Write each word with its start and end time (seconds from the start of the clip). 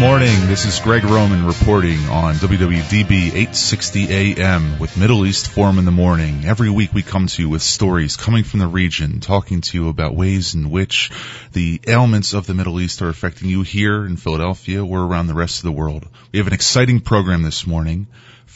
morning. 0.00 0.46
This 0.46 0.64
is 0.64 0.80
Greg 0.80 1.04
Roman 1.04 1.44
reporting 1.44 1.98
on 2.08 2.36
WWDB 2.36 3.34
860 3.34 4.10
AM 4.10 4.78
with 4.78 4.96
Middle 4.96 5.26
East 5.26 5.50
Forum 5.50 5.78
in 5.78 5.84
the 5.84 5.90
morning. 5.90 6.46
Every 6.46 6.70
week 6.70 6.94
we 6.94 7.02
come 7.02 7.26
to 7.26 7.42
you 7.42 7.50
with 7.50 7.60
stories 7.60 8.16
coming 8.16 8.42
from 8.42 8.60
the 8.60 8.66
region, 8.66 9.20
talking 9.20 9.60
to 9.60 9.76
you 9.76 9.90
about 9.90 10.16
ways 10.16 10.54
in 10.54 10.70
which 10.70 11.10
the 11.52 11.82
ailments 11.86 12.32
of 12.32 12.46
the 12.46 12.54
Middle 12.54 12.80
East 12.80 13.02
are 13.02 13.10
affecting 13.10 13.50
you 13.50 13.60
here 13.60 14.06
in 14.06 14.16
Philadelphia 14.16 14.82
or 14.82 15.00
around 15.00 15.26
the 15.26 15.34
rest 15.34 15.58
of 15.58 15.64
the 15.64 15.72
world. 15.72 16.08
We 16.32 16.38
have 16.38 16.46
an 16.46 16.54
exciting 16.54 17.00
program 17.00 17.42
this 17.42 17.66
morning. 17.66 18.06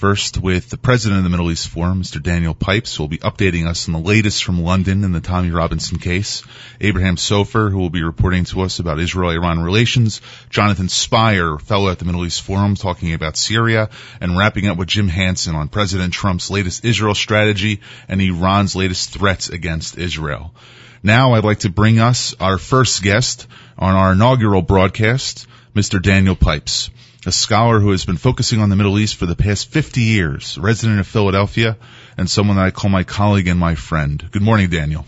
First, 0.04 0.36
with 0.36 0.68
the 0.68 0.76
president 0.76 1.16
of 1.16 1.24
the 1.24 1.30
Middle 1.30 1.50
East 1.50 1.66
Forum, 1.66 2.02
Mr. 2.02 2.22
Daniel 2.22 2.52
Pipes, 2.52 2.94
who 2.94 3.02
will 3.02 3.08
be 3.08 3.16
updating 3.16 3.66
us 3.66 3.88
on 3.88 3.94
the 3.94 3.98
latest 3.98 4.44
from 4.44 4.62
London 4.62 5.02
in 5.02 5.12
the 5.12 5.20
Tommy 5.22 5.50
Robinson 5.50 5.98
case. 5.98 6.42
Abraham 6.78 7.16
Sofaer, 7.16 7.70
who 7.70 7.78
will 7.78 7.88
be 7.88 8.02
reporting 8.02 8.44
to 8.44 8.60
us 8.60 8.80
about 8.80 9.00
Israel-Iran 9.00 9.60
relations. 9.60 10.20
Jonathan 10.50 10.90
Spyer, 10.90 11.56
fellow 11.56 11.88
at 11.88 11.98
the 12.00 12.04
Middle 12.04 12.26
East 12.26 12.42
Forum, 12.42 12.74
talking 12.74 13.14
about 13.14 13.38
Syria. 13.38 13.88
And 14.20 14.36
wrapping 14.36 14.66
up 14.66 14.76
with 14.76 14.88
Jim 14.88 15.08
Hanson 15.08 15.54
on 15.54 15.68
President 15.68 16.12
Trump's 16.12 16.50
latest 16.50 16.84
Israel 16.84 17.14
strategy 17.14 17.80
and 18.06 18.20
Iran's 18.20 18.76
latest 18.76 19.08
threats 19.08 19.48
against 19.48 19.96
Israel. 19.96 20.54
Now 21.02 21.32
I'd 21.32 21.44
like 21.44 21.60
to 21.60 21.70
bring 21.70 21.98
us 21.98 22.34
our 22.40 22.58
first 22.58 23.02
guest 23.02 23.46
on 23.78 23.94
our 23.94 24.12
inaugural 24.12 24.60
broadcast, 24.60 25.46
Mr. 25.74 26.02
Daniel 26.02 26.36
Pipes 26.36 26.90
a 27.26 27.32
scholar 27.32 27.80
who 27.80 27.90
has 27.90 28.04
been 28.04 28.16
focusing 28.16 28.60
on 28.60 28.68
the 28.68 28.76
Middle 28.76 28.98
East 28.98 29.16
for 29.16 29.26
the 29.26 29.36
past 29.36 29.70
50 29.70 30.00
years, 30.00 30.58
resident 30.58 31.00
of 31.00 31.06
Philadelphia, 31.06 31.76
and 32.18 32.28
someone 32.28 32.56
that 32.56 32.66
I 32.66 32.70
call 32.70 32.90
my 32.90 33.04
colleague 33.04 33.48
and 33.48 33.58
my 33.58 33.74
friend. 33.74 34.22
Good 34.30 34.42
morning, 34.42 34.68
Daniel. 34.70 35.06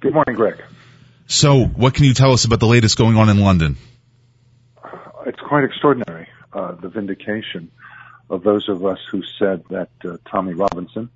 Good 0.00 0.14
morning, 0.14 0.34
Greg. 0.34 0.62
So, 1.26 1.64
what 1.64 1.94
can 1.94 2.04
you 2.04 2.14
tell 2.14 2.32
us 2.32 2.44
about 2.44 2.60
the 2.60 2.66
latest 2.66 2.98
going 2.98 3.16
on 3.16 3.28
in 3.28 3.40
London? 3.40 3.76
It's 5.26 5.40
quite 5.40 5.64
extraordinary, 5.64 6.28
uh, 6.52 6.72
the 6.72 6.88
vindication 6.88 7.70
of 8.28 8.42
those 8.42 8.68
of 8.68 8.84
us 8.84 8.98
who 9.10 9.22
said 9.38 9.62
that 9.70 9.90
uh, 10.04 10.16
Tommy 10.28 10.54
Robinson, 10.54 11.10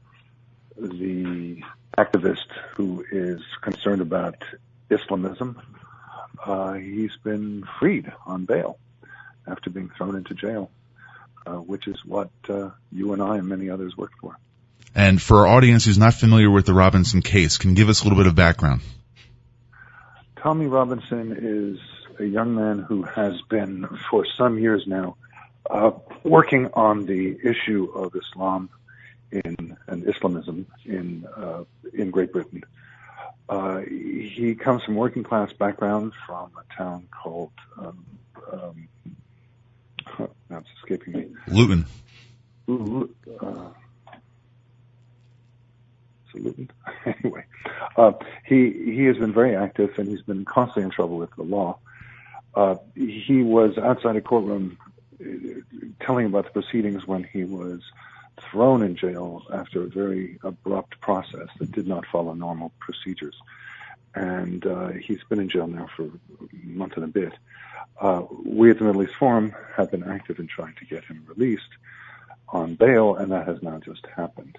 the 0.77 1.63
activist 1.99 2.47
who 2.75 3.05
is 3.11 3.41
concerned 3.63 4.03
about 4.03 4.43
Islamism, 4.91 5.61
uh, 6.45 6.75
he's 6.75 7.17
been 7.25 7.65
freed 7.79 8.13
on 8.27 8.45
bail 8.45 8.79
after 9.47 9.71
being 9.71 9.91
thrown 9.97 10.17
into 10.17 10.35
jail, 10.35 10.71
uh, 11.47 11.57
which 11.57 11.87
is 11.87 12.05
what 12.05 12.31
uh, 12.49 12.71
you 12.93 13.13
and 13.13 13.23
I 13.23 13.39
and 13.39 13.49
many 13.49 13.71
others 13.71 13.97
worked 13.97 14.19
for. 14.21 14.39
And 14.95 15.21
for 15.21 15.47
our 15.47 15.47
audience 15.47 15.85
who's 15.85 15.99
not 15.99 16.15
familiar 16.15 16.51
with 16.51 16.67
the 16.67 16.75
Robinson 16.75 17.23
case, 17.23 17.59
can 17.59 17.71
you 17.71 17.77
give 17.77 17.89
us 17.89 18.01
a 18.01 18.05
little 18.05 18.19
bit 18.19 18.27
of 18.27 18.35
background? 18.35 18.81
Tommy 20.37 20.67
Robinson 20.67 21.37
is 21.37 21.79
a 22.19 22.25
young 22.25 22.55
man 22.55 22.79
who 22.79 23.03
has 23.03 23.41
been 23.43 23.87
for 24.11 24.25
some 24.25 24.59
years 24.59 24.85
now 24.87 25.17
uh, 25.69 25.91
working 26.23 26.71
on 26.75 27.05
the 27.05 27.37
issue 27.43 27.91
of 27.95 28.15
Islam 28.15 28.71
in 29.31 29.77
and 29.87 30.09
Islamism 30.09 30.67
in 30.85 31.27
uh, 31.37 31.65
in 31.93 32.11
Great 32.11 32.33
Britain. 32.33 32.63
Uh, 33.49 33.81
he 33.81 34.55
comes 34.55 34.83
from 34.83 34.95
working 34.95 35.23
class 35.23 35.53
background 35.53 36.13
from 36.27 36.51
a 36.59 36.75
town 36.75 37.09
called 37.11 37.53
um, 37.79 38.05
um, 38.53 38.89
now 40.49 40.59
it's 40.59 40.69
escaping 40.87 41.13
me. 41.13 41.27
Luton. 41.49 41.87
Uh, 42.69 43.71
Luton? 46.35 46.71
anyway, 47.07 47.45
uh, 47.97 48.13
he 48.45 48.71
he 48.71 49.05
has 49.05 49.17
been 49.17 49.33
very 49.33 49.57
active 49.57 49.99
and 49.99 50.09
he's 50.09 50.23
been 50.23 50.45
constantly 50.45 50.85
in 50.85 50.91
trouble 50.91 51.17
with 51.17 51.35
the 51.37 51.43
law. 51.43 51.79
Uh, 52.55 52.77
he 52.95 53.43
was 53.43 53.77
outside 53.79 54.17
a 54.17 54.21
courtroom 54.21 54.79
uh, 55.21 55.25
telling 56.01 56.27
about 56.27 56.45
the 56.45 56.51
proceedings 56.51 57.07
when 57.07 57.25
he 57.25 57.45
was 57.45 57.81
thrown 58.51 58.83
in 58.83 58.97
jail 58.97 59.43
after 59.53 59.83
a 59.83 59.87
very 59.87 60.39
abrupt 60.43 61.01
process 61.01 61.49
that 61.59 61.73
did 61.73 61.87
not 61.87 62.05
follow 62.07 62.35
normal 62.35 62.71
procedures. 62.79 63.35
And 64.17 64.67
uh, 64.67 64.89
he's 64.89 65.23
been 65.29 65.39
in 65.39 65.49
jail 65.51 65.67
now 65.67 65.89
for 65.95 66.05
a 66.05 66.11
month 66.65 66.95
and 66.97 67.05
a 67.05 67.09
bit. 67.09 67.35
Uh, 68.01 68.23
we 68.45 68.71
at 68.71 68.79
the 68.79 68.85
Middle 68.85 69.03
East 69.03 69.15
Forum 69.19 69.55
have 69.77 69.91
been 69.91 70.05
active 70.05 70.39
in 70.39 70.47
trying 70.47 70.75
to 70.77 70.87
get 70.87 71.05
him 71.05 71.23
released 71.27 71.69
on 72.49 72.75
bail, 72.75 73.15
and 73.15 73.31
that 73.31 73.47
has 73.47 73.63
now 73.63 73.79
just 73.79 74.07
happened. 74.17 74.57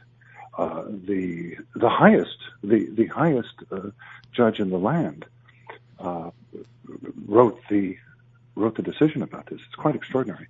Uh, 0.58 0.84
the 0.88 1.58
the 1.76 1.90
highest 1.90 2.38
the 2.64 2.86
the 2.86 3.08
highest 3.08 3.54
uh, 3.72 3.90
judge 4.32 4.60
in 4.60 4.70
the 4.70 4.78
land 4.78 5.26
uh, 6.00 6.30
wrote 7.28 7.60
the 7.70 7.98
wrote 8.56 8.76
the 8.76 8.84
decision 8.84 9.24
about 9.24 9.48
this. 9.48 9.60
It's 9.66 9.76
quite 9.76 9.96
extraordinary, 9.96 10.48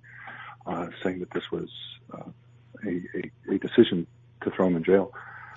uh, 0.66 0.88
saying 1.02 1.20
that 1.20 1.30
this 1.30 1.50
was 1.50 1.70
a, 2.12 2.90
a, 3.14 3.54
a 3.54 3.58
decision 3.58 4.06
to 4.42 4.50
throw 4.50 4.66
him 4.66 4.76
in 4.76 4.84
jail 4.84 5.12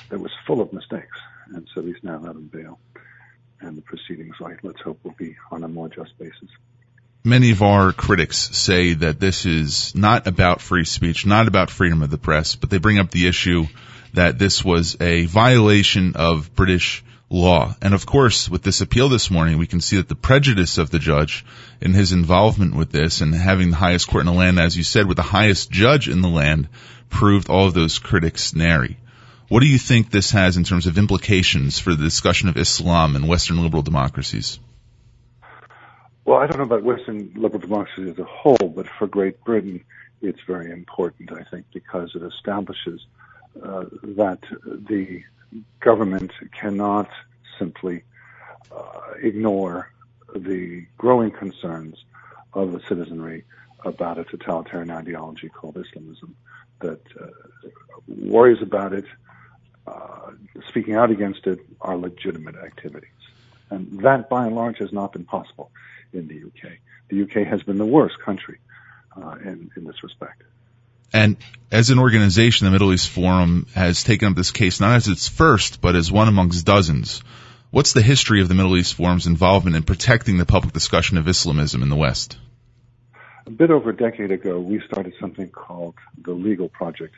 that 0.10 0.20
was 0.20 0.32
full 0.46 0.62
of 0.62 0.72
mistakes, 0.74 1.18
and 1.54 1.68
so 1.74 1.82
he's 1.82 2.02
now 2.04 2.16
out 2.16 2.36
on 2.36 2.48
bail, 2.48 2.80
and 3.62 3.78
the 3.78 3.82
proceedings, 3.82 4.36
right, 4.40 4.58
let's 4.64 4.82
hope, 4.82 5.00
will 5.04 5.16
be 5.18 5.36
on 5.52 5.64
a 5.64 5.68
more 5.68 5.90
just 5.90 6.18
basis 6.18 6.50
many 7.24 7.52
of 7.52 7.62
our 7.62 7.92
critics 7.92 8.38
say 8.38 8.94
that 8.94 9.20
this 9.20 9.46
is 9.46 9.94
not 9.96 10.28
about 10.28 10.62
free 10.62 10.86
speech, 10.86 11.26
not 11.26 11.48
about 11.48 11.70
freedom 11.70 12.02
of 12.02 12.10
the 12.10 12.18
press, 12.18 12.56
but 12.56 12.70
they 12.70 12.78
bring 12.78 13.00
up 13.00 13.12
the 13.12 13.28
issue 13.28 13.66
that 14.14 14.40
this 14.40 14.64
was 14.64 14.98
a 15.00 15.26
violation 15.26 16.16
of 16.16 16.54
British 16.56 17.04
law. 17.30 17.74
And 17.82 17.94
of 17.94 18.06
course, 18.06 18.50
with 18.50 18.64
this 18.64 18.82
appeal 18.82 19.08
this 19.08 19.32
morning, 19.32 19.58
we 19.58 19.68
can 19.68 19.82
see 19.82 19.98
that 19.98 20.10
the 20.10 20.16
prejudice 20.16 20.78
of 20.78 20.90
the 20.90 21.00
judge 21.00 21.46
in 21.80 21.94
his 21.94 22.12
involvement 22.12 22.76
with 22.76 22.92
this 22.92 23.22
and 23.22 23.34
having 23.34 23.70
the 23.70 23.78
highest 23.78 24.08
court 24.08 24.22
in 24.22 24.34
the 24.34 24.38
land, 24.38 24.60
as 24.60 24.76
you 24.76 24.84
said, 24.84 25.08
with 25.08 25.18
the 25.18 25.24
highest 25.24 25.72
judge 25.72 26.10
in 26.10 26.22
the 26.22 26.28
land, 26.28 26.68
proved 27.10 27.50
all 27.50 27.68
of 27.68 27.74
those 27.74 28.00
critics 28.00 28.54
nary. 28.54 28.98
What 29.52 29.60
do 29.60 29.68
you 29.68 29.78
think 29.78 30.12
this 30.12 30.32
has 30.32 30.56
in 30.56 30.64
terms 30.64 30.88
of 30.88 30.98
implications 30.98 31.78
for 31.78 31.94
the 31.94 32.06
discussion 32.06 32.48
of 32.48 32.56
Islam 32.56 33.18
and 33.18 33.28
Western 33.28 33.62
liberal 33.62 33.82
democracies? 33.82 34.58
Well, 36.24 36.38
I 36.38 36.48
don't 36.48 36.60
know 36.60 36.64
about 36.64 36.84
Western 36.84 37.34
liberal 37.36 37.60
democracy 37.60 38.10
as 38.10 38.18
a 38.18 38.24
whole, 38.24 38.72
but 38.74 38.88
for 38.88 39.08
Great 39.08 39.44
Britain, 39.44 39.84
it's 40.22 40.40
very 40.48 40.72
important, 40.72 41.34
I 41.34 41.44
think, 41.44 41.66
because 41.74 42.16
it 42.16 42.22
establishes 42.24 43.06
uh, 43.62 43.88
that 44.16 44.40
the 44.64 45.22
government 45.82 46.32
cannot 46.58 47.10
simply 47.60 48.04
uh, 48.74 49.02
ignore 49.22 49.92
the 50.34 50.86
growing 50.98 51.30
concerns 51.30 52.06
of 52.54 52.72
the 52.72 52.80
citizenry 52.88 53.44
about 53.84 54.18
a 54.18 54.24
totalitarian 54.24 54.92
ideology 54.92 55.50
called 55.50 55.76
Islamism 55.76 56.38
that 56.80 57.02
uh, 57.22 57.28
worries 58.08 58.62
about 58.62 58.94
it, 58.94 59.04
uh, 59.88 60.32
speaking 60.68 60.96
out 60.96 61.12
against 61.12 61.48
it 61.48 61.60
are 61.80 61.98
legitimate 61.98 62.56
activities. 62.56 63.10
And 63.70 64.02
that, 64.02 64.30
by 64.30 64.48
and 64.48 64.56
large, 64.56 64.80
has 64.80 64.92
not 64.92 65.14
been 65.14 65.26
possible 65.26 65.72
in 66.14 66.28
the 66.28 66.44
UK. 66.46 66.74
The 67.10 67.24
UK 67.24 67.48
has 67.48 67.64
been 67.64 67.78
the 67.78 67.86
worst 67.86 68.20
country 68.20 68.60
uh, 69.16 69.36
in, 69.44 69.72
in 69.76 69.86
this 69.86 70.04
respect. 70.04 70.44
And 71.14 71.38
as 71.72 71.90
an 71.90 72.00
organization, 72.00 72.66
the 72.66 72.72
Middle 72.72 72.94
East 72.94 73.10
Forum 73.10 73.68
has 73.76 74.04
taken 74.04 74.30
up 74.30 74.36
this 74.36 74.52
case 74.52 74.80
not 74.80 74.96
as 74.96 75.08
its 75.08 75.28
first, 75.28 75.82
but 75.82 75.96
as 75.96 76.12
one 76.12 76.28
amongst 76.28 76.66
dozens. 76.66 77.22
What's 77.70 77.94
the 77.94 78.02
history 78.02 78.42
of 78.42 78.48
the 78.48 78.54
Middle 78.54 78.78
East 78.78 78.96
Forum's 78.96 79.28
involvement 79.28 79.76
in 79.76 79.84
protecting 79.84 80.38
the 80.38 80.46
public 80.46 80.74
discussion 80.74 81.18
of 81.18 81.28
Islamism 81.28 81.84
in 81.84 81.90
the 81.90 81.96
West? 81.96 82.38
A 83.46 83.50
bit 83.50 83.72
over 83.72 83.90
a 83.90 83.96
decade 83.96 84.32
ago, 84.32 84.60
we 84.60 84.82
started 84.82 85.14
something 85.20 85.50
called 85.50 85.96
the 86.18 86.32
Legal 86.32 86.70
Project. 86.70 87.16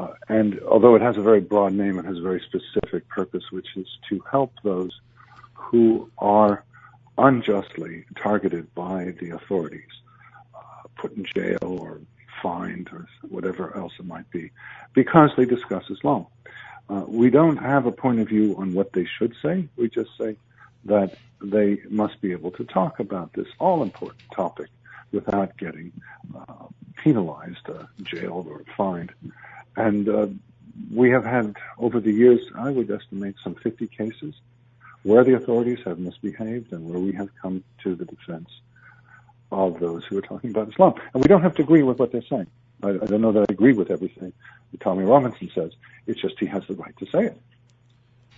Uh, 0.00 0.14
and 0.30 0.58
although 0.60 0.94
it 0.94 1.02
has 1.02 1.18
a 1.18 1.20
very 1.20 1.40
broad 1.40 1.74
name, 1.74 1.98
it 1.98 2.06
has 2.06 2.16
a 2.16 2.22
very 2.22 2.40
specific 2.40 3.06
purpose, 3.08 3.44
which 3.50 3.76
is 3.76 3.86
to 4.08 4.22
help 4.30 4.50
those 4.62 4.98
who 5.52 6.10
are 6.16 6.64
unjustly 7.18 8.04
targeted 8.16 8.74
by 8.74 9.14
the 9.20 9.30
authorities, 9.30 9.92
uh, 10.54 10.58
put 10.96 11.14
in 11.16 11.24
jail 11.24 11.58
or 11.62 12.00
fined 12.42 12.88
or 12.92 13.06
whatever 13.28 13.76
else 13.76 13.92
it 13.98 14.06
might 14.06 14.30
be, 14.30 14.50
because 14.94 15.30
they 15.36 15.44
discuss 15.44 15.84
Islam. 15.90 16.24
Uh, 16.88 17.04
we 17.06 17.28
don't 17.28 17.58
have 17.58 17.84
a 17.84 17.92
point 17.92 18.20
of 18.20 18.28
view 18.28 18.56
on 18.56 18.72
what 18.72 18.94
they 18.94 19.04
should 19.04 19.34
say. 19.42 19.68
We 19.76 19.90
just 19.90 20.16
say 20.16 20.36
that 20.86 21.18
they 21.42 21.82
must 21.90 22.22
be 22.22 22.32
able 22.32 22.52
to 22.52 22.64
talk 22.64 23.00
about 23.00 23.34
this 23.34 23.48
all 23.58 23.82
important 23.82 24.22
topic 24.34 24.70
without 25.12 25.58
getting 25.58 25.92
uh, 26.34 26.64
penalized, 26.96 27.68
uh, 27.68 27.84
jailed, 28.02 28.46
or 28.46 28.62
fined. 28.78 29.12
And 29.76 30.08
uh, 30.08 30.26
we 30.92 31.10
have 31.10 31.24
had 31.24 31.56
over 31.78 32.00
the 32.00 32.12
years, 32.12 32.40
I 32.54 32.70
would 32.70 32.90
estimate, 32.90 33.36
some 33.42 33.54
50 33.54 33.86
cases 33.88 34.34
where 35.02 35.24
the 35.24 35.34
authorities 35.34 35.78
have 35.84 35.98
misbehaved 35.98 36.72
and 36.72 36.88
where 36.88 36.98
we 36.98 37.12
have 37.12 37.28
come 37.40 37.64
to 37.82 37.94
the 37.94 38.04
defense 38.04 38.48
of 39.50 39.80
those 39.80 40.04
who 40.04 40.18
are 40.18 40.22
talking 40.22 40.50
about 40.50 40.68
Islam. 40.68 40.94
And 41.14 41.22
we 41.22 41.28
don't 41.28 41.42
have 41.42 41.54
to 41.56 41.62
agree 41.62 41.82
with 41.82 41.98
what 41.98 42.12
they're 42.12 42.22
saying. 42.22 42.46
I, 42.82 42.90
I 42.90 43.06
don't 43.06 43.20
know 43.20 43.32
that 43.32 43.46
I 43.48 43.52
agree 43.52 43.72
with 43.72 43.90
everything 43.90 44.32
that 44.70 44.80
Tommy 44.80 45.04
Robinson 45.04 45.50
says. 45.54 45.72
It's 46.06 46.20
just 46.20 46.38
he 46.38 46.46
has 46.46 46.62
the 46.68 46.74
right 46.74 46.96
to 46.98 47.06
say 47.06 47.26
it. 47.26 47.40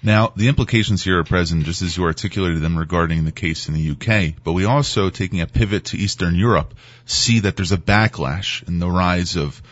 Now, 0.04 0.32
the 0.34 0.48
implications 0.48 1.04
here 1.04 1.20
are 1.20 1.24
present 1.24 1.64
just 1.64 1.80
as 1.82 1.96
you 1.96 2.02
articulated 2.04 2.60
them 2.60 2.76
regarding 2.76 3.24
the 3.24 3.30
case 3.30 3.68
in 3.68 3.74
the 3.74 3.90
UK, 3.92 4.34
but 4.42 4.52
we 4.52 4.64
also, 4.64 5.10
taking 5.10 5.40
a 5.40 5.46
pivot 5.46 5.86
to 5.86 5.96
Eastern 5.96 6.34
Europe, 6.34 6.74
see 7.04 7.40
that 7.40 7.54
there's 7.54 7.70
a 7.70 7.76
backlash 7.76 8.66
in 8.66 8.80
the 8.80 8.90
rise 8.90 9.36
of 9.36 9.62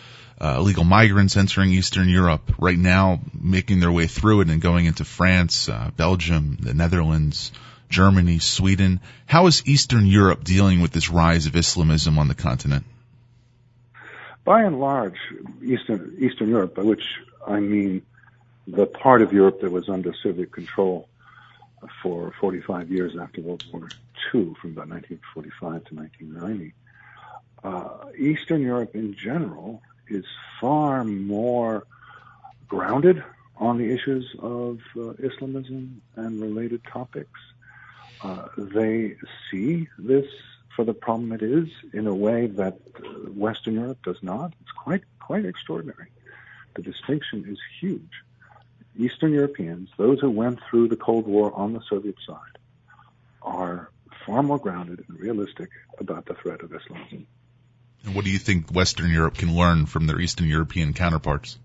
uh, 0.40 0.56
illegal 0.58 0.84
migrants 0.84 1.36
entering 1.36 1.70
Eastern 1.70 2.08
Europe 2.08 2.52
right 2.58 2.78
now, 2.78 3.20
making 3.38 3.80
their 3.80 3.92
way 3.92 4.06
through 4.06 4.40
it 4.40 4.48
and 4.48 4.60
going 4.60 4.86
into 4.86 5.04
France, 5.04 5.68
uh, 5.68 5.90
Belgium, 5.96 6.56
the 6.60 6.72
Netherlands, 6.72 7.52
Germany, 7.90 8.38
Sweden. 8.38 9.00
How 9.26 9.46
is 9.46 9.62
Eastern 9.66 10.06
Europe 10.06 10.44
dealing 10.44 10.80
with 10.80 10.92
this 10.92 11.10
rise 11.10 11.46
of 11.46 11.56
Islamism 11.56 12.18
on 12.18 12.28
the 12.28 12.34
continent? 12.34 12.84
By 14.44 14.62
and 14.62 14.80
large, 14.80 15.18
Eastern 15.62 16.16
Eastern 16.18 16.48
Europe, 16.48 16.74
by 16.74 16.82
which 16.82 17.04
I 17.46 17.60
mean 17.60 18.02
the 18.66 18.86
part 18.86 19.20
of 19.20 19.32
Europe 19.32 19.60
that 19.60 19.70
was 19.70 19.88
under 19.88 20.14
Soviet 20.22 20.50
control 20.50 21.08
for 22.02 22.32
45 22.40 22.90
years 22.90 23.16
after 23.20 23.42
World 23.42 23.64
War 23.72 23.88
II, 24.32 24.54
from 24.60 24.72
about 24.72 24.88
1945 24.88 25.84
to 25.84 25.94
1990. 25.94 26.74
Uh, 27.62 28.10
Eastern 28.16 28.62
Europe 28.62 28.94
in 28.94 29.14
general 29.14 29.82
is 30.10 30.24
far 30.60 31.04
more 31.04 31.86
grounded 32.68 33.22
on 33.56 33.78
the 33.78 33.92
issues 33.92 34.34
of 34.40 34.80
uh, 34.96 35.10
Islamism 35.18 36.00
and 36.16 36.40
related 36.40 36.82
topics. 36.84 37.40
Uh, 38.22 38.48
they 38.56 39.16
see 39.50 39.88
this 39.98 40.26
for 40.74 40.84
the 40.84 40.94
problem 40.94 41.32
it 41.32 41.42
is 41.42 41.68
in 41.92 42.06
a 42.06 42.14
way 42.14 42.46
that 42.46 42.78
Western 43.34 43.74
Europe 43.74 43.98
does 44.02 44.22
not. 44.22 44.52
It's 44.60 44.72
quite 44.72 45.02
quite 45.18 45.44
extraordinary. 45.44 46.08
The 46.74 46.82
distinction 46.82 47.44
is 47.48 47.58
huge. 47.80 48.24
Eastern 48.98 49.32
Europeans, 49.32 49.88
those 49.96 50.20
who 50.20 50.30
went 50.30 50.60
through 50.68 50.88
the 50.88 50.96
Cold 50.96 51.26
War 51.26 51.52
on 51.54 51.72
the 51.72 51.82
Soviet 51.88 52.16
side, 52.26 52.58
are 53.42 53.90
far 54.26 54.42
more 54.42 54.58
grounded 54.58 55.04
and 55.08 55.18
realistic 55.18 55.70
about 55.98 56.26
the 56.26 56.34
threat 56.34 56.62
of 56.62 56.74
Islamism. 56.74 57.26
And 58.04 58.14
what 58.14 58.24
do 58.24 58.30
you 58.30 58.38
think 58.38 58.70
Western 58.70 59.10
Europe 59.10 59.34
can 59.34 59.54
learn 59.54 59.86
from 59.86 60.06
their 60.06 60.20
Eastern 60.20 60.46
European 60.46 60.94
counterparts? 60.94 61.58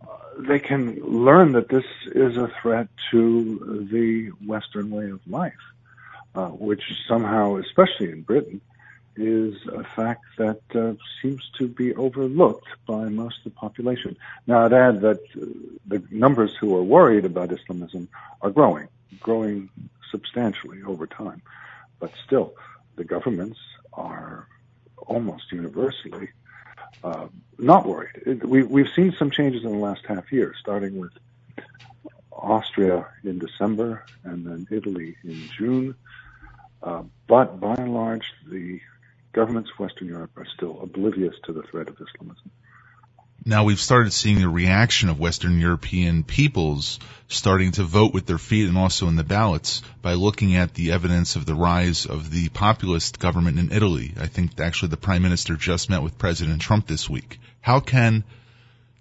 Uh, 0.00 0.06
they 0.38 0.58
can 0.58 1.00
learn 1.00 1.52
that 1.52 1.68
this 1.68 1.84
is 2.06 2.36
a 2.36 2.48
threat 2.62 2.88
to 3.10 3.86
the 3.90 4.28
Western 4.46 4.90
way 4.90 5.10
of 5.10 5.20
life, 5.26 5.52
uh, 6.34 6.48
which 6.48 6.82
somehow, 7.08 7.56
especially 7.56 8.12
in 8.12 8.22
Britain, 8.22 8.60
is 9.16 9.54
a 9.68 9.84
fact 9.84 10.24
that 10.38 10.60
uh, 10.74 10.94
seems 11.22 11.48
to 11.58 11.68
be 11.68 11.94
overlooked 11.94 12.66
by 12.86 13.04
most 13.08 13.38
of 13.38 13.44
the 13.44 13.50
population. 13.50 14.16
Now, 14.46 14.64
I'd 14.64 14.72
add 14.72 15.00
that 15.02 15.20
uh, 15.36 15.46
the 15.86 16.02
numbers 16.10 16.54
who 16.56 16.76
are 16.76 16.82
worried 16.82 17.24
about 17.24 17.52
Islamism 17.52 18.08
are 18.42 18.50
growing, 18.50 18.88
growing 19.20 19.70
substantially 20.10 20.82
over 20.82 21.06
time. 21.06 21.42
But 22.00 22.12
still, 22.24 22.54
the 22.96 23.04
governments 23.04 23.58
are 23.96 24.48
almost 25.06 25.52
universally 25.52 26.30
uh, 27.02 27.26
not 27.58 27.86
worried. 27.86 28.42
We, 28.44 28.62
we've 28.62 28.88
seen 28.94 29.12
some 29.18 29.30
changes 29.30 29.64
in 29.64 29.72
the 29.72 29.78
last 29.78 30.04
half 30.06 30.32
year, 30.32 30.54
starting 30.58 30.98
with 30.98 31.12
Austria 32.32 33.06
in 33.22 33.38
December 33.38 34.04
and 34.24 34.46
then 34.46 34.66
Italy 34.70 35.16
in 35.24 35.48
June. 35.56 35.94
Uh, 36.82 37.02
but 37.26 37.60
by 37.60 37.74
and 37.74 37.94
large, 37.94 38.32
the 38.46 38.80
governments 39.32 39.70
of 39.70 39.78
Western 39.78 40.08
Europe 40.08 40.30
are 40.36 40.46
still 40.46 40.80
oblivious 40.82 41.34
to 41.44 41.52
the 41.52 41.62
threat 41.62 41.88
of 41.88 41.94
Islamism. 41.94 42.50
Now 43.46 43.64
we've 43.64 43.78
started 43.78 44.14
seeing 44.14 44.40
the 44.40 44.48
reaction 44.48 45.10
of 45.10 45.18
Western 45.18 45.60
European 45.60 46.24
peoples 46.24 46.98
starting 47.28 47.72
to 47.72 47.84
vote 47.84 48.14
with 48.14 48.24
their 48.24 48.38
feet 48.38 48.66
and 48.66 48.78
also 48.78 49.06
in 49.06 49.16
the 49.16 49.22
ballots 49.22 49.82
by 50.00 50.14
looking 50.14 50.56
at 50.56 50.72
the 50.72 50.92
evidence 50.92 51.36
of 51.36 51.44
the 51.44 51.54
rise 51.54 52.06
of 52.06 52.30
the 52.30 52.48
populist 52.48 53.18
government 53.18 53.58
in 53.58 53.70
Italy. 53.70 54.14
I 54.18 54.28
think 54.28 54.58
actually 54.58 54.88
the 54.88 54.96
Prime 54.96 55.20
Minister 55.20 55.56
just 55.56 55.90
met 55.90 56.02
with 56.02 56.16
President 56.16 56.62
Trump 56.62 56.86
this 56.86 57.10
week. 57.10 57.38
How 57.60 57.80
can 57.80 58.24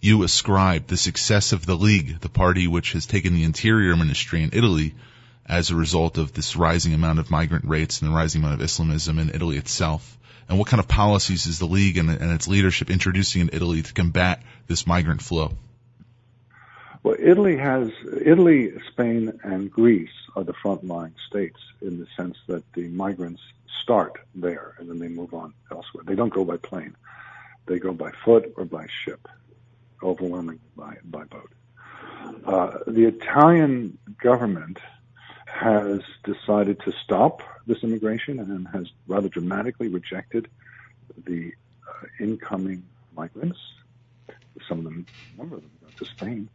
you 0.01 0.23
ascribe 0.23 0.87
the 0.87 0.97
success 0.97 1.53
of 1.53 1.65
the 1.65 1.77
League, 1.77 2.19
the 2.19 2.27
party 2.27 2.67
which 2.67 2.91
has 2.91 3.05
taken 3.05 3.35
the 3.35 3.45
interior 3.45 3.95
ministry 3.95 4.43
in 4.43 4.49
Italy, 4.51 4.93
as 5.45 5.69
a 5.69 5.75
result 5.75 6.17
of 6.17 6.33
this 6.33 6.57
rising 6.57 6.93
amount 6.93 7.19
of 7.19 7.31
migrant 7.31 7.63
rates 7.63 8.01
and 8.01 8.11
the 8.11 8.15
rising 8.15 8.41
amount 8.41 8.55
of 8.55 8.65
Islamism 8.65 9.19
in 9.19 9.29
Italy 9.29 9.55
itself? 9.55 10.17
And 10.49 10.59
what 10.59 10.67
kind 10.67 10.79
of 10.79 10.87
policies 10.87 11.47
is 11.47 11.59
the 11.59 11.65
league 11.65 11.97
and, 11.97 12.09
and 12.09 12.31
its 12.31 12.47
leadership 12.47 12.89
introducing 12.89 13.41
in 13.41 13.49
Italy 13.53 13.81
to 13.81 13.93
combat 13.93 14.41
this 14.67 14.85
migrant 14.85 15.21
flow? 15.21 15.53
Well, 17.03 17.15
Italy 17.19 17.57
has 17.57 17.91
Italy, 18.25 18.71
Spain, 18.91 19.39
and 19.43 19.69
Greece 19.69 20.09
are 20.35 20.43
the 20.43 20.53
frontline 20.53 21.13
states 21.27 21.59
in 21.81 21.99
the 21.99 22.07
sense 22.15 22.37
that 22.47 22.63
the 22.73 22.87
migrants 22.87 23.41
start 23.81 24.13
there 24.33 24.75
and 24.79 24.89
then 24.89 24.99
they 24.99 25.09
move 25.09 25.33
on 25.33 25.53
elsewhere. 25.69 26.05
They 26.05 26.15
don't 26.15 26.33
go 26.33 26.45
by 26.45 26.57
plane; 26.57 26.95
they 27.65 27.79
go 27.79 27.91
by 27.91 28.11
foot 28.23 28.53
or 28.55 28.63
by 28.63 28.87
ship, 29.03 29.27
overwhelmingly 30.01 30.61
by 30.77 30.97
by 31.03 31.25
boat. 31.25 31.51
Uh, 32.45 32.77
the 32.87 33.05
Italian 33.05 33.97
government 34.21 34.79
has 35.53 36.01
decided 36.23 36.79
to 36.79 36.91
stop 37.03 37.43
this 37.67 37.83
immigration 37.83 38.39
and 38.39 38.67
has 38.69 38.87
rather 39.07 39.29
dramatically 39.29 39.87
rejected 39.87 40.47
the 41.25 41.53
uh, 41.87 42.07
incoming 42.19 42.83
migrants. 43.15 43.59
Some 44.67 44.79
of 44.79 44.83
them, 44.85 45.05
a 45.35 45.37
number 45.37 45.57
of 45.57 45.61
them, 45.61 45.71
go 45.81 45.87
to 45.95 46.05
Spain. 46.05 46.49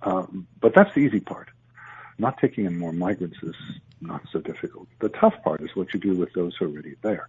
Um, 0.00 0.46
but 0.60 0.74
that's 0.74 0.94
the 0.94 1.00
easy 1.00 1.20
part. 1.20 1.50
Not 2.18 2.38
taking 2.38 2.64
in 2.64 2.78
more 2.78 2.92
migrants 2.92 3.36
is 3.42 3.54
not 4.00 4.22
so 4.32 4.40
difficult. 4.40 4.88
The 5.00 5.10
tough 5.10 5.34
part 5.44 5.60
is 5.60 5.76
what 5.76 5.92
you 5.92 6.00
do 6.00 6.14
with 6.14 6.32
those 6.32 6.56
who 6.56 6.64
are 6.64 6.68
already 6.68 6.96
there. 7.02 7.28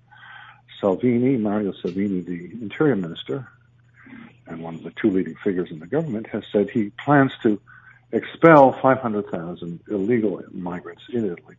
Salvini, 0.79 1.35
Mario 1.37 1.73
Salvini, 1.73 2.21
the 2.21 2.51
interior 2.61 2.95
minister, 2.95 3.49
and 4.47 4.63
one 4.63 4.75
of 4.75 4.83
the 4.83 4.91
two 4.91 5.09
leading 5.09 5.35
figures 5.43 5.71
in 5.71 5.79
the 5.79 5.87
government, 5.87 6.27
has 6.27 6.43
said 6.51 6.69
he 6.69 6.89
plans 6.91 7.33
to 7.43 7.59
expel 8.13 8.71
500,000 8.81 9.79
illegal 9.89 10.41
migrants 10.51 11.03
in 11.11 11.25
Italy 11.25 11.55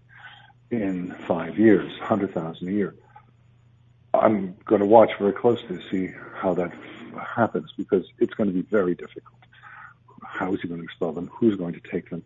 in 0.71 1.15
five 1.27 1.59
years, 1.59 1.91
100,000 1.99 2.69
a 2.69 2.71
year. 2.71 2.95
I'm 4.15 4.57
going 4.65 4.81
to 4.81 4.87
watch 4.87 5.11
very 5.19 5.33
closely 5.33 5.79
to 5.79 5.91
see 5.91 6.15
how 6.37 6.55
that 6.55 6.73
happens 7.19 7.73
because 7.77 8.07
it's 8.19 8.33
going 8.35 8.49
to 8.49 8.55
be 8.55 8.63
very 8.63 8.95
difficult. 8.95 9.39
How 10.25 10.55
is 10.55 10.61
he 10.63 10.69
going 10.69 10.81
to 10.81 10.85
expel 10.85 11.13
them? 11.13 11.29
Who's 11.35 11.57
going 11.57 11.75
to 11.75 11.81
take 11.81 12.11
them? 12.11 12.23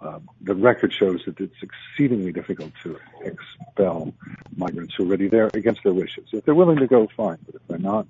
Um, 0.00 0.28
the 0.40 0.54
record 0.54 0.92
shows 0.92 1.24
that 1.24 1.40
it's 1.40 1.56
exceedingly 1.62 2.30
difficult 2.30 2.72
to 2.84 2.98
expel 3.22 4.12
migrants 4.56 4.94
who 4.94 5.04
are 5.04 5.06
already 5.06 5.28
there 5.28 5.50
against 5.54 5.82
their 5.82 5.94
wishes. 5.94 6.28
If 6.32 6.44
they're 6.44 6.54
willing 6.54 6.78
to 6.78 6.86
go, 6.86 7.08
fine, 7.16 7.38
but 7.46 7.56
if 7.56 7.66
they're 7.66 7.78
not, 7.78 8.06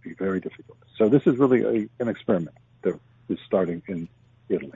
it'll 0.00 0.10
be 0.10 0.14
very 0.14 0.40
difficult. 0.40 0.78
So 0.96 1.08
this 1.08 1.26
is 1.26 1.36
really 1.36 1.62
a, 1.62 2.02
an 2.02 2.08
experiment 2.08 2.56
that 2.82 2.98
is 3.28 3.38
starting 3.44 3.82
in 3.88 4.08
Italy. 4.48 4.72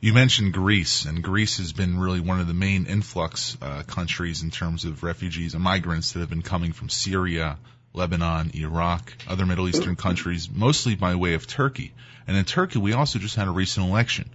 You 0.00 0.12
mentioned 0.12 0.52
Greece, 0.52 1.06
and 1.06 1.22
Greece 1.22 1.56
has 1.58 1.72
been 1.72 1.98
really 1.98 2.20
one 2.20 2.38
of 2.38 2.46
the 2.46 2.52
main 2.52 2.84
influx 2.84 3.56
uh, 3.62 3.82
countries 3.84 4.42
in 4.42 4.50
terms 4.50 4.84
of 4.84 5.02
refugees 5.02 5.54
and 5.54 5.62
migrants 5.62 6.12
that 6.12 6.20
have 6.20 6.28
been 6.28 6.42
coming 6.42 6.72
from 6.72 6.90
Syria, 6.90 7.56
Lebanon, 7.94 8.50
Iraq, 8.54 9.14
other 9.26 9.46
Middle 9.46 9.66
Eastern 9.66 9.96
countries, 9.96 10.50
mostly 10.50 10.94
by 10.94 11.14
way 11.14 11.34
of 11.34 11.46
Turkey. 11.46 11.94
And 12.26 12.36
in 12.36 12.44
Turkey, 12.44 12.78
we 12.78 12.92
also 12.92 13.18
just 13.18 13.36
had 13.36 13.48
a 13.48 13.52
recent 13.52 13.88
election 13.88 14.28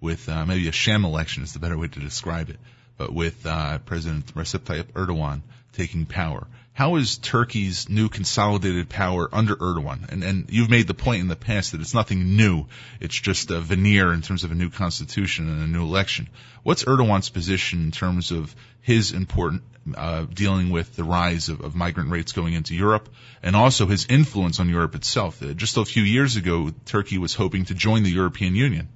with 0.00 0.28
uh, 0.28 0.46
maybe 0.46 0.68
a 0.68 0.72
sham 0.72 1.04
election 1.04 1.42
is 1.42 1.52
the 1.52 1.58
better 1.58 1.76
way 1.76 1.88
to 1.88 1.98
describe 1.98 2.50
it, 2.50 2.58
but 2.96 3.12
with 3.12 3.44
uh, 3.46 3.78
President 3.78 4.32
Recep 4.34 4.60
Tayyip 4.60 4.92
Erdogan 4.92 5.42
taking 5.72 6.06
power. 6.06 6.46
How 6.76 6.96
is 6.96 7.16
Turkey's 7.16 7.88
new 7.88 8.10
consolidated 8.10 8.90
power 8.90 9.30
under 9.32 9.56
Erdogan? 9.56 10.12
And, 10.12 10.22
and 10.22 10.50
you've 10.50 10.68
made 10.68 10.86
the 10.86 10.92
point 10.92 11.22
in 11.22 11.28
the 11.28 11.34
past 11.34 11.72
that 11.72 11.80
it's 11.80 11.94
nothing 11.94 12.36
new. 12.36 12.66
It's 13.00 13.14
just 13.14 13.50
a 13.50 13.62
veneer 13.62 14.12
in 14.12 14.20
terms 14.20 14.44
of 14.44 14.52
a 14.52 14.54
new 14.54 14.68
constitution 14.68 15.48
and 15.48 15.62
a 15.62 15.66
new 15.66 15.84
election. 15.84 16.28
What's 16.64 16.84
Erdogan's 16.84 17.30
position 17.30 17.80
in 17.80 17.92
terms 17.92 18.30
of 18.30 18.54
his 18.82 19.12
important 19.12 19.62
uh, 19.96 20.26
dealing 20.26 20.68
with 20.68 20.94
the 20.96 21.04
rise 21.04 21.48
of, 21.48 21.62
of, 21.62 21.74
migrant 21.74 22.10
rates 22.10 22.32
going 22.32 22.52
into 22.52 22.74
Europe 22.74 23.08
and 23.42 23.56
also 23.56 23.86
his 23.86 24.04
influence 24.10 24.60
on 24.60 24.68
Europe 24.68 24.94
itself? 24.94 25.42
Uh, 25.42 25.54
just 25.54 25.78
a 25.78 25.84
few 25.86 26.02
years 26.02 26.36
ago, 26.36 26.72
Turkey 26.84 27.16
was 27.16 27.32
hoping 27.32 27.64
to 27.64 27.74
join 27.74 28.02
the 28.02 28.10
European 28.10 28.54
Union. 28.54 28.90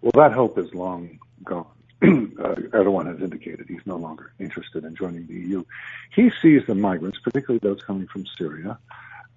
Well, 0.00 0.12
that 0.14 0.32
hope 0.32 0.58
is 0.58 0.72
long 0.72 1.18
gone. 1.42 1.66
uh, 2.02 2.06
Erdogan 2.06 3.06
has 3.06 3.22
indicated 3.22 3.66
he's 3.68 3.86
no 3.86 3.96
longer 3.96 4.32
interested 4.38 4.84
in 4.84 4.94
joining 4.94 5.26
the 5.26 5.34
EU. 5.34 5.64
He 6.14 6.30
sees 6.42 6.62
the 6.66 6.74
migrants, 6.74 7.18
particularly 7.18 7.60
those 7.62 7.82
coming 7.82 8.06
from 8.06 8.26
Syria, 8.38 8.78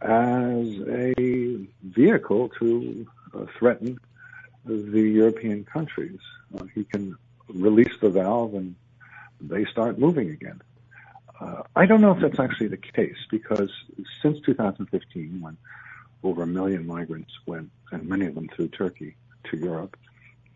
as 0.01 0.67
a 0.87 1.67
vehicle 1.83 2.49
to 2.59 3.07
uh, 3.33 3.45
threaten 3.57 3.99
the 4.65 5.01
European 5.01 5.63
countries. 5.63 6.19
Uh, 6.57 6.65
he 6.75 6.83
can 6.83 7.17
release 7.47 7.93
the 8.01 8.09
valve 8.09 8.53
and 8.53 8.75
they 9.39 9.65
start 9.65 9.97
moving 9.97 10.29
again. 10.29 10.61
Uh, 11.39 11.63
I 11.75 11.85
don't 11.85 12.01
know 12.01 12.11
if 12.11 12.19
that's 12.19 12.39
actually 12.39 12.67
the 12.67 12.77
case 12.77 13.17
because 13.31 13.71
since 14.21 14.41
2015, 14.41 15.39
when 15.39 15.57
over 16.23 16.43
a 16.43 16.47
million 16.47 16.85
migrants 16.85 17.31
went, 17.45 17.71
and 17.91 18.05
many 18.07 18.25
of 18.25 18.35
them 18.35 18.49
through 18.49 18.67
Turkey, 18.69 19.15
to 19.45 19.57
Europe, 19.57 19.97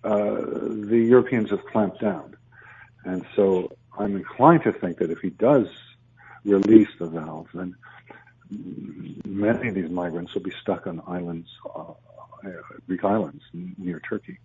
the 0.03 1.05
Europeans 1.07 1.50
have 1.50 1.65
clamped 1.65 2.01
down. 2.01 2.36
And 3.05 3.25
so 3.36 3.72
I'm 3.98 4.15
inclined 4.15 4.63
to 4.63 4.72
think 4.72 4.98
that 4.98 5.12
if 5.12 5.19
he 5.19 5.29
does 5.29 5.67
release 6.45 6.89
the 7.00 7.05
valve, 7.05 7.48
then 7.53 7.75
many 9.25 9.69
of 9.69 9.75
these 9.75 9.89
migrants 9.89 10.33
will 10.33 10.41
be 10.41 10.53
stuck 10.62 10.88
on 10.88 11.01
islands, 11.07 11.50
uh, 11.75 11.93
Greek 12.88 13.03
islands 13.03 13.43
near 13.77 14.00
Turkey. 14.00 14.39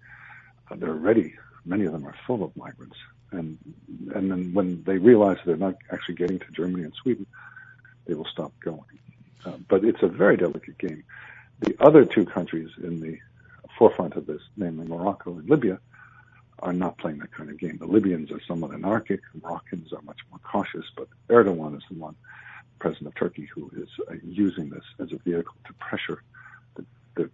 Uh, 0.70 0.76
they're 0.76 0.90
already, 0.90 1.34
many 1.64 1.84
of 1.84 1.92
them 1.92 2.06
are 2.06 2.14
full 2.26 2.42
of 2.44 2.56
migrants. 2.56 2.96
And, 3.30 3.58
and 4.14 4.30
then 4.30 4.52
when 4.54 4.82
they 4.84 4.98
realize 4.98 5.38
they're 5.44 5.56
not 5.56 5.76
actually 5.90 6.14
getting 6.14 6.38
to 6.38 6.50
Germany 6.52 6.84
and 6.84 6.94
Sweden, 6.94 7.26
they 8.06 8.14
will 8.14 8.24
stop 8.24 8.52
going. 8.60 8.80
Uh, 9.44 9.56
but 9.68 9.84
it's 9.84 10.02
a 10.02 10.08
very 10.08 10.36
delicate 10.36 10.78
game. 10.78 11.04
The 11.60 11.76
other 11.80 12.04
two 12.04 12.24
countries 12.24 12.70
in 12.82 13.00
the 13.00 13.18
forefront 13.78 14.14
of 14.14 14.26
this, 14.26 14.42
namely 14.56 14.86
Morocco 14.86 15.38
and 15.38 15.48
Libya, 15.48 15.78
are 16.58 16.72
not 16.72 16.98
playing 16.98 17.18
that 17.18 17.32
kind 17.32 17.50
of 17.50 17.58
game. 17.58 17.78
The 17.78 17.86
Libyans 17.86 18.32
are 18.32 18.40
somewhat 18.46 18.72
anarchic. 18.72 19.20
The 19.32 19.40
Moroccans 19.40 19.92
are 19.92 20.02
much 20.02 20.18
more 20.30 20.40
cautious, 20.40 20.84
but 20.96 21.08
Erdogan 21.28 21.76
is 21.76 21.84
the 21.88 21.96
one, 21.96 22.16
president 22.80 23.08
of 23.08 23.14
Turkey, 23.14 23.48
who 23.54 23.70
is 23.76 23.88
uh, 24.10 24.14
using 24.24 24.70
this 24.70 24.84
as 24.98 25.12
a 25.12 25.18
vehicle 25.18 25.54
to 25.66 25.72
pressure 25.74 26.22
the, 26.74 26.84
the, 27.14 27.30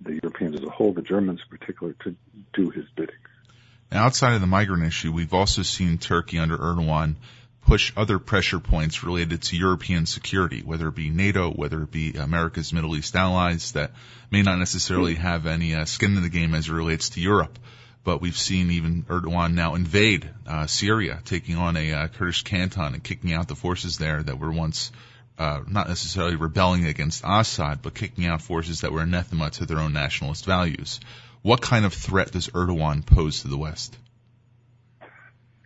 the 0.00 0.14
Europeans 0.22 0.56
as 0.56 0.62
a 0.62 0.70
whole, 0.70 0.92
the 0.92 1.02
Germans 1.02 1.40
in 1.50 1.58
particular, 1.58 1.94
to 2.04 2.16
do 2.54 2.70
his 2.70 2.86
bidding. 2.96 3.16
Now, 3.92 4.04
outside 4.04 4.34
of 4.34 4.40
the 4.40 4.46
migrant 4.46 4.84
issue, 4.84 5.12
we've 5.12 5.34
also 5.34 5.62
seen 5.62 5.98
Turkey 5.98 6.38
under 6.38 6.56
Erdogan 6.56 7.16
push 7.68 7.92
other 7.98 8.18
pressure 8.18 8.60
points 8.60 9.04
related 9.04 9.42
to 9.42 9.54
European 9.54 10.06
security, 10.06 10.62
whether 10.62 10.88
it 10.88 10.94
be 10.94 11.10
NATO, 11.10 11.50
whether 11.50 11.82
it 11.82 11.90
be 11.90 12.14
America's 12.14 12.72
Middle 12.72 12.96
East 12.96 13.14
allies 13.14 13.72
that 13.72 13.92
may 14.30 14.40
not 14.40 14.58
necessarily 14.58 15.16
have 15.16 15.46
any 15.46 15.74
uh, 15.74 15.84
skin 15.84 16.16
in 16.16 16.22
the 16.22 16.30
game 16.30 16.54
as 16.54 16.66
it 16.66 16.72
relates 16.72 17.10
to 17.10 17.20
Europe. 17.20 17.58
But 18.04 18.22
we've 18.22 18.38
seen 18.38 18.70
even 18.70 19.02
Erdogan 19.02 19.52
now 19.52 19.74
invade 19.74 20.30
uh, 20.46 20.66
Syria, 20.66 21.20
taking 21.26 21.56
on 21.56 21.76
a 21.76 21.92
uh, 21.92 22.08
Kurdish 22.08 22.42
canton 22.42 22.94
and 22.94 23.04
kicking 23.04 23.34
out 23.34 23.48
the 23.48 23.54
forces 23.54 23.98
there 23.98 24.22
that 24.22 24.38
were 24.38 24.50
once 24.50 24.90
uh, 25.38 25.60
not 25.68 25.88
necessarily 25.88 26.36
rebelling 26.36 26.86
against 26.86 27.22
Assad, 27.22 27.82
but 27.82 27.94
kicking 27.94 28.24
out 28.24 28.40
forces 28.40 28.80
that 28.80 28.92
were 28.92 29.02
anathema 29.02 29.50
to 29.50 29.66
their 29.66 29.78
own 29.78 29.92
nationalist 29.92 30.46
values. 30.46 31.00
What 31.42 31.60
kind 31.60 31.84
of 31.84 31.92
threat 31.92 32.32
does 32.32 32.48
Erdogan 32.48 33.04
pose 33.04 33.42
to 33.42 33.48
the 33.48 33.58
West? 33.58 33.94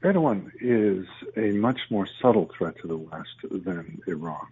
Erdogan 0.02 0.50
is 0.60 1.06
a 1.36 1.52
much 1.52 1.80
more 1.90 2.06
subtle 2.20 2.50
threat 2.56 2.78
to 2.80 2.86
the 2.86 2.96
West 2.96 3.36
than 3.50 4.00
Iran. 4.06 4.46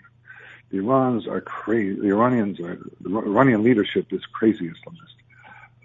The 0.70 0.78
Iranians 0.78 1.26
are 1.26 1.40
crazy. 1.40 2.00
The 2.00 2.08
Iranians 2.08 2.60
are 2.60 2.78
the 3.00 3.18
Iranian 3.18 3.62
leadership 3.62 4.12
is 4.12 4.25
crazy 4.26 4.68
Islamist. 4.68 5.14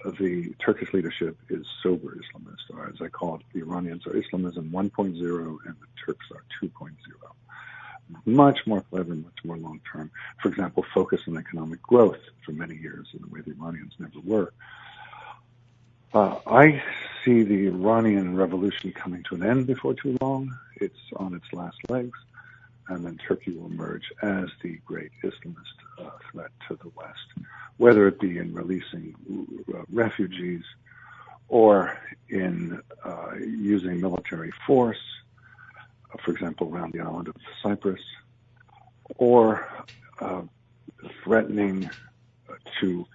Uh, 0.05 0.11
the 0.19 0.53
Turkish 0.59 0.93
leadership 0.93 1.37
is 1.49 1.65
sober 1.81 2.15
Islamist, 2.15 2.75
or 2.75 2.87
as 2.87 3.01
I 3.01 3.07
call 3.07 3.35
it, 3.35 3.41
the 3.53 3.61
Iranians 3.61 4.05
are 4.05 4.15
Islamism 4.15 4.69
1.0 4.69 5.07
and 5.65 5.75
the 5.75 5.87
Turks 6.05 6.27
are 6.31 6.43
2.0. 6.61 6.91
Much 8.25 8.59
more 8.67 8.81
clever, 8.81 9.15
much 9.15 9.43
more 9.43 9.57
long 9.57 9.81
term. 9.91 10.11
For 10.39 10.49
example, 10.49 10.85
focus 10.93 11.21
on 11.27 11.37
economic 11.37 11.81
growth 11.81 12.19
for 12.45 12.51
many 12.51 12.75
years 12.75 13.07
in 13.17 13.23
a 13.23 13.27
way 13.27 13.41
the 13.41 13.55
Iranians 13.59 13.93
never 13.97 14.19
were. 14.23 14.53
Uh, 16.15 16.39
I 16.47 16.81
see 17.25 17.43
the 17.43 17.67
Iranian 17.67 18.37
revolution 18.37 18.93
coming 18.93 19.21
to 19.23 19.35
an 19.35 19.43
end 19.43 19.67
before 19.67 19.93
too 19.95 20.17
long. 20.21 20.57
It's 20.77 21.11
on 21.17 21.35
its 21.35 21.51
last 21.51 21.75
legs, 21.89 22.17
and 22.87 23.03
then 23.05 23.17
Turkey 23.17 23.51
will 23.51 23.65
emerge 23.65 24.13
as 24.21 24.45
the 24.63 24.79
great 24.85 25.11
Islamist 25.25 25.75
uh, 25.99 26.11
threat 26.31 26.51
to 26.69 26.79
the 26.81 26.89
West, 26.95 27.47
whether 27.75 28.07
it 28.07 28.17
be 28.21 28.37
in 28.37 28.53
releasing 28.53 29.13
uh, 29.73 29.79
refugees 29.91 30.63
or 31.49 31.99
in 32.29 32.81
uh, 33.03 33.33
using 33.37 33.99
military 33.99 34.53
force, 34.65 35.03
uh, 36.13 36.17
for 36.23 36.31
example, 36.31 36.73
around 36.73 36.93
the 36.93 37.01
island 37.01 37.27
of 37.27 37.35
Cyprus, 37.61 37.99
or 39.17 39.67
threatening 41.25 41.89
to 42.79 43.05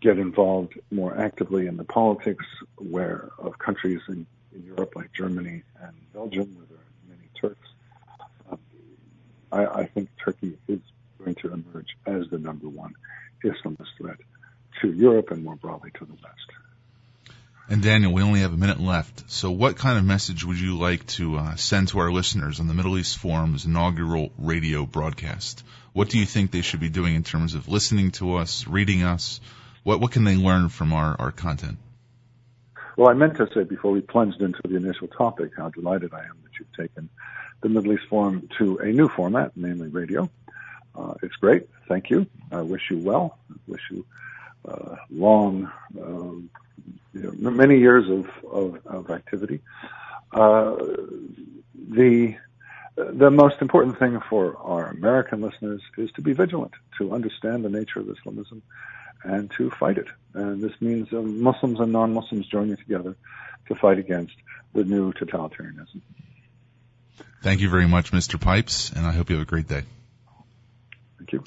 get 0.00 0.18
involved 0.18 0.78
more 0.90 1.16
actively 1.16 1.66
in 1.66 1.76
the 1.76 1.84
politics 1.84 2.44
where 2.76 3.30
of 3.38 3.58
countries 3.58 4.00
in, 4.08 4.26
in 4.54 4.64
Europe 4.64 4.94
like 4.96 5.12
Germany 5.12 5.62
and 5.80 5.92
Belgium, 6.12 6.54
where 6.56 6.66
there 6.68 6.78
are 6.78 7.08
many 7.08 7.28
Turks. 7.40 7.68
Um, 8.50 8.58
I, 9.52 9.66
I 9.66 9.86
think 9.86 10.08
Turkey 10.22 10.56
is 10.68 10.80
going 11.18 11.34
to 11.36 11.52
emerge 11.52 11.96
as 12.06 12.28
the 12.30 12.38
number 12.38 12.68
one 12.68 12.94
Islamist 13.44 13.88
threat 13.98 14.16
to 14.80 14.92
Europe 14.92 15.30
and 15.30 15.44
more 15.44 15.56
broadly 15.56 15.90
to 15.98 16.04
the 16.04 16.14
West. 16.14 16.50
And 17.68 17.82
Daniel, 17.82 18.12
we 18.12 18.22
only 18.22 18.40
have 18.40 18.52
a 18.52 18.56
minute 18.56 18.80
left. 18.80 19.30
So, 19.30 19.52
what 19.52 19.76
kind 19.76 19.96
of 19.96 20.04
message 20.04 20.44
would 20.44 20.58
you 20.58 20.76
like 20.76 21.06
to 21.08 21.36
uh, 21.36 21.54
send 21.54 21.88
to 21.88 22.00
our 22.00 22.10
listeners 22.10 22.58
on 22.58 22.66
the 22.66 22.74
Middle 22.74 22.98
East 22.98 23.16
Forum's 23.18 23.64
inaugural 23.64 24.32
radio 24.38 24.86
broadcast? 24.86 25.62
What 25.92 26.08
do 26.08 26.18
you 26.18 26.26
think 26.26 26.50
they 26.50 26.62
should 26.62 26.80
be 26.80 26.88
doing 26.88 27.14
in 27.14 27.22
terms 27.22 27.54
of 27.54 27.68
listening 27.68 28.10
to 28.12 28.36
us, 28.36 28.66
reading 28.66 29.04
us, 29.04 29.40
what 29.84 30.00
what 30.00 30.12
can 30.12 30.24
they 30.24 30.36
learn 30.36 30.68
from 30.68 30.92
our, 30.92 31.16
our 31.18 31.32
content? 31.32 31.78
Well, 32.96 33.08
I 33.08 33.14
meant 33.14 33.36
to 33.36 33.48
say 33.54 33.64
before 33.64 33.92
we 33.92 34.00
plunged 34.00 34.42
into 34.42 34.60
the 34.64 34.76
initial 34.76 35.08
topic 35.08 35.52
how 35.56 35.70
delighted 35.70 36.12
I 36.12 36.20
am 36.20 36.36
that 36.42 36.58
you've 36.58 36.72
taken 36.76 37.08
the 37.62 37.68
Middle 37.68 37.92
East 37.92 38.04
Forum 38.08 38.48
to 38.58 38.78
a 38.78 38.86
new 38.86 39.08
format, 39.08 39.52
namely 39.56 39.88
radio. 39.88 40.28
Uh, 40.94 41.14
it's 41.22 41.36
great. 41.36 41.68
Thank 41.88 42.10
you. 42.10 42.26
I 42.50 42.62
wish 42.62 42.90
you 42.90 42.98
well. 42.98 43.38
I 43.50 43.54
wish 43.68 43.82
you 43.90 44.04
uh, 44.66 44.96
long, 45.10 45.70
um, 46.00 46.50
you 47.14 47.22
know, 47.22 47.50
many 47.50 47.78
years 47.78 48.08
of, 48.08 48.28
of, 48.50 48.86
of 48.86 49.10
activity. 49.10 49.60
Uh, 50.32 50.76
the 51.76 52.36
the 52.96 53.30
most 53.30 53.62
important 53.62 53.98
thing 53.98 54.20
for 54.28 54.56
our 54.58 54.90
American 54.90 55.40
listeners 55.40 55.80
is 55.96 56.10
to 56.12 56.20
be 56.20 56.34
vigilant, 56.34 56.72
to 56.98 57.14
understand 57.14 57.64
the 57.64 57.70
nature 57.70 58.00
of 58.00 58.10
Islamism, 58.10 58.62
and 59.24 59.50
to 59.52 59.70
fight 59.70 59.98
it. 59.98 60.08
And 60.34 60.62
this 60.62 60.72
means 60.80 61.12
uh, 61.12 61.20
Muslims 61.20 61.80
and 61.80 61.92
non-Muslims 61.92 62.46
joining 62.46 62.76
together 62.76 63.16
to 63.68 63.74
fight 63.74 63.98
against 63.98 64.34
the 64.72 64.84
new 64.84 65.12
totalitarianism. 65.12 66.00
Thank 67.42 67.60
you 67.60 67.70
very 67.70 67.88
much, 67.88 68.12
Mr. 68.12 68.40
Pipes, 68.40 68.90
and 68.92 69.06
I 69.06 69.12
hope 69.12 69.30
you 69.30 69.36
have 69.36 69.46
a 69.46 69.48
great 69.48 69.68
day. 69.68 69.82
Thank 71.18 71.32
you. 71.32 71.44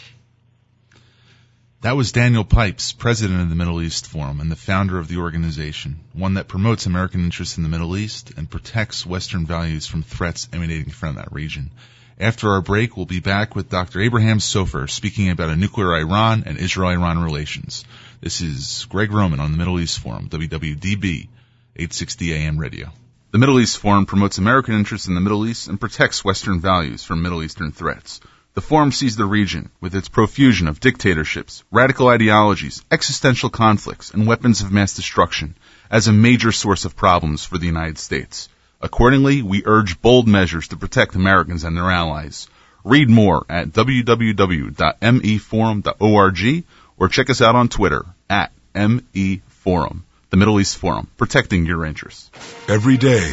That 1.81 1.97
was 1.97 2.13
Daniel 2.13 2.45
Pipes, 2.45 2.93
president 2.93 3.41
of 3.41 3.49
the 3.49 3.55
Middle 3.55 3.81
East 3.81 4.07
Forum 4.07 4.39
and 4.39 4.49
the 4.49 4.55
founder 4.55 4.97
of 4.99 5.09
the 5.09 5.17
organization, 5.17 5.99
one 6.13 6.35
that 6.35 6.47
promotes 6.47 6.85
American 6.85 7.25
interests 7.25 7.57
in 7.57 7.63
the 7.63 7.69
Middle 7.69 7.97
East 7.97 8.31
and 8.37 8.49
protects 8.49 9.05
Western 9.05 9.45
values 9.45 9.85
from 9.85 10.01
threats 10.01 10.47
emanating 10.53 10.91
from 10.91 11.15
that 11.15 11.33
region. 11.33 11.71
After 12.19 12.51
our 12.51 12.61
break, 12.61 12.95
we'll 12.95 13.07
be 13.07 13.21
back 13.21 13.55
with 13.55 13.71
Dr. 13.71 13.99
Abraham 13.99 14.37
Sofaer 14.37 14.87
speaking 14.87 15.31
about 15.31 15.49
a 15.49 15.55
nuclear 15.55 15.95
Iran 15.95 16.43
and 16.45 16.59
Israel-Iran 16.59 17.17
relations. 17.17 17.85
This 18.21 18.39
is 18.39 18.85
Greg 18.87 19.11
Roman 19.11 19.39
on 19.39 19.51
the 19.51 19.57
Middle 19.57 19.79
East 19.79 19.99
Forum, 19.99 20.29
WWDB 20.29 21.27
860 21.75 22.33
AM 22.35 22.59
radio. 22.59 22.91
The 23.31 23.39
Middle 23.39 23.59
East 23.59 23.79
Forum 23.79 24.05
promotes 24.05 24.37
American 24.37 24.75
interests 24.75 25.07
in 25.07 25.15
the 25.15 25.21
Middle 25.21 25.47
East 25.47 25.67
and 25.67 25.79
protects 25.79 26.23
Western 26.23 26.61
values 26.61 27.03
from 27.03 27.23
Middle 27.23 27.41
Eastern 27.41 27.71
threats. 27.71 28.21
The 28.53 28.61
Forum 28.61 28.91
sees 28.91 29.15
the 29.15 29.25
region, 29.25 29.71
with 29.81 29.95
its 29.95 30.07
profusion 30.07 30.67
of 30.67 30.79
dictatorships, 30.79 31.63
radical 31.71 32.09
ideologies, 32.09 32.83
existential 32.91 33.49
conflicts, 33.49 34.11
and 34.11 34.27
weapons 34.27 34.61
of 34.61 34.71
mass 34.71 34.93
destruction, 34.93 35.55
as 35.89 36.07
a 36.07 36.13
major 36.13 36.51
source 36.51 36.85
of 36.85 36.95
problems 36.95 37.43
for 37.43 37.57
the 37.57 37.65
United 37.65 37.97
States. 37.97 38.49
Accordingly, 38.83 39.41
we 39.41 39.63
urge 39.65 39.99
bold 40.01 40.27
measures 40.27 40.67
to 40.67 40.75
protect 40.75 41.15
Americans 41.15 41.63
and 41.63 41.77
their 41.77 41.89
allies. 41.89 42.49
Read 42.83 43.09
more 43.09 43.45
at 43.49 43.69
www.meforum.org 43.69 46.65
or 46.97 47.07
check 47.07 47.29
us 47.29 47.41
out 47.41 47.55
on 47.55 47.69
Twitter 47.69 48.05
at 48.29 48.51
meforum. 48.75 50.01
The 50.31 50.37
Middle 50.37 50.59
East 50.59 50.77
Forum, 50.77 51.07
protecting 51.15 51.65
your 51.65 51.85
interests. 51.85 52.29
Every 52.67 52.97
day, 52.97 53.31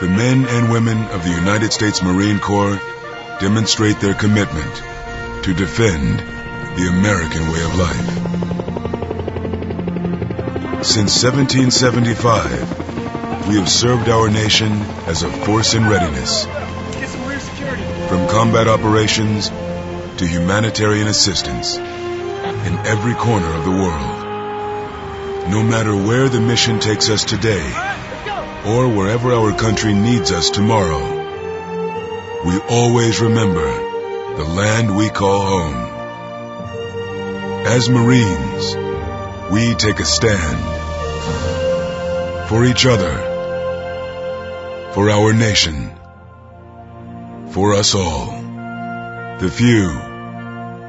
the 0.00 0.08
men 0.08 0.46
and 0.46 0.72
women 0.72 1.00
of 1.10 1.22
the 1.22 1.30
United 1.30 1.72
States 1.72 2.02
Marine 2.02 2.40
Corps 2.40 2.80
demonstrate 3.38 4.00
their 4.00 4.14
commitment 4.14 4.82
to 5.44 5.54
defend 5.54 6.18
the 6.76 6.88
American 6.88 7.52
way 7.52 7.62
of 7.62 7.78
life. 7.78 8.06
Since 10.84 11.22
1775, 11.22 12.85
we 13.48 13.54
have 13.54 13.68
served 13.68 14.08
our 14.08 14.28
nation 14.28 14.72
as 15.06 15.22
a 15.22 15.30
force 15.30 15.74
in 15.74 15.88
readiness. 15.88 16.44
From 18.08 18.28
combat 18.28 18.66
operations 18.66 19.48
to 20.18 20.26
humanitarian 20.26 21.06
assistance 21.06 21.76
in 21.76 22.74
every 22.86 23.14
corner 23.14 23.46
of 23.46 23.64
the 23.64 23.70
world. 23.70 25.50
No 25.50 25.62
matter 25.62 25.94
where 25.94 26.28
the 26.28 26.40
mission 26.40 26.80
takes 26.80 27.08
us 27.08 27.24
today 27.24 27.64
or 28.66 28.88
wherever 28.88 29.32
our 29.32 29.56
country 29.56 29.94
needs 29.94 30.32
us 30.32 30.50
tomorrow, 30.50 31.04
we 32.44 32.58
always 32.68 33.20
remember 33.20 33.66
the 34.36 34.44
land 34.44 34.96
we 34.96 35.08
call 35.08 35.40
home. 35.40 35.74
As 37.64 37.88
Marines, 37.88 38.74
we 39.52 39.74
take 39.74 40.00
a 40.00 40.04
stand 40.04 40.58
For 42.48 42.64
each 42.64 42.86
other. 42.86 43.35
For 44.96 45.10
our 45.10 45.34
nation. 45.34 45.90
For 47.50 47.74
us 47.74 47.94
all. 47.94 48.30
The 48.30 49.52
few. 49.54 49.88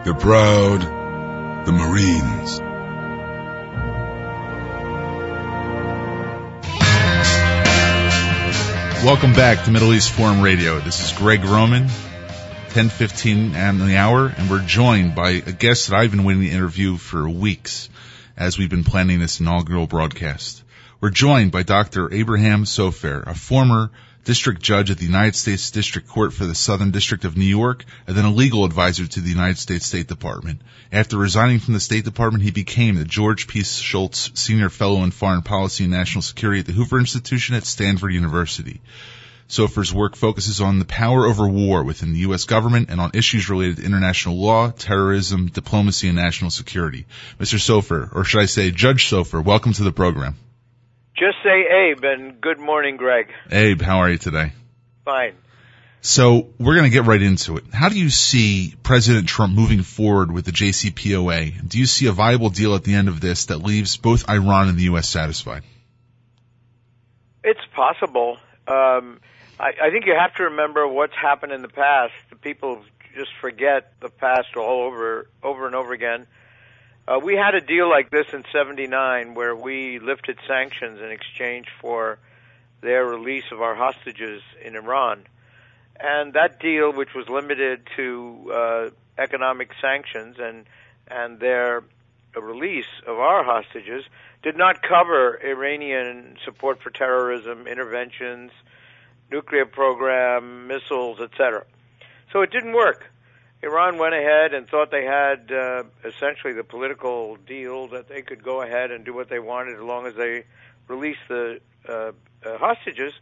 The 0.05 0.15
proud. 0.17 1.65
The 1.65 1.73
Marines. 1.73 2.61
Welcome 9.03 9.33
back 9.33 9.65
to 9.65 9.71
Middle 9.71 9.93
East 9.93 10.13
Forum 10.13 10.39
Radio. 10.39 10.79
This 10.79 11.03
is 11.03 11.11
Greg 11.17 11.43
Roman, 11.43 11.83
1015 11.83 13.57
on 13.57 13.79
the 13.79 13.97
hour, 13.97 14.27
and 14.27 14.49
we're 14.49 14.63
joined 14.63 15.15
by 15.15 15.31
a 15.31 15.51
guest 15.51 15.89
that 15.89 15.97
I've 15.97 16.11
been 16.11 16.23
waiting 16.23 16.43
to 16.43 16.49
interview 16.49 16.95
for 16.95 17.27
weeks 17.27 17.89
as 18.37 18.57
we've 18.57 18.69
been 18.69 18.85
planning 18.85 19.19
this 19.19 19.41
inaugural 19.41 19.85
broadcast. 19.85 20.63
We're 20.99 21.11
joined 21.11 21.51
by 21.51 21.61
Dr. 21.61 22.11
Abraham 22.11 22.63
Sofaer, 22.65 23.21
a 23.27 23.35
former 23.35 23.91
district 24.23 24.63
judge 24.63 24.89
at 24.89 24.97
the 24.97 25.05
United 25.05 25.35
States 25.35 25.69
District 25.69 26.07
Court 26.07 26.33
for 26.33 26.47
the 26.47 26.55
Southern 26.55 26.89
District 26.89 27.23
of 27.23 27.37
New 27.37 27.45
York, 27.45 27.85
and 28.07 28.17
then 28.17 28.25
a 28.25 28.31
legal 28.31 28.65
advisor 28.65 29.05
to 29.05 29.21
the 29.21 29.29
United 29.29 29.59
States 29.59 29.85
State 29.85 30.07
Department. 30.07 30.59
After 30.91 31.15
resigning 31.15 31.59
from 31.59 31.75
the 31.75 31.79
State 31.79 32.03
Department, 32.03 32.43
he 32.43 32.49
became 32.49 32.95
the 32.95 33.05
George 33.05 33.47
P. 33.47 33.61
Shultz 33.61 34.31
Senior 34.33 34.69
Fellow 34.69 35.03
in 35.03 35.11
Foreign 35.11 35.43
Policy 35.43 35.83
and 35.83 35.93
National 35.93 36.23
Security 36.23 36.61
at 36.61 36.65
the 36.65 36.73
Hoover 36.73 36.97
Institution 36.97 37.53
at 37.53 37.67
Stanford 37.67 38.11
University. 38.11 38.81
Sofaer's 39.47 39.93
work 39.93 40.15
focuses 40.15 40.61
on 40.61 40.79
the 40.79 40.85
power 40.85 41.27
over 41.27 41.47
war 41.47 41.83
within 41.83 42.11
the 42.11 42.21
U.S. 42.21 42.45
government 42.45 42.89
and 42.89 42.99
on 42.99 43.11
issues 43.13 43.51
related 43.51 43.77
to 43.77 43.85
international 43.85 44.41
law, 44.41 44.71
terrorism, 44.71 45.45
diplomacy, 45.45 46.07
and 46.07 46.15
national 46.15 46.49
security. 46.49 47.05
Mr. 47.39 47.59
Sofaer, 47.59 48.09
or 48.15 48.23
should 48.23 48.41
I 48.41 48.45
say 48.45 48.71
Judge 48.71 49.07
Sofaer, 49.11 49.45
welcome 49.45 49.73
to 49.73 49.83
the 49.83 49.91
program. 49.91 50.35
Just 51.17 51.37
say 51.43 51.65
Abe 51.67 52.03
and 52.03 52.39
good 52.39 52.59
morning, 52.59 52.95
Greg. 52.95 53.31
Abe, 53.51 53.81
how 53.81 53.97
are 53.97 54.09
you 54.09 54.19
today? 54.19 54.53
Fine. 55.03 55.33
So 56.01 56.49
we're 56.59 56.75
going 56.75 56.83
to 56.83 56.95
get 56.95 57.05
right 57.05 57.21
into 57.21 57.57
it. 57.57 57.63
How 57.73 57.89
do 57.89 57.99
you 57.99 58.11
see 58.11 58.75
President 58.83 59.27
Trump 59.27 59.55
moving 59.55 59.81
forward 59.81 60.31
with 60.31 60.45
the 60.45 60.51
JCPOA? 60.51 61.67
Do 61.67 61.79
you 61.79 61.87
see 61.87 62.05
a 62.05 62.11
viable 62.11 62.51
deal 62.51 62.75
at 62.75 62.83
the 62.83 62.93
end 62.93 63.07
of 63.07 63.19
this 63.19 63.47
that 63.47 63.57
leaves 63.57 63.97
both 63.97 64.29
Iran 64.29 64.69
and 64.69 64.77
the 64.77 64.83
U.S. 64.83 65.09
satisfied? 65.09 65.63
It's 67.43 67.65
possible. 67.75 68.37
Um, 68.67 69.19
I, 69.59 69.71
I 69.81 69.89
think 69.89 70.05
you 70.05 70.13
have 70.15 70.35
to 70.35 70.43
remember 70.43 70.87
what's 70.87 71.15
happened 71.15 71.51
in 71.51 71.63
the 71.63 71.67
past. 71.67 72.13
The 72.29 72.35
people 72.35 72.83
just 73.15 73.31
forget 73.41 73.91
the 74.01 74.09
past 74.09 74.55
all 74.55 74.83
over, 74.83 75.27
over 75.41 75.65
and 75.65 75.73
over 75.73 75.93
again. 75.93 76.27
Uh, 77.07 77.19
we 77.23 77.35
had 77.35 77.55
a 77.55 77.61
deal 77.61 77.89
like 77.89 78.09
this 78.09 78.27
in 78.33 78.43
'79 78.51 79.33
where 79.33 79.55
we 79.55 79.97
lifted 79.99 80.37
sanctions 80.45 80.99
in 80.99 81.09
exchange 81.09 81.67
for 81.79 82.19
their 82.81 83.05
release 83.05 83.45
of 83.51 83.61
our 83.61 83.75
hostages 83.75 84.41
in 84.63 84.75
Iran, 84.75 85.25
and 85.99 86.33
that 86.33 86.59
deal, 86.59 86.91
which 86.91 87.13
was 87.15 87.29
limited 87.29 87.87
to 87.95 88.51
uh, 88.53 88.89
economic 89.17 89.71
sanctions 89.81 90.35
and 90.37 90.65
and 91.07 91.39
their 91.39 91.83
release 92.35 93.01
of 93.07 93.17
our 93.17 93.41
hostages, 93.41 94.03
did 94.43 94.57
not 94.57 94.83
cover 94.83 95.39
Iranian 95.41 96.35
support 96.43 96.81
for 96.81 96.89
terrorism, 96.89 97.67
interventions, 97.67 98.51
nuclear 99.31 99.65
program, 99.65 100.67
missiles, 100.67 101.21
etc. 101.21 101.63
So 102.33 102.41
it 102.41 102.51
didn't 102.51 102.73
work. 102.73 103.05
Iran 103.63 103.97
went 103.97 104.13
ahead 104.13 104.53
and 104.53 104.67
thought 104.67 104.91
they 104.91 105.05
had 105.05 105.51
uh, 105.51 105.83
essentially 106.05 106.53
the 106.53 106.63
political 106.63 107.37
deal 107.37 107.87
that 107.87 108.07
they 108.07 108.21
could 108.21 108.43
go 108.43 108.61
ahead 108.61 108.91
and 108.91 109.03
do 109.03 109.13
what 109.13 109.29
they 109.29 109.39
wanted 109.39 109.75
as 109.75 109.81
long 109.81 110.05
as 110.05 110.15
they 110.15 110.43
released 110.87 111.27
the 111.27 111.59
uh, 111.89 112.11
uh, 112.45 112.57
hostages. 112.57 113.13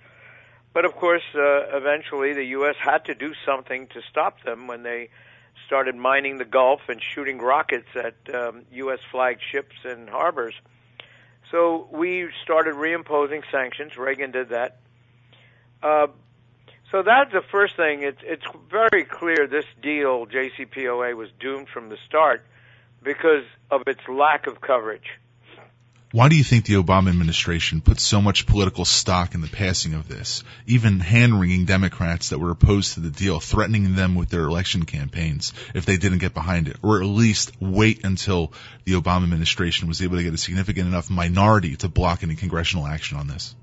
But 0.74 0.84
of 0.84 0.94
course, 0.96 1.24
uh, 1.34 1.78
eventually 1.78 2.34
the 2.34 2.44
U.S. 2.48 2.76
had 2.78 3.06
to 3.06 3.16
do 3.16 3.34
something 3.46 3.88
to 3.88 4.02
stop 4.10 4.44
them 4.44 4.68
when 4.68 4.84
they 4.84 5.10
started 5.66 5.96
mining 5.96 6.38
the 6.38 6.46
Gulf 6.46 6.82
and 6.90 7.02
shooting 7.02 7.40
rockets 7.40 7.88
at 7.96 8.16
um, 8.36 8.64
U.S. 8.74 9.00
flagged 9.10 9.42
ships 9.42 9.76
and 9.86 10.10
harbors. 10.10 10.54
So 11.50 11.88
we 11.92 12.30
started 12.44 12.76
reimposing 12.76 13.44
sanctions. 13.52 13.98
Reagan 13.98 14.32
did 14.32 14.50
that. 14.50 14.80
Uh, 15.82 16.08
so 16.96 17.04
that's 17.04 17.34
the 17.34 17.42
first 17.52 17.76
thing. 17.76 18.04
It's 18.04 18.22
it's 18.24 18.46
very 18.72 19.04
clear 19.04 19.48
this 19.48 19.66
deal 19.82 20.26
JCPOA 20.28 21.14
was 21.18 21.30
doomed 21.42 21.68
from 21.68 21.90
the 21.90 21.98
start 22.08 22.46
because 23.04 23.44
of 23.70 23.82
its 23.86 24.00
lack 24.08 24.48
of 24.48 24.62
coverage. 24.62 25.20
Why 26.14 26.30
do 26.30 26.38
you 26.38 26.44
think 26.46 26.64
the 26.64 26.76
Obama 26.76 27.10
administration 27.10 27.82
put 27.82 28.00
so 28.00 28.22
much 28.22 28.46
political 28.46 28.86
stock 28.86 29.36
in 29.36 29.42
the 29.42 29.50
passing 29.50 29.94
of 29.94 30.08
this, 30.08 30.46
even 30.68 31.02
hand-wringing 31.02 31.66
Democrats 31.66 32.30
that 32.30 32.40
were 32.40 32.52
opposed 32.52 32.94
to 32.94 33.02
the 33.02 33.10
deal, 33.10 33.42
threatening 33.42 33.96
them 33.96 34.16
with 34.16 34.30
their 34.30 34.44
election 34.44 34.86
campaigns 34.86 35.52
if 35.74 35.86
they 35.86 35.98
didn't 35.98 36.20
get 36.20 36.34
behind 36.34 36.70
it, 36.70 36.78
or 36.82 37.02
at 37.02 37.06
least 37.06 37.52
wait 37.60 38.06
until 38.06 38.54
the 38.86 38.94
Obama 38.94 39.24
administration 39.24 39.90
was 39.90 40.02
able 40.02 40.16
to 40.16 40.24
get 40.24 40.34
a 40.34 40.38
significant 40.38 40.88
enough 40.88 41.10
minority 41.10 41.76
to 41.76 41.90
block 41.90 42.24
any 42.24 42.36
congressional 42.36 42.88
action 42.88 43.18
on 43.18 43.28
this? 43.28 43.54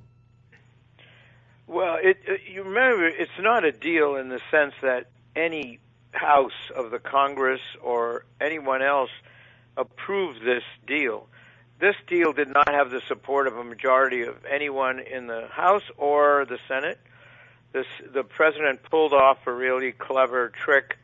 It, 2.03 2.19
it, 2.27 2.41
you 2.53 2.65
remember, 2.65 3.07
it's 3.07 3.31
not 3.39 3.65
a 3.65 3.71
deal 3.71 4.17
in 4.17 4.29
the 4.29 4.41
sense 4.51 4.75
that 4.83 5.07
any 5.37 5.79
house 6.11 6.71
of 6.75 6.91
the 6.91 6.99
Congress 6.99 7.61
or 7.81 8.25
anyone 8.41 8.83
else 8.83 9.11
approved 9.77 10.45
this 10.45 10.65
deal. 10.85 11.29
This 11.79 11.95
deal 12.09 12.33
did 12.33 12.49
not 12.49 12.69
have 12.69 12.91
the 12.91 13.01
support 13.07 13.47
of 13.47 13.57
a 13.57 13.63
majority 13.63 14.23
of 14.23 14.45
anyone 14.51 14.99
in 14.99 15.29
the 15.29 15.47
House 15.47 15.85
or 15.97 16.45
the 16.45 16.59
Senate. 16.67 16.99
This, 17.73 17.87
the 18.13 18.25
president 18.25 18.83
pulled 18.83 19.13
off 19.13 19.39
a 19.47 19.53
really 19.53 19.93
clever 19.93 20.49
trick 20.49 20.99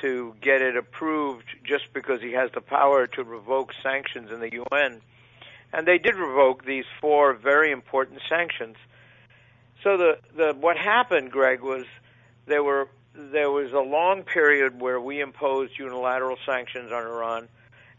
to 0.00 0.34
get 0.40 0.60
it 0.60 0.76
approved 0.76 1.46
just 1.62 1.92
because 1.92 2.20
he 2.20 2.32
has 2.32 2.50
the 2.52 2.60
power 2.60 3.06
to 3.06 3.22
revoke 3.22 3.72
sanctions 3.84 4.32
in 4.32 4.40
the 4.40 4.52
UN. 4.52 5.00
And 5.72 5.86
they 5.86 5.98
did 5.98 6.16
revoke 6.16 6.64
these 6.64 6.86
four 7.00 7.34
very 7.34 7.70
important 7.70 8.20
sanctions. 8.28 8.76
So 9.84 9.98
the, 9.98 10.18
the 10.34 10.54
what 10.58 10.78
happened, 10.78 11.30
Greg, 11.30 11.60
was 11.60 11.84
there 12.46 12.64
were 12.64 12.88
there 13.14 13.50
was 13.50 13.72
a 13.72 13.80
long 13.80 14.22
period 14.22 14.80
where 14.80 14.98
we 14.98 15.20
imposed 15.20 15.78
unilateral 15.78 16.38
sanctions 16.44 16.90
on 16.90 17.02
Iran, 17.04 17.48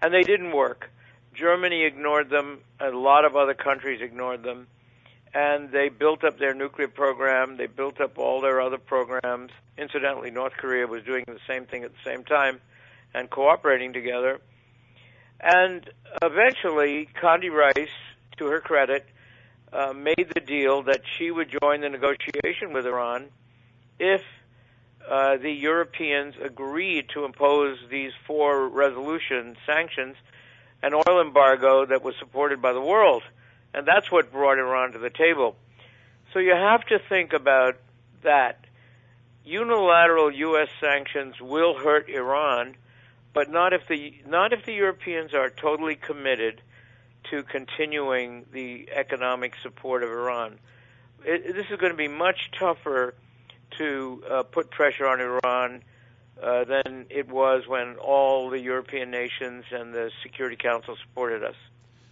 and 0.01 0.13
they 0.13 0.23
didn't 0.23 0.51
work. 0.51 0.89
Germany 1.33 1.83
ignored 1.83 2.29
them. 2.29 2.59
A 2.79 2.89
lot 2.89 3.23
of 3.23 3.35
other 3.35 3.53
countries 3.53 4.01
ignored 4.01 4.43
them, 4.43 4.67
and 5.33 5.71
they 5.71 5.89
built 5.89 6.23
up 6.23 6.39
their 6.39 6.55
nuclear 6.55 6.87
program. 6.87 7.55
They 7.55 7.67
built 7.67 8.01
up 8.01 8.17
all 8.17 8.41
their 8.41 8.59
other 8.61 8.79
programs. 8.79 9.51
Incidentally, 9.77 10.31
North 10.31 10.53
Korea 10.53 10.87
was 10.87 11.03
doing 11.03 11.23
the 11.27 11.39
same 11.47 11.65
thing 11.65 11.83
at 11.83 11.91
the 11.91 12.09
same 12.09 12.23
time, 12.23 12.59
and 13.13 13.29
cooperating 13.29 13.93
together. 13.93 14.41
And 15.39 15.87
eventually, 16.21 17.09
Condi 17.21 17.51
Rice, 17.51 17.89
to 18.37 18.47
her 18.47 18.59
credit, 18.59 19.05
uh, 19.75 19.93
made 19.93 20.31
the 20.33 20.39
deal 20.39 20.83
that 20.83 21.01
she 21.17 21.29
would 21.29 21.49
join 21.61 21.81
the 21.81 21.89
negotiation 21.89 22.71
with 22.71 22.85
Iran 22.85 23.27
if 23.99 24.21
uh, 25.07 25.37
the 25.37 25.51
Europeans 25.51 26.35
agreed 26.41 27.09
to 27.09 27.25
impose 27.25 27.77
these 27.89 28.11
four 28.25 28.67
resolution 28.69 29.55
sanctions, 29.65 30.15
an 30.81 30.93
oil 30.93 31.21
embargo 31.21 31.85
that 31.85 32.03
was 32.03 32.15
supported 32.17 32.61
by 32.61 32.73
the 32.73 32.81
world. 32.81 33.23
And 33.73 33.85
that's 33.85 34.09
what 34.09 34.31
brought 34.31 34.57
Iran 34.57 34.93
to 34.93 34.99
the 34.99 35.09
table. 35.09 35.57
So 36.33 36.39
you 36.39 36.51
have 36.51 36.85
to 36.85 36.97
think 36.97 37.33
about 37.33 37.75
that. 38.23 38.59
Unilateral 39.43 40.31
U.S. 40.31 40.69
sanctions 40.79 41.39
will 41.39 41.77
hurt 41.77 42.09
Iran, 42.09 42.75
but 43.33 43.51
not 43.51 43.73
if 43.73 43.87
the 43.87 44.13
not 44.25 44.53
if 44.53 44.65
the 44.65 44.73
Europeans 44.73 45.35
are 45.35 45.51
totally 45.51 45.95
committed 45.95 46.61
to 47.31 47.43
continuing 47.43 48.45
the 48.51 48.89
economic 48.93 49.53
support 49.61 50.03
of 50.03 50.09
Iran. 50.09 50.59
It, 51.23 51.55
this 51.55 51.65
is 51.69 51.77
going 51.77 51.91
to 51.91 51.97
be 51.97 52.07
much 52.07 52.51
tougher 52.57 53.15
to 53.77 54.23
uh, 54.29 54.43
put 54.43 54.69
pressure 54.69 55.07
on 55.07 55.21
Iran 55.21 55.83
uh, 56.41 56.63
than 56.65 57.05
it 57.09 57.27
was 57.29 57.67
when 57.67 57.95
all 57.95 58.49
the 58.49 58.59
European 58.59 59.11
nations 59.11 59.65
and 59.71 59.93
the 59.93 60.11
Security 60.23 60.55
Council 60.55 60.95
supported 61.01 61.43
us. 61.43 61.55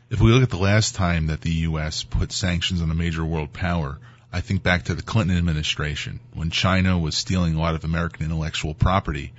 If 0.10 0.22
we 0.22 0.32
look 0.32 0.44
at 0.44 0.50
the 0.50 0.58
last 0.58 0.96
time 0.96 1.28
that 1.28 1.42
the 1.42 1.52
U.S. 1.52 2.04
put 2.04 2.32
sanctions 2.32 2.82
on 2.82 2.92
a 2.92 2.96
major 2.96 3.26
world 3.26 3.52
power, 3.52 4.00
I 4.32 4.42
think 4.42 4.64
back 4.64 4.86
to 4.86 4.94
the 4.94 5.02
Clinton 5.02 5.38
administration 5.38 6.20
when 6.34 6.50
China 6.50 6.98
was 6.98 7.16
stealing 7.16 7.56
a 7.56 7.60
lot 7.60 7.76
of 7.76 7.84
American 7.84 8.26
intellectual 8.26 8.74
property. 8.74 9.34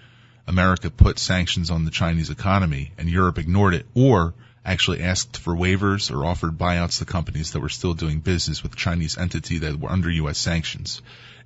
America 0.47 0.91
put 0.91 1.19
sanctions 1.19 1.71
on 1.71 1.85
the 1.85 1.91
Chinese 1.91 2.31
economy 2.31 2.93
and 2.99 3.09
Europe 3.09 3.39
ignored 3.39 3.75
it 3.75 3.87
or 3.95 4.35
actually 4.65 5.03
asked 5.03 5.37
for 5.37 5.55
waivers 5.55 6.11
or 6.15 6.25
offered 6.25 6.59
buyouts 6.59 6.99
to 6.99 7.05
companies 7.05 7.53
that 7.53 7.61
were 7.61 7.69
still 7.69 7.95
doing 7.95 8.21
business 8.21 8.63
with 8.63 8.77
Chinese 8.77 9.19
entity 9.19 9.59
that 9.59 9.79
were 9.79 9.91
under 9.91 10.11
U.S. 10.11 10.39
sanctions. 10.39 11.03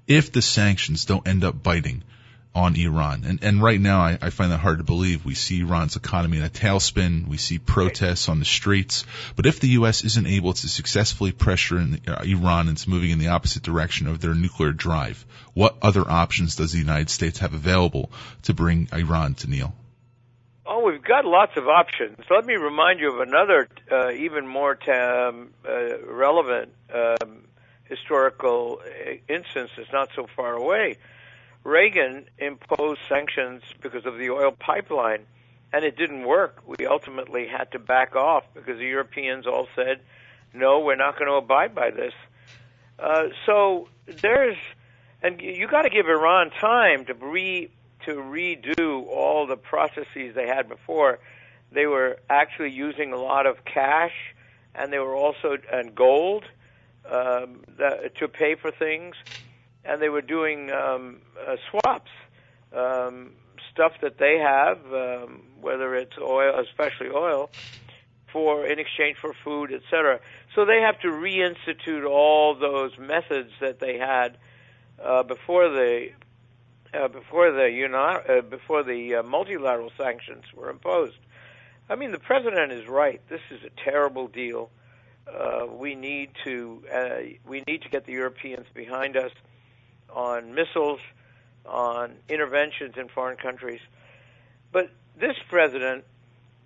If 0.07 0.33
the 0.33 0.43
sanctions 0.43 1.05
don't 1.05 1.27
end 1.27 1.45
up 1.45 1.63
biting 1.63 2.03
on 2.55 2.75
Iran. 2.77 3.25
And, 3.25 3.39
and 3.43 3.63
right 3.63 3.81
now, 3.81 4.01
I, 4.01 4.19
I 4.21 4.31
find 4.31 4.51
that 4.51 4.59
hard 4.59 4.79
to 4.79 4.85
believe. 4.85 5.25
We 5.25 5.35
see 5.35 5.61
Iran's 5.61 5.97
economy 5.97 6.39
in 6.39 6.45
a 6.45 6.49
tailspin. 6.49 7.29
We 7.29 7.37
see 7.37 7.59
protests 7.59 8.29
on 8.29 8.39
the 8.39 8.45
streets. 8.45 9.05
But 9.37 9.47
if 9.47 9.61
the 9.61 9.69
U.S. 9.81 10.05
isn't 10.05 10.27
able 10.27 10.53
to 10.53 10.69
successfully 10.69 11.33
pressure 11.33 11.79
in 11.79 12.01
uh, 12.09 12.23
Iran 12.25 12.69
into 12.69 12.91
moving 12.91 13.11
in 13.11 13.19
the 13.19 13.29
opposite 13.29 13.63
direction 13.63 14.09
of 14.09 14.21
their 14.21 14.35
nuclear 14.35 14.73
drive, 14.73 15.25
what 15.55 15.77
other 15.83 16.09
options 16.09 16.57
does 16.57 16.73
the 16.73 16.79
United 16.79 17.11
States 17.11 17.39
have 17.39 17.55
available 17.55 18.11
to 18.43 18.55
bring 18.55 18.89
Iran 18.93 19.35
to 19.35 19.51
kneel? 19.51 19.75
Oh, 20.71 20.85
we've 20.85 21.03
got 21.03 21.25
lots 21.25 21.57
of 21.57 21.67
options. 21.67 22.19
Let 22.29 22.45
me 22.45 22.57
remind 22.57 23.01
you 23.01 23.11
of 23.11 23.27
another, 23.27 23.69
uh, 23.91 24.11
even 24.11 24.47
more 24.47 24.79
um, 24.91 25.49
uh, 25.67 26.05
relevant 26.07 26.75
um, 26.93 27.45
historical 27.85 28.83
uh, 28.85 29.13
instance 29.29 29.71
that's 29.79 29.91
not 29.95 30.11
so 30.15 30.27
far 30.37 30.53
away. 30.53 30.99
Reagan 31.65 32.27
imposed 32.37 33.01
sanctions 33.09 33.63
because 33.81 34.05
of 34.05 34.19
the 34.19 34.29
oil 34.29 34.53
pipeline, 34.53 35.25
and 35.73 35.87
it 35.87 35.97
didn't 35.97 36.25
work. 36.25 36.59
We 36.67 36.85
ultimately 36.85 37.49
had 37.49 37.73
to 37.73 37.79
back 37.79 38.15
off 38.15 38.45
because 38.53 38.77
the 38.77 38.85
Europeans 38.85 39.47
all 39.47 39.69
said, 39.75 40.01
"No, 40.53 40.81
we're 40.81 40.97
not 40.97 41.19
going 41.19 41.31
to 41.31 41.37
abide 41.37 41.75
by 41.75 41.93
this." 41.93 42.13
Uh, 42.99 43.29
so 43.47 43.89
there's, 44.07 44.59
and 45.23 45.41
you 45.41 45.67
got 45.67 45.83
to 45.83 45.91
give 45.91 46.07
Iran 46.07 46.51
time 46.51 47.07
to 47.07 47.15
re 47.15 47.71
to 48.09 48.15
redo 48.15 49.07
all 49.07 49.47
the 49.47 49.57
processes 49.57 50.35
they 50.35 50.47
had 50.47 50.69
before. 50.69 51.19
They 51.73 51.87
were 51.87 52.19
actually 52.31 52.71
using 52.71 53.13
a 53.13 53.17
lot 53.17 53.47
of 53.47 53.65
cash, 53.65 54.15
and 54.75 54.93
they 54.93 54.99
were 54.99 55.15
also 55.15 55.57
and 55.73 55.95
gold 55.95 56.45
um, 57.05 57.63
that, 57.79 58.17
to 58.17 58.29
pay 58.29 58.55
for 58.55 58.71
things 58.71 59.15
and 59.89 60.03
they 60.03 60.09
were 60.09 60.23
doing 60.23 60.71
um, 60.71 61.19
uh, 61.47 61.57
swaps, 61.71 62.11
um, 62.73 63.33
stuff 63.73 63.93
that 64.03 64.19
they 64.19 64.39
have, 64.39 64.79
um, 64.93 65.43
whether 65.61 65.95
it's 65.95 66.17
oil, 66.21 66.61
especially 66.61 67.09
oil, 67.09 67.51
for 68.33 68.67
in 68.67 68.79
exchange 68.79 69.17
for 69.19 69.33
food, 69.45 69.73
etc. 69.73 70.21
So 70.55 70.67
they 70.67 70.81
have 70.81 71.01
to 71.01 71.09
reinstitute 71.09 72.09
all 72.09 72.55
those 72.55 72.93
methods 72.99 73.51
that 73.61 73.81
they 73.81 73.97
had 73.97 74.37
uh, 75.03 75.23
before 75.23 75.69
the 75.71 76.11
uh, 76.95 77.09
before 77.09 77.51
the 77.53 78.23
uh, 78.29 78.41
before 78.43 78.83
the 78.83 79.17
uh, 79.17 79.23
multilateral 79.23 79.93
sanctions 79.97 80.45
were 80.55 80.71
imposed. 80.71 81.19
I 81.91 81.97
mean, 81.97 82.13
the 82.13 82.19
president 82.19 82.73
is 82.73 82.87
right. 82.87 83.21
This 83.29 83.41
is 83.51 83.61
a 83.65 83.71
terrible 83.85 84.29
deal. 84.29 84.71
Uh, 85.27 85.67
we 85.67 85.95
need 85.95 86.31
to 86.45 86.83
uh, 86.93 87.17
we 87.47 87.63
need 87.67 87.83
to 87.83 87.89
get 87.89 88.07
the 88.07 88.13
Europeans 88.13 88.67
behind 88.75 89.17
us 89.17 89.33
on 90.11 90.55
missiles, 90.55 91.01
on 91.67 92.15
interventions 92.29 92.95
in 92.97 93.09
foreign 93.09 93.37
countries. 93.37 93.81
But 94.73 94.91
this 95.19 95.37
president 95.49 96.05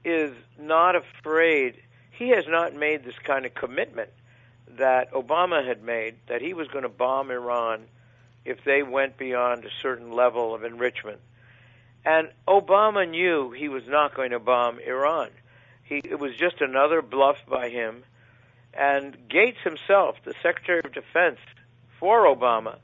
is 0.04 0.32
not 0.58 0.94
afraid. 0.96 1.80
He 2.10 2.30
has 2.30 2.44
not 2.48 2.74
made 2.74 3.04
this 3.04 3.18
kind 3.24 3.46
of 3.46 3.54
commitment 3.54 4.10
that 4.78 5.12
Obama 5.12 5.66
had 5.66 5.82
made 5.82 6.14
that 6.28 6.40
he 6.40 6.54
was 6.54 6.68
going 6.68 6.82
to 6.82 6.88
bomb 6.88 7.30
Iran 7.30 7.86
if 8.44 8.64
they 8.64 8.82
went 8.82 9.16
beyond 9.16 9.64
a 9.64 9.70
certain 9.82 10.12
level 10.12 10.54
of 10.54 10.64
enrichment. 10.64 11.20
And 12.04 12.28
Obama 12.48 13.08
knew 13.08 13.52
he 13.52 13.68
was 13.68 13.84
not 13.86 14.14
going 14.14 14.30
to 14.32 14.40
bomb 14.40 14.78
Iran. 14.80 15.28
He, 15.84 15.96
it 15.96 16.18
was 16.18 16.34
just 16.36 16.60
another 16.60 17.02
bluff 17.02 17.36
by 17.48 17.68
him. 17.68 18.02
And 18.74 19.16
Gates 19.28 19.58
himself, 19.62 20.16
the 20.24 20.34
Secretary 20.42 20.80
of 20.84 20.92
Defense 20.92 21.38
for 22.00 22.24
Obama, 22.24 22.78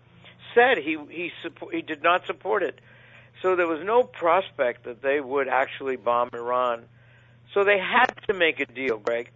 said 0.55 0.79
he 0.79 0.99
he 1.11 1.33
he 1.73 1.83
did 1.83 2.03
not 2.03 2.27
support 2.27 2.63
it. 2.63 2.79
So 3.43 3.57
there 3.57 3.67
was 3.67 3.85
no 3.85 4.03
prospect 4.03 4.85
that 4.85 5.03
they 5.03 5.21
would 5.21 5.49
actually 5.49 5.97
bomb 5.97 6.31
Iran. 6.33 6.85
So 7.55 7.65
they 7.65 7.79
had 7.79 8.13
to 8.29 8.35
make 8.35 8.61
a 8.61 8.67
deal, 8.67 8.99
Greg, 8.99 9.31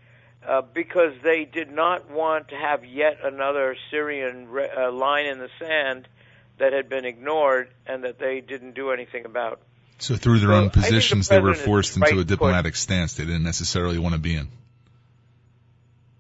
uh, 0.47 0.63
because 0.63 1.13
they 1.23 1.45
did 1.45 1.71
not 1.71 2.11
want 2.11 2.49
to 2.49 2.57
have 2.57 2.85
yet 2.85 3.19
another 3.23 3.77
Syrian 3.91 4.49
re- 4.49 4.69
uh, 4.69 4.91
line 4.91 5.27
in 5.27 5.39
the 5.39 5.49
sand 5.59 6.09
that 6.59 6.73
had 6.73 6.89
been 6.89 7.05
ignored 7.05 7.69
and 7.87 8.05
that 8.05 8.19
they 8.19 8.41
didn't 8.41 8.75
do 8.75 8.91
anything 8.91 9.25
about. 9.25 9.61
So 9.99 10.17
through 10.17 10.41
their 10.41 10.51
so 10.51 10.55
own 10.55 10.71
positions, 10.71 11.29
the 11.29 11.37
they 11.37 11.41
were 11.41 11.55
forced 11.55 11.97
into 11.97 12.19
a 12.19 12.25
diplomatic 12.25 12.75
stance 12.77 13.15
they 13.15 13.25
didn't 13.25 13.45
necessarily 13.45 13.99
want 13.99 14.15
to 14.15 14.21
be 14.21 14.35
in. 14.35 14.49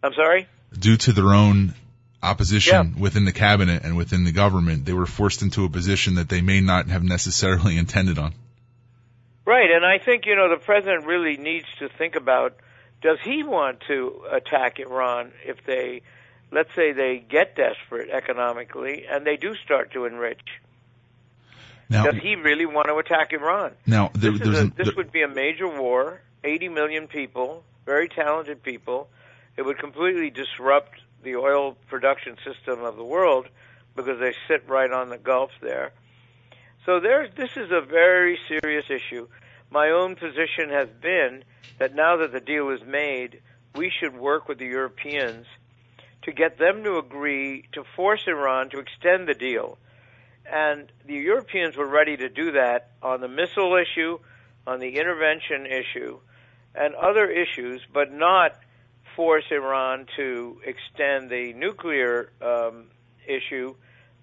I'm 0.02 0.14
sorry? 0.14 0.46
Due 0.76 0.96
to 0.98 1.12
their 1.12 1.32
own 1.32 1.74
opposition 2.22 2.94
yeah. 2.94 3.00
within 3.00 3.24
the 3.24 3.32
cabinet 3.32 3.82
and 3.84 3.96
within 3.96 4.24
the 4.24 4.32
government, 4.32 4.84
they 4.84 4.92
were 4.92 5.06
forced 5.06 5.42
into 5.42 5.64
a 5.64 5.68
position 5.68 6.14
that 6.14 6.28
they 6.28 6.40
may 6.40 6.60
not 6.60 6.88
have 6.88 7.02
necessarily 7.02 7.76
intended 7.84 8.18
on. 8.18 8.34
Right, 9.44 9.70
and 9.70 9.84
I 9.84 9.98
think 9.98 10.26
you 10.26 10.36
know 10.36 10.48
the 10.48 10.64
president 10.64 11.04
really 11.04 11.36
needs 11.36 11.66
to 11.80 11.88
think 11.88 12.14
about: 12.14 12.54
Does 13.02 13.18
he 13.24 13.42
want 13.42 13.80
to 13.88 14.24
attack 14.30 14.78
Iran 14.78 15.32
if 15.44 15.64
they, 15.66 16.02
let's 16.50 16.74
say, 16.74 16.92
they 16.92 17.18
get 17.18 17.56
desperate 17.56 18.10
economically 18.10 19.06
and 19.10 19.26
they 19.26 19.36
do 19.36 19.54
start 19.56 19.92
to 19.92 20.04
enrich? 20.04 20.60
Now, 21.90 22.04
does 22.04 22.22
he 22.22 22.36
really 22.36 22.64
want 22.64 22.86
to 22.88 22.96
attack 22.96 23.32
Iran? 23.32 23.72
Now, 23.86 24.10
there, 24.14 24.32
this, 24.32 24.58
a, 24.58 24.66
this 24.68 24.94
would 24.96 25.12
be 25.12 25.22
a 25.22 25.28
major 25.28 25.68
war. 25.68 26.22
Eighty 26.44 26.68
million 26.68 27.06
people, 27.06 27.62
very 27.84 28.08
talented 28.08 28.62
people. 28.62 29.08
It 29.56 29.62
would 29.62 29.78
completely 29.78 30.30
disrupt 30.30 30.94
the 31.22 31.36
oil 31.36 31.76
production 31.88 32.36
system 32.44 32.82
of 32.82 32.96
the 32.96 33.04
world 33.04 33.48
because 33.94 34.18
they 34.18 34.34
sit 34.48 34.68
right 34.68 34.90
on 34.90 35.10
the 35.10 35.18
Gulf 35.18 35.50
there. 35.60 35.92
So 36.86 36.98
there's, 36.98 37.32
this 37.36 37.50
is 37.56 37.70
a 37.70 37.80
very 37.80 38.38
serious 38.48 38.86
issue. 38.88 39.28
My 39.72 39.88
own 39.88 40.16
position 40.16 40.68
has 40.68 40.88
been 41.00 41.44
that 41.78 41.94
now 41.94 42.18
that 42.18 42.30
the 42.30 42.40
deal 42.40 42.68
is 42.68 42.82
made, 42.86 43.40
we 43.74 43.90
should 43.90 44.14
work 44.14 44.46
with 44.46 44.58
the 44.58 44.66
Europeans 44.66 45.46
to 46.24 46.32
get 46.32 46.58
them 46.58 46.84
to 46.84 46.98
agree 46.98 47.64
to 47.72 47.82
force 47.96 48.24
Iran 48.26 48.68
to 48.70 48.78
extend 48.80 49.26
the 49.26 49.34
deal. 49.34 49.78
And 50.44 50.92
the 51.06 51.14
Europeans 51.14 51.74
were 51.78 51.86
ready 51.86 52.18
to 52.18 52.28
do 52.28 52.52
that 52.52 52.90
on 53.02 53.22
the 53.22 53.28
missile 53.28 53.74
issue, 53.76 54.18
on 54.66 54.78
the 54.78 54.98
intervention 54.98 55.64
issue, 55.64 56.18
and 56.74 56.94
other 56.94 57.30
issues, 57.30 57.80
but 57.94 58.12
not 58.12 58.58
force 59.16 59.44
Iran 59.50 60.06
to 60.16 60.60
extend 60.66 61.30
the 61.30 61.54
nuclear 61.54 62.30
um, 62.42 62.88
issue 63.26 63.74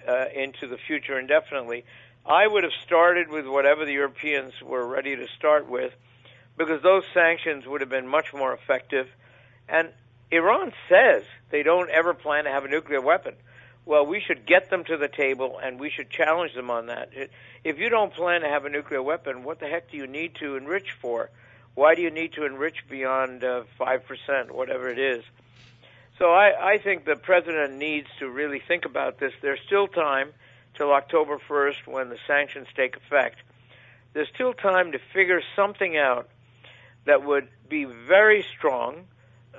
uh, 0.08 0.26
into 0.36 0.68
the 0.68 0.78
future 0.86 1.18
indefinitely. 1.20 1.86
I 2.26 2.46
would 2.46 2.64
have 2.64 2.74
started 2.86 3.30
with 3.30 3.48
whatever 3.48 3.86
the 3.86 3.94
Europeans 3.94 4.54
were 4.62 4.86
ready 4.86 5.16
to 5.16 5.28
start 5.38 5.70
with, 5.70 5.94
because 6.58 6.82
those 6.82 7.04
sanctions 7.14 7.66
would 7.66 7.82
have 7.82 7.90
been 7.90 8.08
much 8.08 8.34
more 8.34 8.54
effective. 8.54 9.08
And 9.68 9.90
Iran 10.32 10.74
says 10.88 11.24
they 11.50 11.64
don't 11.64 11.90
ever 11.90 12.14
plan 12.14 12.44
to 12.44 12.52
have 12.52 12.66
a 12.66 12.68
nuclear 12.68 13.02
weapon. 13.02 13.36
Well, 13.86 14.06
we 14.06 14.20
should 14.20 14.46
get 14.46 14.70
them 14.70 14.84
to 14.84 14.98
the 14.98 15.08
table 15.08 15.60
and 15.64 15.80
we 15.80 15.90
should 15.90 16.10
challenge 16.10 16.54
them 16.54 16.70
on 16.70 16.88
that. 16.88 17.10
If 17.64 17.80
you 17.80 17.90
don't 17.90 18.14
plan 18.14 18.42
to 18.42 18.48
have 18.48 18.66
a 18.66 18.70
nuclear 18.70 19.02
weapon, 19.02 19.44
what 19.44 19.60
the 19.60 19.68
heck 19.68 19.90
do 19.90 19.98
you 19.98 20.06
need 20.06 20.36
to 20.36 20.58
enrich 20.58 20.92
for? 21.02 21.32
Why 21.74 21.96
do 21.96 22.02
you 22.02 22.12
need 22.12 22.34
to 22.34 22.46
enrich 22.46 22.84
beyond 22.90 23.44
uh, 23.44 23.64
5%, 23.80 24.52
whatever 24.52 24.90
it 24.90 25.00
is? 25.00 25.24
So 26.20 26.26
I, 26.26 26.74
I 26.74 26.78
think 26.78 27.06
the 27.06 27.16
president 27.16 27.78
needs 27.78 28.08
to 28.20 28.30
really 28.30 28.62
think 28.68 28.86
about 28.86 29.18
this. 29.20 29.34
There's 29.42 29.62
still 29.66 29.88
time 29.88 30.34
till 30.80 30.94
October 30.94 31.38
1st 31.50 31.88
when 31.88 32.10
the 32.10 32.18
sanctions 32.26 32.68
take 32.74 32.96
effect. 32.96 33.36
There's 34.14 34.30
still 34.34 34.54
time 34.54 34.94
to 34.94 35.00
figure 35.14 35.42
something 35.56 35.98
out 35.98 36.30
that 37.06 37.24
would 37.24 37.50
be 37.68 37.84
very 37.84 38.46
strong, 38.58 39.06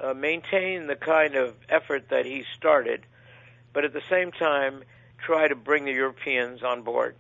uh, 0.03 0.15
maintain 0.15 0.87
the 0.87 0.97
kind 0.97 1.35
of 1.35 1.55
effort 1.69 2.09
that 2.09 2.25
he 2.25 2.45
started, 2.57 3.03
but 3.75 3.85
at 3.85 3.93
the 3.93 4.03
same 4.09 4.33
time 4.33 4.83
try 5.19 5.47
to 5.47 5.55
bring 5.55 5.85
the 5.85 5.93
Europeans 5.93 6.63
on 6.63 6.83
board. 6.83 7.15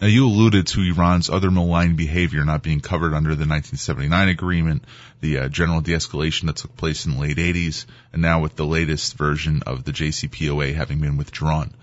Now, 0.00 0.06
you 0.06 0.26
alluded 0.26 0.68
to 0.68 0.80
Iran's 0.82 1.28
other 1.28 1.50
malign 1.50 1.96
behavior 1.96 2.44
not 2.44 2.62
being 2.62 2.80
covered 2.80 3.14
under 3.14 3.30
the 3.30 3.46
1979 3.46 4.28
agreement, 4.28 4.84
the 5.20 5.38
uh, 5.38 5.48
general 5.48 5.80
de-escalation 5.80 6.46
that 6.46 6.56
took 6.56 6.76
place 6.76 7.04
in 7.04 7.12
the 7.12 7.20
late 7.20 7.38
80s, 7.38 7.86
and 8.12 8.22
now 8.22 8.40
with 8.40 8.54
the 8.54 8.66
latest 8.66 9.16
version 9.16 9.62
of 9.66 9.84
the 9.84 9.92
JCPOA 9.92 10.74
having 10.74 11.00
been 11.00 11.16
withdrawn. 11.16 11.74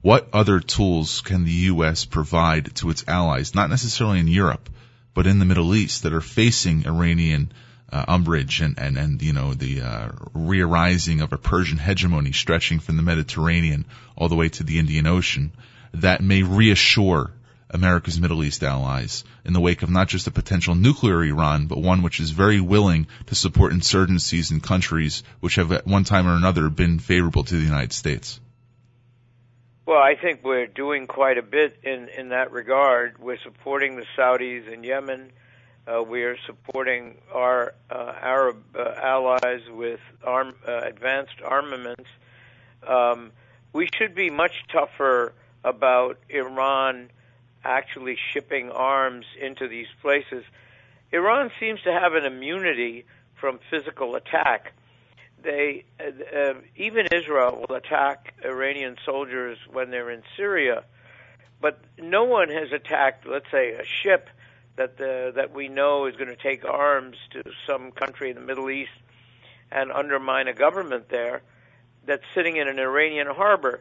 What 0.00 0.28
other 0.32 0.60
tools 0.60 1.22
can 1.22 1.44
the 1.44 1.50
U.S. 1.72 2.04
provide 2.04 2.74
to 2.76 2.90
its 2.90 3.04
allies, 3.08 3.54
not 3.54 3.68
necessarily 3.68 4.20
in 4.20 4.28
Europe, 4.28 4.70
but 5.12 5.26
in 5.26 5.40
the 5.40 5.44
Middle 5.44 5.74
East 5.74 6.04
that 6.04 6.12
are 6.12 6.20
facing 6.20 6.86
Iranian 6.86 7.50
uh, 7.90 8.04
umbrage 8.06 8.60
and, 8.60 8.78
and, 8.78 8.96
and, 8.96 9.20
you 9.20 9.32
know, 9.32 9.54
the 9.54 9.80
uh, 9.80 10.10
re-arising 10.34 11.20
of 11.20 11.32
a 11.32 11.38
Persian 11.38 11.78
hegemony 11.78 12.30
stretching 12.30 12.78
from 12.78 12.96
the 12.96 13.02
Mediterranean 13.02 13.86
all 14.16 14.28
the 14.28 14.36
way 14.36 14.48
to 14.50 14.62
the 14.62 14.78
Indian 14.78 15.06
Ocean 15.08 15.52
that 15.94 16.22
may 16.22 16.42
reassure 16.44 17.32
America's 17.70 18.20
Middle 18.20 18.44
East 18.44 18.62
allies 18.62 19.24
in 19.44 19.52
the 19.52 19.60
wake 19.60 19.82
of 19.82 19.90
not 19.90 20.08
just 20.08 20.26
a 20.26 20.30
potential 20.30 20.76
nuclear 20.76 21.24
Iran, 21.24 21.66
but 21.66 21.82
one 21.82 22.02
which 22.02 22.20
is 22.20 22.30
very 22.30 22.60
willing 22.60 23.08
to 23.26 23.34
support 23.34 23.72
insurgencies 23.72 24.52
in 24.52 24.60
countries 24.60 25.24
which 25.40 25.56
have 25.56 25.72
at 25.72 25.86
one 25.86 26.04
time 26.04 26.28
or 26.28 26.36
another 26.36 26.70
been 26.70 26.98
favorable 27.00 27.42
to 27.42 27.56
the 27.56 27.64
United 27.64 27.92
States? 27.92 28.38
Well, 29.88 30.02
I 30.02 30.16
think 30.16 30.44
we're 30.44 30.66
doing 30.66 31.06
quite 31.06 31.38
a 31.38 31.42
bit 31.42 31.78
in, 31.82 32.10
in 32.10 32.28
that 32.28 32.52
regard. 32.52 33.18
We're 33.18 33.38
supporting 33.38 33.96
the 33.96 34.04
Saudis 34.14 34.70
in 34.70 34.84
Yemen. 34.84 35.30
Uh, 35.86 36.02
we 36.02 36.24
are 36.24 36.36
supporting 36.44 37.16
our 37.32 37.72
uh, 37.90 38.12
Arab 38.20 38.62
uh, 38.76 38.92
allies 39.02 39.62
with 39.70 40.00
arm, 40.22 40.54
uh, 40.68 40.80
advanced 40.84 41.40
armaments. 41.42 42.04
Um, 42.86 43.32
we 43.72 43.88
should 43.96 44.14
be 44.14 44.28
much 44.28 44.52
tougher 44.70 45.32
about 45.64 46.18
Iran 46.28 47.08
actually 47.64 48.18
shipping 48.34 48.70
arms 48.70 49.24
into 49.40 49.68
these 49.68 49.88
places. 50.02 50.44
Iran 51.12 51.50
seems 51.58 51.80
to 51.84 51.92
have 51.94 52.12
an 52.12 52.26
immunity 52.26 53.06
from 53.40 53.58
physical 53.70 54.16
attack 54.16 54.74
they 55.42 55.84
uh, 56.00 56.54
even 56.76 57.06
Israel 57.12 57.64
will 57.68 57.76
attack 57.76 58.34
Iranian 58.44 58.96
soldiers 59.04 59.58
when 59.70 59.90
they're 59.90 60.10
in 60.10 60.22
Syria, 60.36 60.84
but 61.60 61.80
no 61.98 62.24
one 62.24 62.48
has 62.48 62.72
attacked, 62.72 63.26
let's 63.26 63.50
say, 63.50 63.72
a 63.72 63.84
ship 63.84 64.28
that 64.76 64.96
the, 64.96 65.32
that 65.34 65.52
we 65.52 65.68
know 65.68 66.06
is 66.06 66.16
going 66.16 66.28
to 66.28 66.36
take 66.36 66.64
arms 66.64 67.16
to 67.32 67.42
some 67.66 67.90
country 67.90 68.30
in 68.30 68.36
the 68.36 68.42
Middle 68.42 68.70
East 68.70 68.90
and 69.70 69.92
undermine 69.92 70.48
a 70.48 70.54
government 70.54 71.08
there 71.08 71.42
that's 72.06 72.22
sitting 72.34 72.56
in 72.56 72.68
an 72.68 72.78
Iranian 72.78 73.26
harbor. 73.26 73.80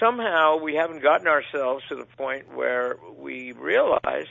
Somehow 0.00 0.58
we 0.58 0.74
haven't 0.74 1.02
gotten 1.02 1.26
ourselves 1.26 1.84
to 1.88 1.96
the 1.96 2.04
point 2.04 2.54
where 2.54 2.96
we 3.18 3.52
realize 3.52 4.26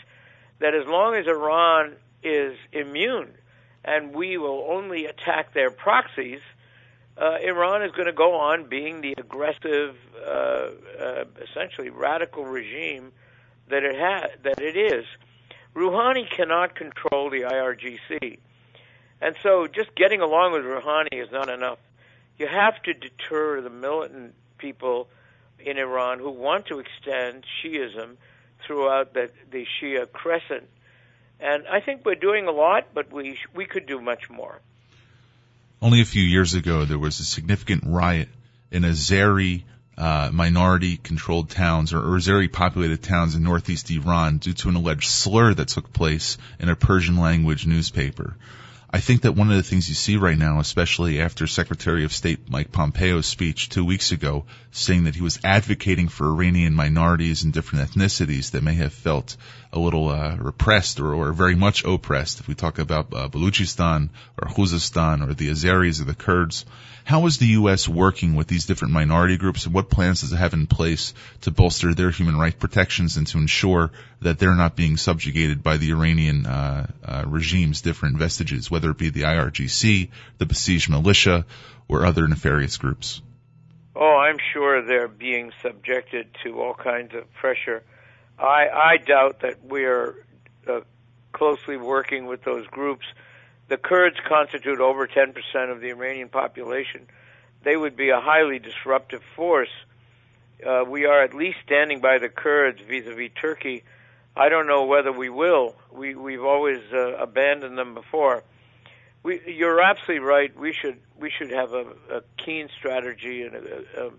that 0.60 0.74
as 0.74 0.88
long 0.88 1.16
as 1.16 1.28
Iran 1.28 1.94
is 2.24 2.58
immune 2.72 3.34
and 3.84 4.14
we 4.14 4.38
will 4.38 4.66
only 4.70 5.06
attack 5.06 5.54
their 5.54 5.72
proxies, 5.72 6.40
uh, 7.20 7.38
Iran 7.42 7.82
is 7.82 7.92
going 7.92 8.06
to 8.06 8.14
go 8.14 8.36
on 8.36 8.66
being 8.66 9.02
the 9.02 9.16
aggressive, 9.18 9.96
uh, 10.26 10.30
uh, 10.30 11.26
essentially 11.42 11.90
radical 11.90 12.46
regime 12.46 13.12
that 13.70 13.84
it 13.84 13.96
has, 13.96 14.30
that 14.44 14.62
it 14.62 14.78
is. 14.78 15.06
Rouhani 15.76 16.30
cannot 16.30 16.76
control 16.76 17.30
the 17.30 17.42
IRGC, 17.42 18.40
and 19.22 19.36
so 19.42 19.68
just 19.68 19.94
getting 19.96 20.22
along 20.22 20.54
with 20.54 20.64
Rouhani 20.64 21.14
is 21.14 21.32
not 21.32 21.50
enough. 21.50 21.80
You 22.38 22.48
have 22.48 22.82
to 22.84 22.94
deter 22.94 23.62
the 23.62 23.70
militant 23.70 24.36
people 24.58 25.08
in 25.60 25.78
Iran 25.78 26.20
who 26.20 26.30
want 26.30 26.68
to 26.68 26.80
extend 26.80 27.46
Shiism 27.62 28.18
throughout 28.66 29.14
the, 29.14 29.30
the 29.52 29.66
Shia 29.66 30.12
crescent. 30.12 30.68
And 31.40 31.68
I 31.68 31.80
think 31.80 32.06
we're 32.06 32.16
doing 32.16 32.48
a 32.48 32.52
lot, 32.52 32.88
but 32.94 33.12
we 33.12 33.40
we 33.54 33.66
could 33.66 33.86
do 33.86 34.02
much 34.02 34.30
more. 34.30 34.60
Only 35.82 36.02
a 36.02 36.06
few 36.06 36.24
years 36.24 36.56
ago, 36.56 36.86
there 36.86 36.98
was 36.98 37.20
a 37.20 37.26
significant 37.26 37.84
riot 37.86 38.30
in 38.72 38.84
Azeri 38.84 39.64
uh, 39.98 40.30
minority 40.32 40.98
controlled 40.98 41.50
towns 41.50 41.94
or, 41.94 42.00
Azeri 42.00 42.52
populated 42.52 43.04
towns 43.04 43.36
in 43.36 43.44
northeast 43.44 43.90
Iran 43.92 44.38
due 44.38 44.54
to 44.54 44.70
an 44.70 44.76
alleged 44.76 45.10
slur 45.10 45.54
that 45.54 45.68
took 45.68 45.94
place 45.94 46.38
in 46.60 46.70
a 46.70 46.76
Persian 46.76 47.18
language 47.18 47.66
newspaper. 47.68 48.36
I 48.90 49.02
think 49.02 49.24
that 49.24 49.34
one 49.34 49.52
of 49.52 49.58
the 49.58 49.64
things 49.64 49.90
you 49.90 49.96
see 49.96 50.16
right 50.16 50.38
now, 50.38 50.60
especially 50.60 51.20
after 51.20 51.46
Secretary 51.46 52.06
of 52.06 52.14
State 52.14 52.50
Mike 52.50 52.72
Pompeo's 52.72 53.26
speech 53.26 53.70
two 53.70 53.84
weeks 53.84 54.12
ago, 54.12 54.46
saying 54.72 55.04
that 55.04 55.16
he 55.16 55.22
was 55.22 55.40
advocating 55.44 56.08
for 56.08 56.28
Iranian 56.28 56.74
minorities 56.74 57.44
and 57.44 57.52
different 57.52 57.92
ethnicities 57.92 58.52
that 58.52 58.64
may 58.64 58.76
have 58.76 58.94
felt 58.94 59.36
a 59.78 59.80
little 59.80 60.10
uh, 60.10 60.36
repressed 60.36 61.00
or, 61.00 61.14
or, 61.14 61.32
very 61.32 61.56
much 61.56 61.86
oppressed. 61.86 62.40
If 62.40 62.48
we 62.48 62.56
talk 62.56 62.80
about 62.80 63.14
uh, 63.14 63.30
Baluchistan 63.30 64.10
or 64.42 64.50
Khuzestan 64.50 65.28
or 65.28 65.34
the 65.34 65.50
Azeris 65.50 66.02
or 66.02 66.06
the 66.06 66.16
Kurds, 66.16 66.66
how 67.06 67.26
is 67.28 67.38
the 67.38 67.54
U.S. 67.62 67.88
working 67.88 68.36
with 68.36 68.48
these 68.48 68.66
different 68.66 68.94
minority 68.94 69.38
groups 69.38 69.66
and 69.66 69.74
what 69.74 69.90
plans 69.90 70.22
does 70.22 70.34
it 70.34 70.38
have 70.38 70.54
in 70.54 70.68
place 70.68 71.14
to 71.42 71.52
bolster 71.52 71.94
their 71.94 72.12
human 72.12 72.38
rights 72.38 72.58
protections 72.60 73.16
and 73.16 73.28
to 73.28 73.38
ensure 73.38 73.92
that 74.22 74.40
they're 74.40 74.56
not 74.56 74.76
being 74.76 74.98
subjugated 74.98 75.64
by 75.64 75.78
the 75.78 75.92
Iranian 75.92 76.46
uh, 76.46 76.88
uh, 77.06 77.24
regime's 77.28 77.82
different 77.82 78.18
vestiges, 78.18 78.70
whether 78.70 78.90
it 78.90 78.98
be 78.98 79.10
the 79.10 79.22
IRGC, 79.22 80.10
the 80.40 80.46
Basij 80.46 80.90
militia, 80.90 81.46
or 81.88 82.06
other 82.06 82.28
nefarious 82.28 82.78
groups? 82.78 83.22
Oh, 83.96 84.18
I'm 84.18 84.38
sure 84.54 84.82
they're 84.82 85.08
being 85.08 85.52
subjected 85.62 86.28
to 86.44 86.60
all 86.62 86.74
kinds 86.74 87.16
of 87.16 87.32
pressure. 87.34 87.84
I, 88.40 88.68
I 88.70 88.98
doubt 88.98 89.42
that 89.42 89.64
we're 89.64 90.16
uh, 90.68 90.82
closely 91.34 91.78
working 91.78 92.26
with 92.28 92.44
those 92.44 92.68
groups 92.68 93.06
the 93.68 93.78
Kurds 93.78 94.18
constitute 94.26 94.80
over 94.80 95.08
10% 95.08 95.36
of 95.72 95.82
the 95.82 95.90
Iranian 95.90 96.30
population. 96.30 97.08
They 97.64 97.76
would 97.76 97.98
be 97.98 98.10
a 98.10 98.20
highly 98.20 98.60
disruptive 98.60 99.22
force. 99.36 99.70
Uh, 100.66 100.86
we 100.88 101.06
are 101.06 101.22
at 101.22 101.34
least 101.34 101.58
standing 101.66 102.00
by 102.00 102.18
the 102.18 102.30
Kurds 102.30 102.80
vis-a-vis 102.88 103.32
Turkey. 103.40 103.84
I 104.36 104.50
don't 104.50 104.68
know 104.68 104.86
whether 104.86 105.12
we 105.12 105.30
will. 105.30 105.76
We, 105.92 106.16
we've 106.16 106.44
always 106.44 106.82
uh, 106.94 107.16
abandoned 107.18 107.78
them 107.78 107.94
before. 107.94 108.44
We, 109.24 109.42
you're 109.46 109.82
absolutely 109.82 110.26
right. 110.26 110.58
We 110.58 110.72
should 110.72 111.00
we 111.20 111.32
should 111.32 111.52
have 111.52 111.74
a, 111.74 111.88
a 112.10 112.22
keen 112.38 112.70
strategy 112.78 113.42
and 113.42 113.56
a, 113.56 113.84
a, 113.98 114.12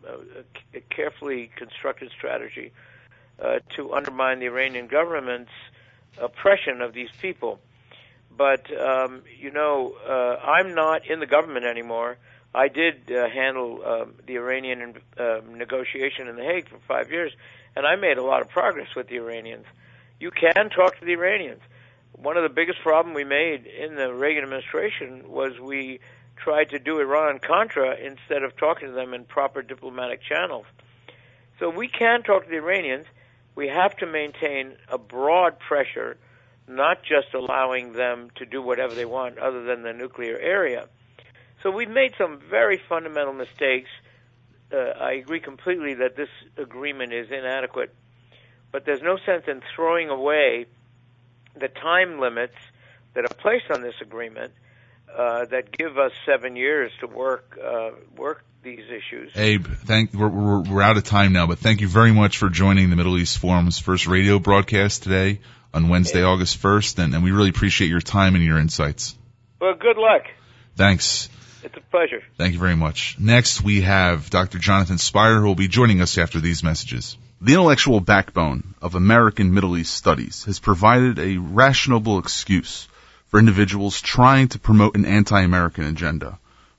a 0.75 0.81
carefully 0.91 1.51
constructed 1.57 2.11
strategy 2.11 2.73
uh, 3.43 3.59
to 3.77 3.93
undermine 3.93 4.41
the 4.41 4.47
Iranian 4.47 4.87
government's 4.87 5.53
oppression 6.21 6.81
of 6.81 6.93
these 6.93 7.11
people 7.21 7.61
but 8.39 8.71
um, 8.81 9.23
you 9.39 9.51
know, 9.51 9.95
uh, 10.09 10.37
I'm 10.43 10.75
not 10.75 11.05
in 11.11 11.19
the 11.19 11.27
government 11.27 11.67
anymore. 11.67 12.17
I 12.55 12.69
did 12.69 13.11
uh, 13.11 13.29
handle 13.29 13.83
um, 13.85 14.15
the 14.27 14.37
Iranian 14.37 14.95
uh, 15.19 15.41
negotiation 15.51 16.29
in 16.29 16.37
The 16.37 16.45
Hague 16.45 16.69
for 16.69 16.79
five 16.87 17.11
years, 17.11 17.33
and 17.77 17.85
I 17.85 17.97
made 17.97 18.17
a 18.17 18.23
lot 18.23 18.41
of 18.41 18.49
progress 18.49 18.95
with 18.97 19.09
the 19.09 19.17
Iranians. 19.17 19.67
You 20.21 20.31
can 20.31 20.71
talk 20.71 20.99
to 21.01 21.05
the 21.05 21.13
Iranians. 21.13 21.61
One 22.13 22.37
of 22.37 22.45
the 22.45 22.49
biggest 22.49 22.81
problems 22.81 23.15
we 23.15 23.25
made 23.25 23.67
in 23.67 23.97
the 23.97 24.15
Reagan 24.15 24.45
administration 24.45 25.29
was 25.29 25.59
we 25.61 26.01
tried 26.37 26.71
to 26.71 26.79
do 26.79 27.01
Iran 27.01 27.41
Contra 27.41 27.97
instead 27.97 28.45
of 28.45 28.57
talking 28.57 28.89
to 28.89 28.95
them 28.95 29.15
in 29.15 29.25
proper 29.25 29.63
diplomatic 29.63 30.23
channels. 30.23 30.67
So 31.59 31.69
we 31.69 31.89
can 31.89 32.23
talk 32.23 32.45
to 32.45 32.51
the 32.51 32.57
Iranians. 32.57 33.07
We 33.59 33.67
have 33.67 33.97
to 33.97 34.07
maintain 34.07 34.77
a 34.89 34.99
broad 34.99 35.59
pressure 35.59 36.17
not 36.69 37.03
just 37.03 37.35
allowing 37.35 37.93
them 37.93 38.31
to 38.37 38.47
do 38.47 38.63
whatever 38.63 38.95
they 38.95 39.05
want 39.05 39.37
other 39.37 39.65
than 39.65 39.83
the 39.83 39.93
nuclear 39.93 40.39
area. 40.39 40.87
So 41.65 41.73
we've 41.73 41.91
made 41.91 42.15
some 42.17 42.39
very 42.49 42.81
fundamental 42.89 43.33
mistakes. 43.33 43.91
Uh, 44.73 44.77
I 44.77 45.15
agree 45.15 45.41
completely 45.41 45.95
that 45.95 46.15
this 46.15 46.29
agreement 46.57 47.13
is 47.13 47.33
inadequate, 47.33 47.93
but 48.71 48.85
there's 48.85 49.03
no 49.03 49.19
sense 49.27 49.49
in 49.49 49.61
throwing 49.75 50.09
away 50.09 50.67
the 51.59 51.67
time 51.67 52.21
limits 52.21 52.59
that 53.15 53.25
are 53.25 53.35
placed 53.35 53.73
on 53.73 53.83
this 53.83 53.97
agreement 54.01 54.53
uh, 55.13 55.47
that 55.47 55.73
give 55.73 55.99
us 55.99 56.13
seven 56.25 56.55
years 56.55 56.93
to 57.01 57.09
work 57.09 57.59
uh, 57.61 57.91
work 58.17 58.45
these 58.63 58.85
issues. 58.89 59.33
Abe, 59.37 59.67
thank 59.67 60.13
we're, 60.13 60.29
we're, 60.29 60.63
we're 60.63 60.83
out 60.83 60.97
of 60.97 61.05
time 61.05 61.33
now, 61.33 61.47
but 61.47 61.59
thank 61.59 61.81
you 61.81 61.89
very 61.89 62.13
much 62.13 62.39
for 62.39 62.49
joining 62.49 62.91
the 62.91 62.97
Middle 62.97 63.17
East 63.17 63.39
Forum's 63.39 63.79
first 63.79 64.07
radio 64.07 64.39
broadcast 64.39 65.03
today 65.03 65.41
on 65.73 65.89
Wednesday, 65.89 66.21
yeah. 66.21 66.27
August 66.27 66.61
1st, 66.61 67.05
and, 67.05 67.15
and 67.15 67.23
we 67.23 67.31
really 67.31 67.51
appreciate 67.51 67.89
your 67.89 68.01
time 68.01 68.35
and 68.35 68.45
your 68.45 68.59
insights. 68.59 69.17
Well, 69.61 69.75
good 69.75 69.97
luck. 69.97 70.23
Thanks. 70.77 71.29
It's 71.63 71.77
a 71.77 71.81
pleasure. 71.91 72.23
Thank 72.37 72.55
you 72.55 72.59
very 72.59 72.77
much. 72.77 73.17
Next, 73.19 73.63
we 73.63 73.83
have 73.83 74.31
Dr. 74.31 74.59
Jonathan 74.59 74.99
Spyer, 74.99 75.41
who 75.41 75.47
will 75.47 75.55
be 75.55 75.69
joining 75.69 76.01
us 76.01 76.17
after 76.19 76.41
these 76.41 76.63
messages. 76.63 77.17
The 77.41 77.53
intellectual 77.53 78.01
backbone 78.01 78.75
of 78.83 78.95
American 78.95 79.55
Middle 79.55 79.77
East 79.77 79.95
studies 79.95 80.45
has 80.45 80.59
provided 80.59 81.19
a 81.19 81.39
rationable 81.39 82.19
excuse 82.19 82.89
for 83.29 83.39
individuals 83.39 84.01
trying 84.01 84.49
to 84.49 84.59
promote 84.59 84.97
an 84.97 85.05
anti-American 85.05 85.85
agenda 85.85 86.39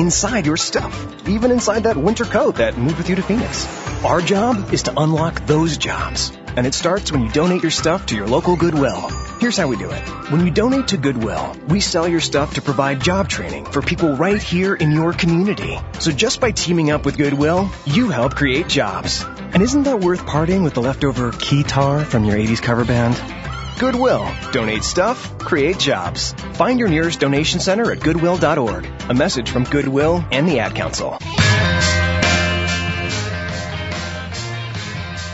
inside 0.00 0.46
your 0.46 0.56
stuff. 0.56 1.28
Even 1.28 1.50
inside 1.50 1.82
that 1.84 1.96
winter 1.96 2.24
coat 2.24 2.56
that 2.56 2.78
moved 2.78 2.96
with 2.96 3.10
you 3.10 3.16
to 3.16 3.22
Phoenix. 3.22 3.66
Our 4.02 4.22
job 4.22 4.72
is 4.72 4.84
to 4.84 4.98
unlock 4.98 5.46
those 5.46 5.76
jobs. 5.76 6.32
And 6.56 6.66
it 6.66 6.72
starts 6.74 7.12
when 7.12 7.22
you 7.22 7.30
donate 7.30 7.62
your 7.62 7.70
stuff 7.70 8.06
to 8.06 8.16
your 8.16 8.26
local 8.26 8.56
Goodwill. 8.56 9.10
Here's 9.40 9.58
how 9.58 9.68
we 9.68 9.76
do 9.76 9.90
it. 9.90 10.02
When 10.30 10.44
you 10.44 10.50
donate 10.50 10.88
to 10.88 10.96
Goodwill, 10.96 11.54
we 11.68 11.80
sell 11.80 12.08
your 12.08 12.20
stuff 12.20 12.54
to 12.54 12.62
provide 12.62 13.02
job 13.02 13.28
training 13.28 13.66
for 13.66 13.82
people 13.82 14.16
right 14.16 14.42
here 14.42 14.74
in 14.74 14.90
your 14.90 15.12
community. 15.12 15.78
So 15.98 16.10
just 16.10 16.40
by 16.40 16.50
teaming 16.50 16.90
up 16.90 17.04
with 17.04 17.18
Goodwill, 17.18 17.70
you 17.84 18.08
help 18.08 18.34
create 18.34 18.68
jobs. 18.68 19.22
And 19.52 19.62
isn't 19.62 19.82
that 19.82 20.00
worth 20.00 20.26
parting 20.26 20.62
with 20.62 20.74
the 20.74 20.82
leftover 20.82 21.30
keytar 21.30 22.06
from 22.06 22.24
your 22.24 22.36
80s 22.36 22.62
cover 22.62 22.86
band? 22.86 23.49
Goodwill. 23.80 24.30
Donate 24.52 24.84
stuff, 24.84 25.38
create 25.38 25.78
jobs. 25.78 26.34
Find 26.52 26.78
your 26.78 26.90
nearest 26.90 27.18
donation 27.18 27.60
center 27.60 27.90
at 27.90 28.00
goodwill.org. 28.00 28.86
A 29.08 29.14
message 29.14 29.48
from 29.48 29.64
Goodwill 29.64 30.22
and 30.30 30.46
the 30.46 30.58
Ad 30.58 30.74
Council. 30.74 31.16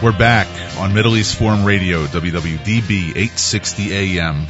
We're 0.01 0.17
back 0.17 0.47
on 0.79 0.95
Middle 0.95 1.17
East 1.17 1.37
Forum 1.37 1.65
Radio, 1.65 2.07
WWDB 2.07 3.17
860 3.17 3.93
AM. 3.93 4.47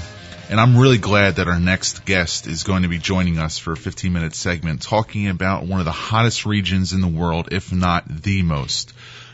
And 0.51 0.61
I'm 0.61 0.77
really 0.77 0.99
glad 0.99 1.37
that 1.37 1.49
our 1.49 1.59
next 1.59 2.05
guest 2.05 2.47
is 2.47 2.65
going 2.65 2.83
to 2.83 2.89
be 2.89 2.99
joining 2.99 3.39
us 3.39 3.57
for 3.57 3.73
a 3.73 3.77
15 3.79 4.13
minute 4.13 4.35
segment 4.35 4.83
talking 4.83 5.29
about 5.29 5.65
one 5.65 5.81
of 5.81 5.87
the 5.87 5.91
hottest 5.91 6.45
regions 6.45 6.93
in 6.93 7.01
the 7.01 7.09
world, 7.09 7.49
if 7.51 7.73
not 7.73 8.05
the 8.07 8.43
most, 8.43 8.93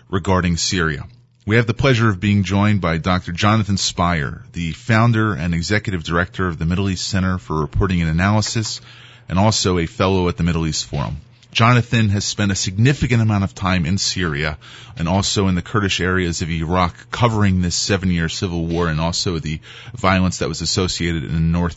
regarding 0.09 0.57
Syria. 0.57 1.09
We 1.44 1.57
have 1.57 1.66
the 1.66 1.74
pleasure 1.74 2.09
of 2.09 2.20
being 2.20 2.44
joined 2.44 2.81
by 2.81 2.98
Dr. 2.98 3.33
Jonathan 3.33 3.76
Spyer, 3.76 4.44
the 4.52 4.70
founder 4.70 5.35
and 5.35 5.55
executive 5.55 6.05
director 6.05 6.46
of 6.46 6.57
the 6.57 6.64
Middle 6.64 6.88
East 6.88 7.09
Center 7.09 7.37
for 7.37 7.61
Reporting 7.61 8.00
and 8.00 8.09
Analysis, 8.09 8.81
and 9.28 9.40
also 9.40 9.78
a 9.78 9.87
fellow 9.87 10.28
at 10.28 10.37
the 10.37 10.44
Middle 10.44 10.68
East 10.68 10.87
Forum. 10.87 11.16
Jonathan 11.50 12.11
has 12.11 12.24
spent 12.24 12.52
a 12.52 12.55
significant 12.55 13.22
amount 13.22 13.42
of 13.42 13.57
time 13.57 13.87
in 13.87 13.98
Syria 13.98 14.57
and 14.96 15.09
also 15.09 15.48
in 15.48 15.57
the 15.57 15.62
Kurdish 15.62 16.00
areas 16.00 16.42
of 16.42 16.48
Iraq 16.48 17.11
covering 17.11 17.61
this 17.61 17.74
seven 17.74 18.12
year 18.12 18.28
civil 18.28 18.64
war 18.64 18.87
and 18.87 19.00
also 19.00 19.40
the 19.40 19.59
violence 19.94 20.38
that 20.38 20.48
was 20.48 20.61
associated 20.61 21.24
in 21.24 21.33
the 21.33 21.40
north 21.40 21.76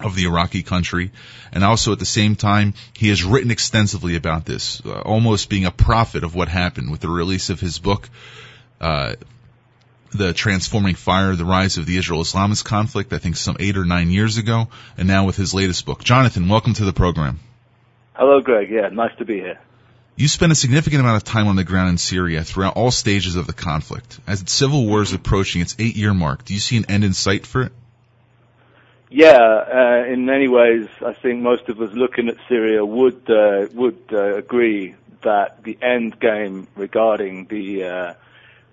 of 0.00 0.16
the 0.16 0.24
Iraqi 0.24 0.64
country. 0.64 1.12
And 1.52 1.62
also 1.62 1.92
at 1.92 2.00
the 2.00 2.04
same 2.04 2.34
time, 2.34 2.74
he 2.92 3.08
has 3.10 3.22
written 3.22 3.52
extensively 3.52 4.16
about 4.16 4.46
this, 4.46 4.82
uh, 4.84 5.00
almost 5.02 5.48
being 5.48 5.64
a 5.64 5.70
prophet 5.70 6.24
of 6.24 6.34
what 6.34 6.48
happened 6.48 6.90
with 6.90 7.00
the 7.00 7.08
release 7.08 7.50
of 7.50 7.60
his 7.60 7.78
book, 7.78 8.10
uh, 8.80 9.14
the 10.12 10.32
transforming 10.32 10.94
fire, 10.94 11.34
the 11.36 11.44
rise 11.44 11.76
of 11.76 11.86
the 11.86 11.96
Israel-Islamist 11.96 12.64
conflict, 12.64 13.12
I 13.12 13.18
think 13.18 13.36
some 13.36 13.56
eight 13.60 13.76
or 13.76 13.84
nine 13.84 14.10
years 14.10 14.38
ago, 14.38 14.68
and 14.98 15.06
now 15.06 15.24
with 15.24 15.36
his 15.36 15.54
latest 15.54 15.86
book. 15.86 16.02
Jonathan, 16.02 16.48
welcome 16.48 16.74
to 16.74 16.84
the 16.84 16.92
program. 16.92 17.40
Hello, 18.14 18.40
Greg. 18.40 18.70
Yeah, 18.70 18.88
nice 18.88 19.16
to 19.18 19.24
be 19.24 19.36
here. 19.36 19.58
You 20.16 20.28
spent 20.28 20.52
a 20.52 20.54
significant 20.54 21.00
amount 21.00 21.16
of 21.16 21.24
time 21.24 21.46
on 21.46 21.56
the 21.56 21.64
ground 21.64 21.88
in 21.88 21.98
Syria 21.98 22.44
throughout 22.44 22.76
all 22.76 22.90
stages 22.90 23.36
of 23.36 23.46
the 23.46 23.52
conflict. 23.52 24.20
As 24.26 24.42
the 24.42 24.50
civil 24.50 24.86
war 24.86 25.00
is 25.00 25.14
approaching 25.14 25.62
its 25.62 25.76
eight 25.78 25.96
year 25.96 26.12
mark, 26.12 26.44
do 26.44 26.52
you 26.52 26.60
see 26.60 26.76
an 26.76 26.86
end 26.90 27.04
in 27.04 27.14
sight 27.14 27.46
for 27.46 27.62
it? 27.62 27.72
Yeah, 29.08 29.38
uh, 29.38 30.04
in 30.12 30.26
many 30.26 30.46
ways, 30.46 30.88
I 31.04 31.14
think 31.14 31.40
most 31.40 31.68
of 31.68 31.80
us 31.80 31.92
looking 31.94 32.28
at 32.28 32.36
Syria 32.48 32.84
would 32.84 33.28
uh, 33.30 33.66
would 33.72 34.02
uh, 34.12 34.36
agree 34.36 34.94
that 35.22 35.64
the 35.64 35.78
end 35.80 36.20
game 36.20 36.68
regarding 36.76 37.46
the 37.46 37.84
uh, 37.84 38.14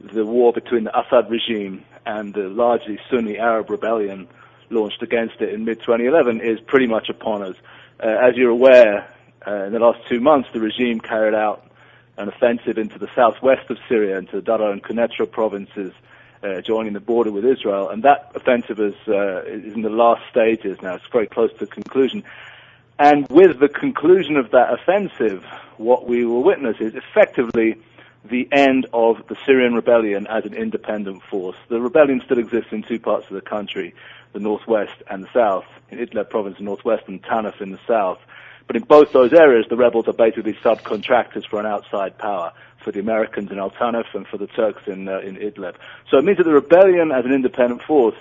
the 0.01 0.25
war 0.25 0.53
between 0.53 0.83
the 0.83 0.99
Assad 0.99 1.29
regime 1.29 1.83
and 2.05 2.33
the 2.33 2.49
largely 2.49 2.99
Sunni 3.09 3.37
Arab 3.37 3.69
rebellion 3.69 4.27
launched 4.69 5.01
against 5.01 5.41
it 5.41 5.53
in 5.53 5.65
mid 5.65 5.79
2011 5.79 6.41
is 6.41 6.59
pretty 6.61 6.87
much 6.87 7.09
upon 7.09 7.41
us. 7.41 7.55
Uh, 8.01 8.07
as 8.07 8.35
you're 8.35 8.51
aware, 8.51 9.09
uh, 9.45 9.63
in 9.63 9.73
the 9.73 9.79
last 9.79 9.99
two 10.07 10.19
months, 10.19 10.49
the 10.53 10.59
regime 10.59 10.99
carried 10.99 11.33
out 11.33 11.65
an 12.17 12.27
offensive 12.27 12.77
into 12.77 12.99
the 12.99 13.07
southwest 13.15 13.69
of 13.69 13.77
Syria, 13.87 14.17
into 14.17 14.41
the 14.41 14.51
Daraa 14.51 14.71
and 14.71 14.83
Quneitra 14.83 15.29
provinces, 15.29 15.93
uh, 16.43 16.61
joining 16.61 16.93
the 16.93 16.99
border 16.99 17.31
with 17.31 17.45
Israel. 17.45 17.89
And 17.89 18.03
that 18.03 18.31
offensive 18.35 18.79
is, 18.79 18.95
uh, 19.07 19.43
is 19.45 19.73
in 19.73 19.81
the 19.81 19.89
last 19.89 20.23
stages 20.29 20.81
now. 20.81 20.95
It's 20.95 21.05
very 21.11 21.27
close 21.27 21.51
to 21.59 21.67
conclusion. 21.67 22.23
And 22.99 23.27
with 23.29 23.59
the 23.59 23.69
conclusion 23.69 24.37
of 24.37 24.51
that 24.51 24.73
offensive, 24.73 25.45
what 25.77 26.07
we 26.07 26.25
will 26.25 26.43
witness 26.43 26.77
is 26.79 26.95
effectively 26.95 27.77
the 28.29 28.47
end 28.51 28.87
of 28.93 29.27
the 29.27 29.35
Syrian 29.45 29.73
rebellion 29.73 30.27
as 30.27 30.45
an 30.45 30.53
independent 30.53 31.23
force. 31.23 31.57
The 31.69 31.79
rebellion 31.79 32.21
still 32.25 32.39
exists 32.39 32.71
in 32.71 32.83
two 32.83 32.99
parts 32.99 33.27
of 33.29 33.35
the 33.35 33.41
country, 33.41 33.93
the 34.33 34.39
northwest 34.39 35.01
and 35.09 35.23
the 35.23 35.29
south, 35.33 35.65
in 35.89 35.99
Idlib 35.99 36.29
province 36.29 36.57
in 36.59 36.65
the 36.65 36.69
northwest 36.69 37.03
and 37.07 37.21
Tanaf 37.23 37.61
in 37.61 37.71
the 37.71 37.79
south. 37.87 38.19
But 38.67 38.75
in 38.75 38.83
both 38.83 39.13
those 39.13 39.33
areas, 39.33 39.65
the 39.69 39.77
rebels 39.77 40.07
are 40.07 40.13
basically 40.13 40.53
subcontractors 40.53 41.47
for 41.47 41.59
an 41.59 41.65
outside 41.65 42.17
power, 42.17 42.51
for 42.83 42.91
the 42.91 42.99
Americans 42.99 43.51
in 43.51 43.59
Al 43.59 43.71
Tanf 43.71 44.05
and 44.13 44.27
for 44.27 44.37
the 44.37 44.47
Turks 44.47 44.83
in, 44.87 45.07
uh, 45.07 45.19
in 45.19 45.37
Idlib. 45.37 45.75
So 46.09 46.17
it 46.17 46.25
means 46.25 46.37
that 46.37 46.43
the 46.43 46.53
rebellion 46.53 47.11
as 47.11 47.25
an 47.25 47.33
independent 47.33 47.81
force 47.83 48.15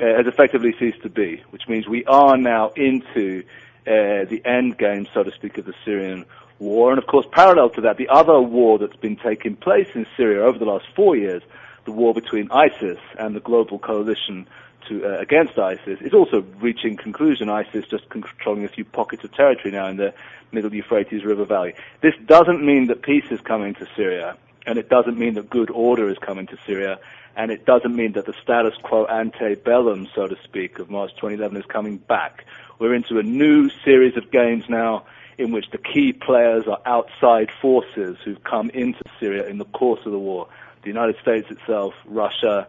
uh, 0.00 0.04
has 0.04 0.26
effectively 0.26 0.74
ceased 0.78 1.02
to 1.02 1.08
be, 1.08 1.42
which 1.50 1.68
means 1.68 1.88
we 1.88 2.04
are 2.04 2.36
now 2.36 2.70
into 2.76 3.42
uh, 3.86 4.24
the 4.24 4.40
end 4.44 4.78
game, 4.78 5.06
so 5.12 5.22
to 5.22 5.32
speak, 5.32 5.58
of 5.58 5.64
the 5.64 5.74
Syrian 5.84 6.24
war. 6.58 6.90
And 6.90 6.98
of 6.98 7.06
course, 7.06 7.26
parallel 7.30 7.70
to 7.70 7.80
that, 7.82 7.96
the 7.96 8.08
other 8.08 8.40
war 8.40 8.78
that's 8.78 8.96
been 8.96 9.16
taking 9.16 9.56
place 9.56 9.88
in 9.94 10.06
Syria 10.16 10.44
over 10.44 10.58
the 10.58 10.64
last 10.64 10.86
four 10.94 11.16
years, 11.16 11.42
the 11.84 11.92
war 11.92 12.12
between 12.12 12.50
ISIS 12.50 12.98
and 13.18 13.34
the 13.34 13.40
global 13.40 13.78
coalition 13.78 14.46
to, 14.88 15.04
uh, 15.04 15.18
against 15.18 15.58
ISIS 15.58 16.00
is 16.00 16.14
also 16.14 16.44
reaching 16.60 16.96
conclusion. 16.96 17.48
ISIS 17.48 17.86
just 17.86 18.08
controlling 18.08 18.64
a 18.64 18.68
few 18.68 18.84
pockets 18.84 19.24
of 19.24 19.32
territory 19.32 19.72
now 19.72 19.86
in 19.88 19.96
the 19.96 20.12
middle 20.52 20.72
Euphrates 20.74 21.24
River 21.24 21.44
Valley. 21.44 21.74
This 22.00 22.14
doesn't 22.26 22.64
mean 22.64 22.86
that 22.88 23.02
peace 23.02 23.30
is 23.30 23.40
coming 23.40 23.74
to 23.74 23.86
Syria, 23.96 24.36
and 24.66 24.78
it 24.78 24.88
doesn't 24.88 25.18
mean 25.18 25.34
that 25.34 25.50
good 25.50 25.70
order 25.70 26.08
is 26.08 26.18
coming 26.18 26.46
to 26.48 26.58
Syria, 26.66 26.98
and 27.36 27.50
it 27.50 27.64
doesn't 27.64 27.94
mean 27.94 28.12
that 28.12 28.26
the 28.26 28.34
status 28.42 28.74
quo 28.82 29.04
ante 29.06 29.54
bellum, 29.54 30.08
so 30.14 30.26
to 30.26 30.36
speak, 30.44 30.78
of 30.78 30.90
March 30.90 31.10
2011 31.16 31.56
is 31.56 31.66
coming 31.66 31.98
back. 31.98 32.44
We're 32.78 32.94
into 32.94 33.18
a 33.18 33.22
new 33.22 33.70
series 33.84 34.16
of 34.16 34.30
games 34.30 34.64
now 34.68 35.04
in 35.38 35.52
which 35.52 35.70
the 35.70 35.78
key 35.78 36.12
players 36.12 36.66
are 36.66 36.80
outside 36.84 37.50
forces 37.62 38.16
who've 38.24 38.42
come 38.44 38.70
into 38.70 39.00
Syria 39.20 39.46
in 39.46 39.58
the 39.58 39.64
course 39.64 40.00
of 40.04 40.12
the 40.12 40.18
war. 40.18 40.48
The 40.82 40.88
United 40.88 41.16
States 41.22 41.50
itself, 41.50 41.94
Russia, 42.04 42.68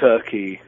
Turkey, 0.00 0.60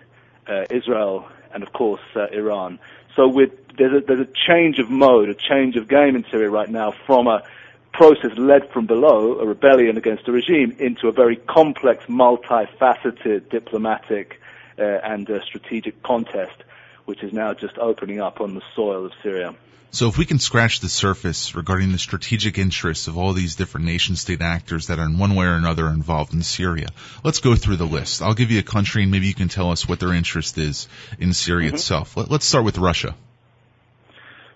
uh, 0.47 0.67
Israel, 0.71 1.29
and 1.53 1.63
of 1.63 1.73
course 1.73 2.03
uh, 2.15 2.27
Iran. 2.27 2.79
So 3.17 3.29
with 3.29 3.51
there's 3.77 4.03
a, 4.03 4.07
there's 4.07 4.21
a 4.21 4.33
change 4.47 4.79
of 4.79 4.91
mode, 4.91 5.29
a 5.29 5.35
change 5.35 5.77
of 5.77 5.89
game 5.89 6.15
in 6.15 6.25
Syria 6.31 6.51
right 6.51 6.69
now 6.69 6.93
from 7.07 7.27
a 7.27 7.43
process 7.93 8.37
led 8.37 8.71
from 8.71 8.87
below, 8.87 9.39
a 9.41 9.47
rebellion 9.47 9.97
against 9.97 10.29
a 10.29 10.33
regime, 10.33 10.77
into 10.79 11.09
a 11.09 11.13
very 11.13 11.37
complex, 11.37 12.05
multifaceted 12.07 13.49
diplomatic 13.49 14.41
uh, 14.79 14.83
and 14.83 15.31
uh, 15.31 15.43
strategic 15.45 16.03
contest, 16.03 16.65
which 17.11 17.25
is 17.25 17.33
now 17.33 17.53
just 17.53 17.77
opening 17.77 18.21
up 18.21 18.41
on 18.41 18.55
the 18.55 18.63
soil 18.77 19.05
of 19.05 19.13
Syria. 19.21 19.53
So 19.91 20.07
if 20.07 20.17
we 20.17 20.25
can 20.25 20.39
scratch 20.39 20.79
the 20.79 20.89
surface 20.89 21.57
regarding 21.57 21.91
the 21.91 21.99
strategic 21.99 22.57
interests 22.57 23.09
of 23.09 23.19
all 23.19 23.33
these 23.33 23.57
different 23.57 23.87
nation 23.87 24.15
state 24.15 24.41
actors 24.41 24.87
that 24.87 25.01
are 25.01 25.05
in 25.07 25.19
one 25.19 25.35
way 25.35 25.47
or 25.47 25.55
another 25.55 25.89
involved 25.89 26.33
in 26.33 26.43
Syria, 26.45 26.87
let's 27.25 27.41
go 27.41 27.57
through 27.57 27.79
the 27.79 27.85
list. 27.85 28.23
I'll 28.23 28.35
give 28.35 28.53
you 28.53 28.61
a 28.61 28.63
country 28.63 29.03
and 29.03 29.11
maybe 29.11 29.27
you 29.27 29.35
can 29.35 29.49
tell 29.49 29.73
us 29.73 29.89
what 29.89 29.99
their 29.99 30.15
interest 30.15 30.57
is 30.59 30.87
in 31.19 31.33
Syria 31.33 31.67
mm-hmm. 31.67 31.75
itself. 31.75 32.17
Let, 32.17 32.31
us 32.31 32.45
start 32.45 32.65
with 32.65 32.79
Russia. 32.79 33.17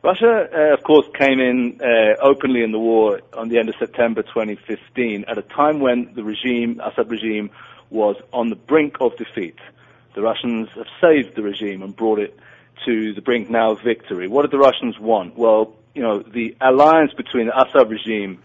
Russia, 0.04 0.48
uh, 0.54 0.74
of 0.74 0.84
course, 0.84 1.06
came 1.18 1.40
in 1.40 1.80
uh, 1.82 2.22
openly 2.22 2.62
in 2.62 2.70
the 2.70 2.78
war 2.78 3.20
on 3.36 3.48
the 3.48 3.58
end 3.58 3.68
of 3.68 3.74
September 3.80 4.22
2015 4.22 5.24
at 5.26 5.36
a 5.36 5.42
time 5.42 5.80
when 5.80 6.14
the 6.14 6.22
regime, 6.22 6.80
Assad 6.80 7.10
regime, 7.10 7.50
was 7.90 8.14
on 8.32 8.50
the 8.50 8.56
brink 8.56 8.98
of 9.00 9.16
defeat. 9.16 9.58
The 10.14 10.22
Russians 10.22 10.68
have 10.76 10.86
saved 11.00 11.34
the 11.34 11.42
regime 11.42 11.82
and 11.82 11.94
brought 11.96 12.20
it 12.20 12.38
to 12.84 13.12
the 13.12 13.20
brink 13.20 13.50
now 13.50 13.72
of 13.72 13.80
victory. 13.82 14.28
What 14.28 14.42
did 14.42 14.50
the 14.50 14.58
Russians 14.58 14.98
want? 14.98 15.36
Well, 15.36 15.74
you 15.94 16.02
know, 16.02 16.20
the 16.20 16.56
alliance 16.60 17.12
between 17.14 17.46
the 17.46 17.60
Assad 17.60 17.90
regime 17.90 18.42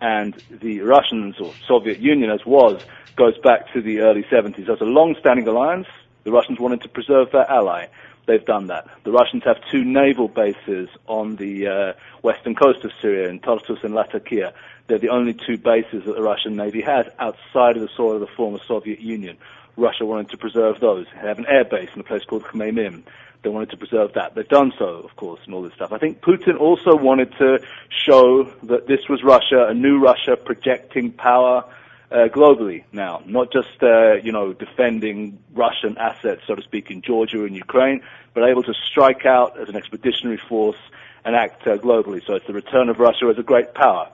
and 0.00 0.34
the 0.50 0.80
Russians 0.80 1.36
or 1.40 1.52
Soviet 1.66 1.98
Union 1.98 2.30
as 2.30 2.44
was 2.44 2.84
goes 3.16 3.38
back 3.38 3.72
to 3.72 3.82
the 3.82 4.00
early 4.00 4.24
70s. 4.24 4.66
That's 4.66 4.80
a 4.80 4.84
long-standing 4.84 5.46
alliance. 5.46 5.86
The 6.24 6.32
Russians 6.32 6.58
wanted 6.58 6.82
to 6.82 6.88
preserve 6.88 7.30
their 7.32 7.50
ally. 7.50 7.86
They've 8.26 8.44
done 8.44 8.68
that. 8.68 8.86
The 9.04 9.10
Russians 9.10 9.42
have 9.44 9.56
two 9.70 9.84
naval 9.84 10.28
bases 10.28 10.88
on 11.06 11.36
the 11.36 11.66
uh, 11.66 11.92
western 12.22 12.54
coast 12.54 12.84
of 12.84 12.92
Syria, 13.00 13.28
in 13.28 13.40
Tartus 13.40 13.82
and 13.82 13.94
Latakia. 13.94 14.54
They're 14.86 14.98
the 14.98 15.08
only 15.08 15.34
two 15.34 15.58
bases 15.58 16.04
that 16.04 16.14
the 16.14 16.22
Russian 16.22 16.56
Navy 16.56 16.82
has 16.82 17.06
outside 17.18 17.76
of 17.76 17.82
the 17.82 17.88
soil 17.96 18.14
of 18.14 18.20
the 18.20 18.28
former 18.28 18.58
Soviet 18.66 19.00
Union. 19.00 19.38
Russia 19.76 20.04
wanted 20.04 20.30
to 20.30 20.36
preserve 20.36 20.80
those. 20.80 21.06
They 21.14 21.28
have 21.28 21.38
an 21.38 21.46
air 21.48 21.64
base 21.64 21.88
in 21.94 22.00
a 22.00 22.04
place 22.04 22.24
called 22.24 22.44
Khmeimim. 22.44 23.02
They 23.42 23.48
wanted 23.48 23.70
to 23.70 23.76
preserve 23.76 24.12
that. 24.14 24.34
They've 24.34 24.48
done 24.48 24.72
so, 24.78 24.84
of 24.84 25.16
course, 25.16 25.40
and 25.46 25.54
all 25.54 25.62
this 25.62 25.74
stuff. 25.74 25.92
I 25.92 25.98
think 25.98 26.20
Putin 26.20 26.60
also 26.60 26.94
wanted 26.94 27.32
to 27.38 27.58
show 27.88 28.44
that 28.64 28.86
this 28.86 29.08
was 29.08 29.24
Russia, 29.24 29.66
a 29.68 29.74
new 29.74 29.98
Russia, 29.98 30.36
projecting 30.36 31.10
power 31.10 31.64
uh, 32.12 32.28
globally 32.28 32.84
now, 32.92 33.22
not 33.26 33.50
just 33.52 33.82
uh, 33.82 34.14
you 34.14 34.32
know 34.32 34.52
defending 34.52 35.38
Russian 35.54 35.96
assets, 35.98 36.42
so 36.46 36.54
to 36.54 36.62
speak, 36.62 36.90
in 36.90 37.00
Georgia 37.00 37.44
and 37.44 37.56
Ukraine, 37.56 38.02
but 38.34 38.48
able 38.48 38.62
to 38.62 38.74
strike 38.74 39.24
out 39.24 39.58
as 39.58 39.68
an 39.68 39.76
expeditionary 39.76 40.36
force 40.36 40.76
and 41.24 41.34
act 41.34 41.66
uh, 41.66 41.78
globally. 41.78 42.24
So 42.24 42.34
it's 42.34 42.46
the 42.46 42.52
return 42.52 42.88
of 42.90 42.98
Russia 42.98 43.26
as 43.26 43.38
a 43.38 43.42
great 43.42 43.74
power. 43.74 44.10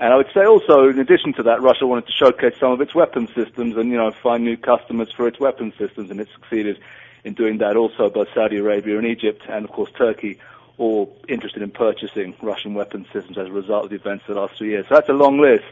And 0.00 0.12
I 0.12 0.16
would 0.16 0.30
say 0.32 0.44
also, 0.44 0.88
in 0.88 1.00
addition 1.00 1.32
to 1.34 1.42
that, 1.44 1.60
Russia 1.60 1.86
wanted 1.86 2.06
to 2.06 2.12
showcase 2.12 2.54
some 2.60 2.70
of 2.70 2.80
its 2.80 2.94
weapon 2.94 3.26
systems 3.34 3.76
and, 3.76 3.90
you 3.90 3.96
know, 3.96 4.12
find 4.12 4.44
new 4.44 4.56
customers 4.56 5.10
for 5.10 5.26
its 5.26 5.40
weapon 5.40 5.72
systems, 5.76 6.10
and 6.10 6.20
it 6.20 6.28
succeeded 6.32 6.78
in 7.24 7.34
doing 7.34 7.58
that 7.58 7.76
also. 7.76 8.08
Both 8.08 8.28
Saudi 8.32 8.58
Arabia 8.58 8.96
and 8.96 9.06
Egypt, 9.06 9.42
and 9.48 9.64
of 9.64 9.72
course 9.72 9.90
Turkey, 9.90 10.38
all 10.78 11.16
interested 11.28 11.62
in 11.62 11.72
purchasing 11.72 12.36
Russian 12.40 12.74
weapon 12.74 13.06
systems 13.12 13.36
as 13.36 13.48
a 13.48 13.52
result 13.52 13.84
of 13.84 13.90
the 13.90 13.96
events 13.96 14.24
of 14.28 14.36
the 14.36 14.40
last 14.40 14.56
three 14.56 14.70
years. 14.70 14.86
So 14.88 14.94
that's 14.94 15.08
a 15.08 15.14
long 15.14 15.40
list. 15.40 15.64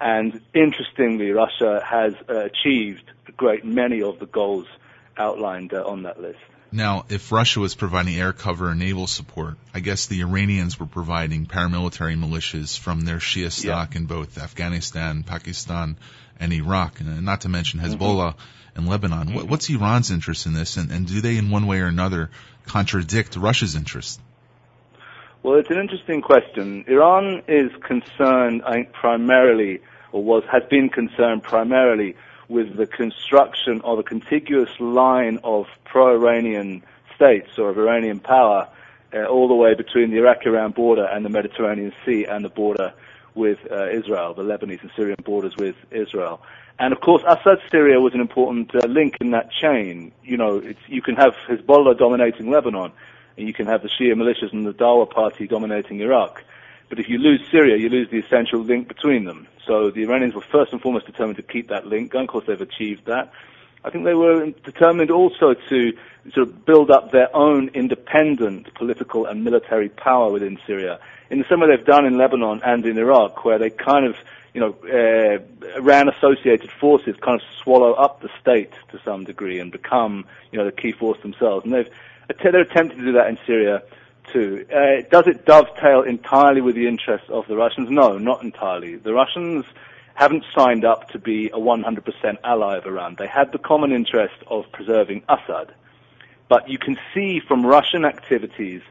And 0.00 0.42
interestingly, 0.52 1.30
Russia 1.30 1.82
has 1.82 2.12
uh, 2.28 2.40
achieved 2.40 3.10
a 3.26 3.32
great 3.32 3.64
many 3.64 4.02
of 4.02 4.18
the 4.18 4.26
goals 4.26 4.66
outlined 5.16 5.72
uh, 5.72 5.84
on 5.86 6.02
that 6.02 6.20
list. 6.20 6.40
Now, 6.72 7.04
if 7.10 7.30
Russia 7.30 7.60
was 7.60 7.74
providing 7.74 8.14
air 8.14 8.32
cover 8.32 8.70
and 8.70 8.80
naval 8.80 9.06
support, 9.06 9.58
I 9.74 9.80
guess 9.80 10.06
the 10.06 10.22
Iranians 10.22 10.80
were 10.80 10.86
providing 10.86 11.44
paramilitary 11.44 12.16
militias 12.16 12.78
from 12.78 13.02
their 13.02 13.18
Shia 13.18 13.52
stock 13.52 13.92
yeah. 13.92 14.00
in 14.00 14.06
both 14.06 14.38
Afghanistan, 14.38 15.22
Pakistan, 15.22 15.98
and 16.40 16.52
Iraq, 16.52 17.00
and 17.00 17.24
not 17.26 17.42
to 17.42 17.50
mention 17.50 17.80
mm-hmm. 17.80 17.92
Hezbollah 17.92 18.32
mm-hmm. 18.32 18.78
and 18.78 18.88
Lebanon. 18.88 19.28
Mm-hmm. 19.28 19.50
What's 19.50 19.68
Iran's 19.68 20.10
interest 20.10 20.46
in 20.46 20.54
this, 20.54 20.78
and, 20.78 20.90
and 20.90 21.06
do 21.06 21.20
they, 21.20 21.36
in 21.36 21.50
one 21.50 21.66
way 21.66 21.80
or 21.80 21.86
another, 21.86 22.30
contradict 22.64 23.36
Russia's 23.36 23.74
interest? 23.74 24.18
Well, 25.42 25.58
it's 25.58 25.70
an 25.70 25.78
interesting 25.78 26.22
question. 26.22 26.84
Iran 26.86 27.42
is 27.48 27.70
concerned, 27.86 28.62
I 28.64 28.72
think, 28.72 28.92
primarily, 28.92 29.80
or 30.10 30.24
was 30.24 30.44
has 30.50 30.62
been 30.70 30.88
concerned 30.88 31.42
primarily 31.42 32.16
with 32.52 32.76
the 32.76 32.86
construction 32.86 33.80
of 33.82 33.98
a 33.98 34.02
contiguous 34.02 34.68
line 34.78 35.40
of 35.42 35.66
pro-Iranian 35.84 36.82
states 37.16 37.58
or 37.58 37.70
of 37.70 37.78
Iranian 37.78 38.20
power 38.20 38.68
uh, 39.14 39.24
all 39.24 39.48
the 39.48 39.54
way 39.54 39.74
between 39.74 40.10
the 40.10 40.18
Iraq-Iran 40.18 40.72
border 40.72 41.06
and 41.06 41.24
the 41.24 41.30
Mediterranean 41.30 41.92
Sea 42.04 42.26
and 42.26 42.44
the 42.44 42.50
border 42.50 42.92
with 43.34 43.58
uh, 43.70 43.88
Israel, 43.88 44.34
the 44.34 44.42
Lebanese 44.42 44.82
and 44.82 44.90
Syrian 44.94 45.16
borders 45.24 45.56
with 45.56 45.76
Israel. 45.90 46.42
And 46.78 46.92
of 46.92 47.00
course, 47.00 47.22
Assad 47.26 47.58
Syria 47.70 48.00
was 48.00 48.12
an 48.12 48.20
important 48.20 48.74
uh, 48.74 48.86
link 48.86 49.16
in 49.22 49.30
that 49.30 49.50
chain. 49.50 50.12
You 50.22 50.36
know, 50.36 50.62
you 50.88 51.00
can 51.00 51.16
have 51.16 51.34
Hezbollah 51.48 51.98
dominating 51.98 52.50
Lebanon, 52.50 52.92
and 53.38 53.46
you 53.46 53.54
can 53.54 53.66
have 53.66 53.82
the 53.82 53.88
Shia 53.88 54.12
militias 54.12 54.52
and 54.52 54.66
the 54.66 54.74
Dawa 54.74 55.10
party 55.10 55.46
dominating 55.46 56.00
Iraq. 56.00 56.44
But 56.92 57.00
if 57.00 57.08
you 57.08 57.16
lose 57.16 57.40
Syria, 57.50 57.78
you 57.78 57.88
lose 57.88 58.10
the 58.10 58.18
essential 58.18 58.60
link 58.60 58.86
between 58.86 59.24
them. 59.24 59.48
So 59.66 59.90
the 59.90 60.02
Iranians 60.02 60.34
were 60.34 60.42
first 60.42 60.72
and 60.72 60.82
foremost 60.82 61.06
determined 61.06 61.38
to 61.38 61.42
keep 61.42 61.68
that 61.68 61.86
link 61.86 62.12
and 62.12 62.24
Of 62.24 62.28
course, 62.28 62.44
they've 62.46 62.60
achieved 62.60 63.06
that. 63.06 63.32
I 63.82 63.88
think 63.88 64.04
they 64.04 64.12
were 64.12 64.50
determined 64.62 65.10
also 65.10 65.54
to 65.54 65.92
sort 66.34 66.48
of 66.48 66.66
build 66.66 66.90
up 66.90 67.10
their 67.10 67.34
own 67.34 67.70
independent 67.72 68.74
political 68.74 69.24
and 69.24 69.42
military 69.42 69.88
power 69.88 70.30
within 70.30 70.58
Syria, 70.66 71.00
in 71.30 71.38
the 71.38 71.46
same 71.48 71.60
way 71.60 71.74
they've 71.74 71.86
done 71.86 72.04
in 72.04 72.18
Lebanon 72.18 72.60
and 72.62 72.84
in 72.84 72.98
Iraq, 72.98 73.42
where 73.42 73.58
they 73.58 73.70
kind 73.70 74.04
of, 74.04 74.16
you 74.52 74.60
know, 74.60 74.76
uh, 74.84 75.80
ran 75.80 76.10
associated 76.10 76.70
forces, 76.72 77.16
kind 77.22 77.40
of 77.40 77.46
swallow 77.62 77.94
up 77.94 78.20
the 78.20 78.28
state 78.38 78.72
to 78.90 79.00
some 79.02 79.24
degree 79.24 79.58
and 79.60 79.72
become, 79.72 80.26
you 80.50 80.58
know, 80.58 80.66
the 80.66 80.72
key 80.72 80.92
force 80.92 81.18
themselves. 81.22 81.64
And 81.64 81.72
they've 81.72 81.90
they're 82.42 82.60
attempting 82.60 82.98
to 82.98 83.04
do 83.06 83.12
that 83.12 83.28
in 83.28 83.38
Syria 83.46 83.82
too. 84.32 84.66
Uh, 84.70 85.02
does 85.10 85.26
it 85.26 85.44
dovetail 85.44 86.02
entirely 86.02 86.60
with 86.60 86.74
the 86.74 86.86
interests 86.86 87.28
of 87.30 87.46
the 87.48 87.56
Russians? 87.56 87.90
No, 87.90 88.18
not 88.18 88.42
entirely. 88.42 88.96
The 88.96 89.12
Russians 89.12 89.64
haven't 90.14 90.44
signed 90.54 90.84
up 90.84 91.08
to 91.10 91.18
be 91.18 91.48
a 91.48 91.58
100% 91.58 92.36
ally 92.44 92.76
of 92.76 92.86
Iran. 92.86 93.16
They 93.18 93.26
had 93.26 93.52
the 93.52 93.58
common 93.58 93.92
interest 93.92 94.34
of 94.46 94.70
preserving 94.72 95.22
Assad. 95.28 95.74
But 96.48 96.68
you 96.68 96.78
can 96.78 96.98
see 97.14 97.40
from 97.40 97.64
Russian 97.64 98.04
activities 98.04 98.82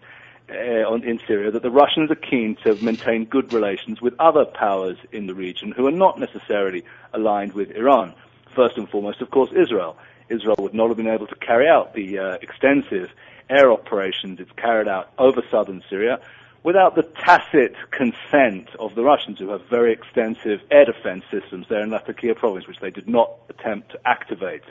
uh, 0.50 0.90
on, 0.90 1.04
in 1.04 1.20
Syria 1.28 1.52
that 1.52 1.62
the 1.62 1.72
Russians 1.72 2.12
are 2.12 2.16
keen 2.16 2.58
to 2.64 2.76
maintain 2.84 3.26
good 3.26 3.54
relations 3.54 4.02
with 4.02 4.14
other 4.20 4.46
powers 4.46 4.98
in 5.12 5.28
the 5.28 5.36
region 5.36 5.72
who 5.72 5.88
are 5.88 5.92
not 5.92 6.20
necessarily 6.20 6.84
aligned 7.14 7.54
with 7.54 7.72
Iran. 7.72 8.14
First 8.56 8.78
and 8.78 8.90
foremost, 8.90 9.22
of 9.22 9.32
course, 9.32 9.52
Israel. 9.52 9.98
Israel 10.30 10.56
would 10.60 10.74
not 10.74 10.88
have 10.88 10.98
been 10.98 11.08
able 11.08 11.28
to 11.28 11.36
carry 11.36 11.68
out 11.68 11.94
the 11.94 12.18
uh, 12.18 12.38
extensive 12.42 13.12
air 13.52 13.72
operations 13.72 14.40
it's 14.40 14.52
carried 14.54 14.88
out 14.88 15.12
over 15.20 15.44
southern 15.52 15.84
Syria 15.90 16.20
without 16.64 16.96
the 16.96 17.04
tacit 17.04 17.76
consent 17.92 18.70
of 18.80 18.94
the 18.96 19.04
Russians, 19.04 19.40
who 19.40 19.50
have 19.50 19.66
very 19.66 19.92
extensive 19.92 20.62
air 20.70 20.86
defense 20.86 21.24
systems 21.32 21.66
there 21.70 21.82
in 21.82 21.90
Latakia 21.90 22.36
province, 22.36 22.68
which 22.68 22.80
they 22.80 22.92
did 22.92 23.10
not 23.10 23.32
attempt 23.50 23.92
to 23.92 24.00
activate 24.06 24.64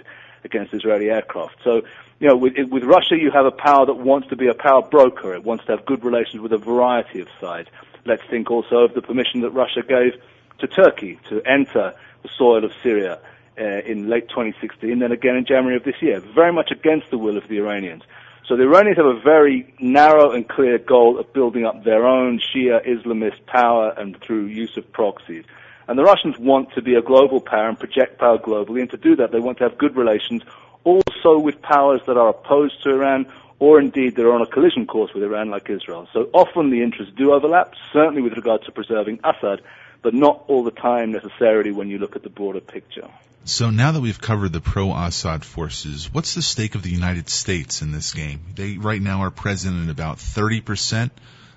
against 0.45 0.72
Israeli 0.72 1.11
aircraft. 1.11 1.57
So, 1.64 1.83
you 2.18 2.28
know, 2.28 2.37
with, 2.37 2.55
with 2.70 2.85
Russia, 2.85 3.16
you 3.16 3.31
have 3.31 3.45
a 3.45 3.51
power 3.51 3.87
that 3.87 3.95
wants 3.95 4.28
to 4.28 4.37
be 4.37 4.47
a 4.47 4.55
power 4.55 4.83
broker. 4.83 5.35
It 5.35 5.45
wants 5.45 5.64
to 5.66 5.76
have 5.76 5.85
good 5.85 6.05
relations 6.05 6.41
with 6.41 6.53
a 6.53 6.59
variety 6.59 7.20
of 7.20 7.28
sides. 7.41 7.68
Let's 8.07 8.22
think 8.31 8.51
also 8.51 8.85
of 8.85 8.95
the 8.95 9.03
permission 9.03 9.41
that 9.43 9.51
Russia 9.51 9.83
gave 9.83 10.12
to 10.61 10.66
Turkey 10.66 11.18
to 11.28 11.43
enter 11.43 11.95
the 12.22 12.28
soil 12.37 12.64
of 12.64 12.72
Syria 12.83 13.18
uh, 13.59 13.64
in 13.64 14.09
late 14.09 14.28
2016, 14.28 14.99
then 14.99 15.12
again 15.12 15.37
in 15.37 15.45
January 15.45 15.76
of 15.76 15.85
this 15.85 16.01
year, 16.01 16.20
very 16.20 16.53
much 16.53 16.70
against 16.70 17.11
the 17.11 17.18
will 17.18 17.37
of 17.37 17.47
the 17.49 17.59
Iranians. 17.59 18.03
So 18.47 18.57
the 18.57 18.64
Iranians 18.64 18.97
have 18.97 19.07
a 19.07 19.20
very 19.20 19.72
narrow 19.78 20.32
and 20.32 20.49
clear 20.49 20.78
goal 20.78 21.18
of 21.18 21.32
building 21.32 21.64
up 21.64 21.84
their 21.84 22.07
own 22.07 22.41
Shia 22.41 22.84
Islamist 22.86 23.47
power 23.47 23.95
and 23.97 24.20
through 24.20 24.47
use 24.47 24.76
of 24.76 24.91
proxies. 24.93 25.45
And 25.86 25.99
the 25.99 26.05
Russians 26.05 26.38
want 26.38 26.72
to 26.74 26.82
be 26.82 26.95
a 26.95 27.03
global 27.03 27.41
power 27.41 27.68
and 27.68 27.78
project 27.78 28.18
power 28.18 28.38
globally, 28.38 28.80
and 28.80 28.91
to 28.91 28.97
do 28.97 29.16
that 29.16 29.32
they 29.32 29.41
want 29.41 29.59
to 29.59 29.64
have 29.64 29.78
good 29.78 29.97
relations 29.97 30.43
also 30.84 31.38
with 31.38 31.61
powers 31.62 32.01
that 32.07 32.16
are 32.16 32.28
opposed 32.28 32.82
to 32.82 32.91
Iran 32.91 33.26
or 33.59 33.78
indeed 33.78 34.16
that 34.16 34.24
are 34.24 34.32
on 34.32 34.41
a 34.41 34.47
collision 34.47 34.86
course 34.86 35.12
with 35.12 35.22
Iran 35.22 35.51
like 35.51 35.68
Israel. 35.68 36.09
So 36.12 36.30
often 36.32 36.70
the 36.70 36.82
interests 36.82 37.14
do 37.16 37.32
overlap, 37.32 37.74
certainly 37.93 38.22
with 38.22 38.32
regard 38.32 38.64
to 38.64 38.72
preserving 38.72 39.20
Assad, 39.22 39.61
but 40.03 40.14
not 40.14 40.45
all 40.49 40.64
the 40.64 40.70
time 40.70 41.12
necessarily 41.12 41.70
when 41.70 41.88
you 41.88 41.99
look 41.99 42.16
at 42.16 42.22
the 42.22 42.30
broader 42.30 42.61
picture. 42.61 43.09
So 43.45 43.70
now 43.70 43.93
that 43.93 44.01
we've 44.01 44.20
covered 44.20 44.53
the 44.53 44.61
pro-Assad 44.61 45.45
forces, 45.45 46.12
what's 46.12 46.34
the 46.34 46.43
stake 46.43 46.74
of 46.74 46.82
the 46.82 46.91
United 46.91 47.28
States 47.28 47.82
in 47.82 47.91
this 47.91 48.12
game? 48.12 48.41
They 48.55 48.76
right 48.76 49.01
now 49.01 49.22
are 49.22 49.30
present 49.30 49.82
in 49.82 49.88
about 49.88 50.18
30% 50.18 51.11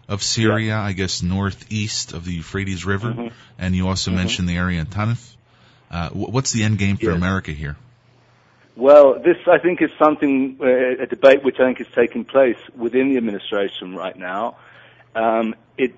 of 0.08 0.24
Syria. 0.24 0.78
I 0.78 0.94
guess 0.94 1.22
northeast 1.22 2.14
of 2.14 2.26
the 2.26 2.34
Euphrates 2.34 2.86
River, 2.86 3.12
mm-hmm. 3.12 3.28
and 3.58 3.76
you 3.76 3.88
also 3.88 4.12
mm-hmm. 4.12 4.20
mentioned 4.20 4.50
the 4.50 4.58
area 4.58 4.80
in 4.80 4.88
Tanif. 4.88 5.36
Uh, 5.92 6.10
what's 6.10 6.52
the 6.52 6.64
end 6.64 6.80
game 6.80 6.98
for 6.98 7.06
yes. 7.06 7.16
America 7.16 7.52
here? 7.52 7.78
Well, 8.76 9.20
this 9.20 9.38
I 9.46 9.60
think 9.60 9.82
is 9.82 9.92
something 10.00 10.58
uh, 10.60 11.04
a 11.04 11.06
debate 11.06 11.44
which 11.44 11.60
I 11.60 11.66
think 11.66 11.82
is 11.82 11.88
taking 11.94 12.26
place 12.26 12.58
within 12.76 13.10
the 13.10 13.18
administration 13.18 13.96
right 13.96 14.16
now. 14.16 14.58
Um, 15.16 15.54
it 15.78 15.96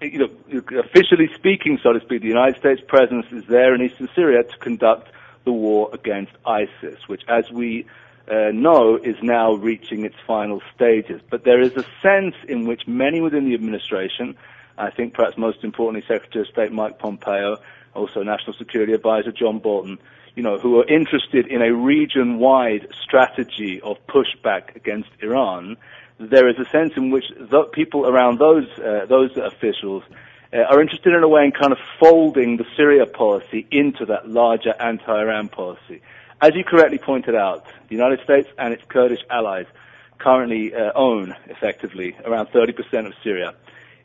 you 0.00 0.18
know, 0.18 0.80
officially 0.80 1.30
speaking, 1.34 1.78
so 1.82 1.92
to 1.92 2.00
speak, 2.00 2.22
the 2.22 2.28
United 2.28 2.58
States 2.58 2.80
presence 2.86 3.26
is 3.30 3.44
there 3.46 3.74
in 3.74 3.82
eastern 3.82 4.08
Syria 4.14 4.42
to 4.42 4.56
conduct 4.58 5.08
the 5.44 5.52
war 5.52 5.90
against 5.92 6.32
ISIS, 6.46 6.98
which, 7.06 7.22
as 7.28 7.50
we 7.50 7.86
uh, 8.30 8.50
know, 8.52 8.96
is 8.96 9.16
now 9.22 9.54
reaching 9.54 10.04
its 10.04 10.16
final 10.26 10.62
stages. 10.74 11.20
But 11.30 11.44
there 11.44 11.60
is 11.60 11.72
a 11.76 11.84
sense 12.02 12.34
in 12.48 12.66
which 12.66 12.86
many 12.86 13.20
within 13.20 13.44
the 13.44 13.54
administration, 13.54 14.36
I 14.78 14.90
think 14.90 15.14
perhaps 15.14 15.36
most 15.36 15.62
importantly 15.62 16.06
Secretary 16.06 16.42
of 16.42 16.48
State 16.48 16.72
Mike 16.72 16.98
Pompeo, 16.98 17.58
also 17.94 18.22
National 18.22 18.54
Security 18.54 18.92
Advisor 18.92 19.32
John 19.32 19.58
Bolton, 19.58 19.98
you 20.34 20.42
know, 20.42 20.58
who 20.58 20.80
are 20.80 20.88
interested 20.88 21.46
in 21.46 21.62
a 21.62 21.72
region-wide 21.72 22.88
strategy 23.02 23.80
of 23.82 23.98
pushback 24.08 24.74
against 24.74 25.08
Iran, 25.20 25.76
there 26.18 26.48
is 26.48 26.56
a 26.58 26.68
sense 26.70 26.92
in 26.96 27.10
which 27.10 27.24
people 27.72 28.06
around 28.06 28.38
those 28.38 28.66
uh, 28.78 29.06
those 29.06 29.36
officials 29.36 30.02
are 30.62 30.80
interested 30.80 31.12
in 31.12 31.22
a 31.22 31.28
way 31.28 31.44
in 31.44 31.52
kind 31.52 31.72
of 31.72 31.78
folding 31.98 32.56
the 32.56 32.64
Syria 32.76 33.06
policy 33.06 33.66
into 33.70 34.06
that 34.06 34.28
larger 34.28 34.74
anti-Iran 34.78 35.48
policy. 35.48 36.00
As 36.40 36.54
you 36.54 36.64
correctly 36.64 36.98
pointed 36.98 37.34
out, 37.34 37.64
the 37.88 37.94
United 37.94 38.22
States 38.22 38.48
and 38.58 38.72
its 38.72 38.82
Kurdish 38.88 39.24
allies 39.30 39.66
currently 40.18 40.74
uh, 40.74 40.92
own, 40.94 41.34
effectively, 41.46 42.16
around 42.24 42.46
30% 42.48 43.06
of 43.06 43.14
Syria, 43.22 43.54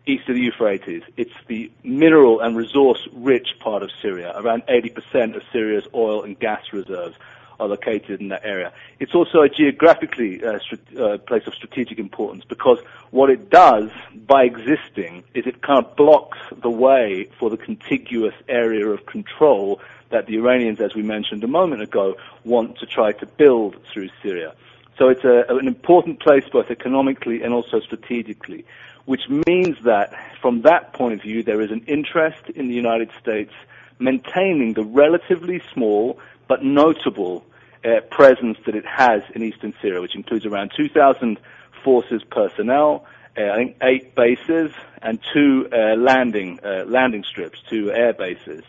east 0.06 0.28
of 0.28 0.36
the 0.36 0.42
Euphrates. 0.42 1.04
It's 1.18 1.34
the 1.48 1.72
mineral 1.84 2.40
and 2.40 2.58
resource-rich 2.58 3.60
part 3.60 3.84
of 3.84 3.92
Syria. 4.02 4.34
Around 4.36 4.64
80% 4.68 5.36
of 5.36 5.44
Syria's 5.52 5.88
oil 5.94 6.24
and 6.24 6.40
gas 6.40 6.74
reserves 6.74 7.16
are 7.60 7.68
located 7.68 8.22
in 8.22 8.30
that 8.30 8.46
area. 8.46 8.72
It's 9.00 9.14
also 9.14 9.42
a 9.42 9.50
geographically 9.50 10.44
uh, 10.44 10.60
uh, 11.00 11.18
place 11.18 11.46
of 11.48 11.54
strategic 11.54 12.00
importance 12.00 12.44
because 12.46 12.80
what 13.12 13.30
it 13.30 13.50
does 13.50 13.90
by 14.28 14.44
existing 14.44 15.24
is 15.34 15.46
it 15.46 15.62
kind 15.62 15.84
of 15.84 15.96
blocks 15.96 16.38
the 16.62 16.70
way 16.70 17.30
for 17.38 17.50
the 17.50 17.58
contiguous 17.58 18.36
area 18.48 18.88
of 18.88 19.06
control 19.06 19.82
that 20.10 20.26
the 20.26 20.38
Iranians, 20.38 20.80
as 20.80 20.96
we 20.96 21.04
mentioned 21.04 21.44
a 21.44 21.48
moment 21.48 21.82
ago, 21.82 22.16
want 22.44 22.78
to 22.80 22.86
try 22.86 23.12
to 23.12 23.26
build 23.26 23.76
through 23.92 24.10
Syria. 24.24 24.54
So 24.98 25.08
it's 25.08 25.24
a, 25.24 25.46
an 25.50 25.68
important 25.68 26.20
place 26.20 26.44
both 26.52 26.70
economically 26.70 27.42
and 27.42 27.54
also 27.54 27.80
strategically, 27.80 28.66
which 29.06 29.30
means 29.48 29.78
that 29.84 30.14
from 30.42 30.64
that 30.64 30.94
point 30.94 31.14
of 31.14 31.22
view, 31.22 31.42
there 31.44 31.62
is 31.62 31.72
an 31.72 31.84
interest 31.88 32.50
in 32.56 32.68
the 32.68 32.76
United 32.76 33.10
States 33.20 33.54
maintaining 34.00 34.74
the 34.74 34.84
relatively 34.84 35.62
small 35.74 36.20
but 36.50 36.64
notable 36.64 37.46
uh, 37.86 38.02
presence 38.12 38.58
that 38.66 38.76
it 38.76 38.86
has 38.86 39.22
in 39.34 39.44
eastern 39.44 39.74
Syria, 39.82 40.02
which 40.02 40.16
includes 40.16 40.46
around 40.46 40.72
2,000 40.76 41.40
forces 41.84 42.22
personnel, 42.30 43.06
uh, 43.38 43.52
I 43.52 43.56
think 43.56 43.78
eight 43.82 44.16
bases 44.16 44.72
and 45.02 45.20
two 45.32 45.70
uh, 45.72 45.96
landing 45.96 46.60
uh, 46.62 46.84
landing 46.86 47.24
strips, 47.24 47.62
two 47.70 47.92
air 47.92 48.12
bases, 48.12 48.64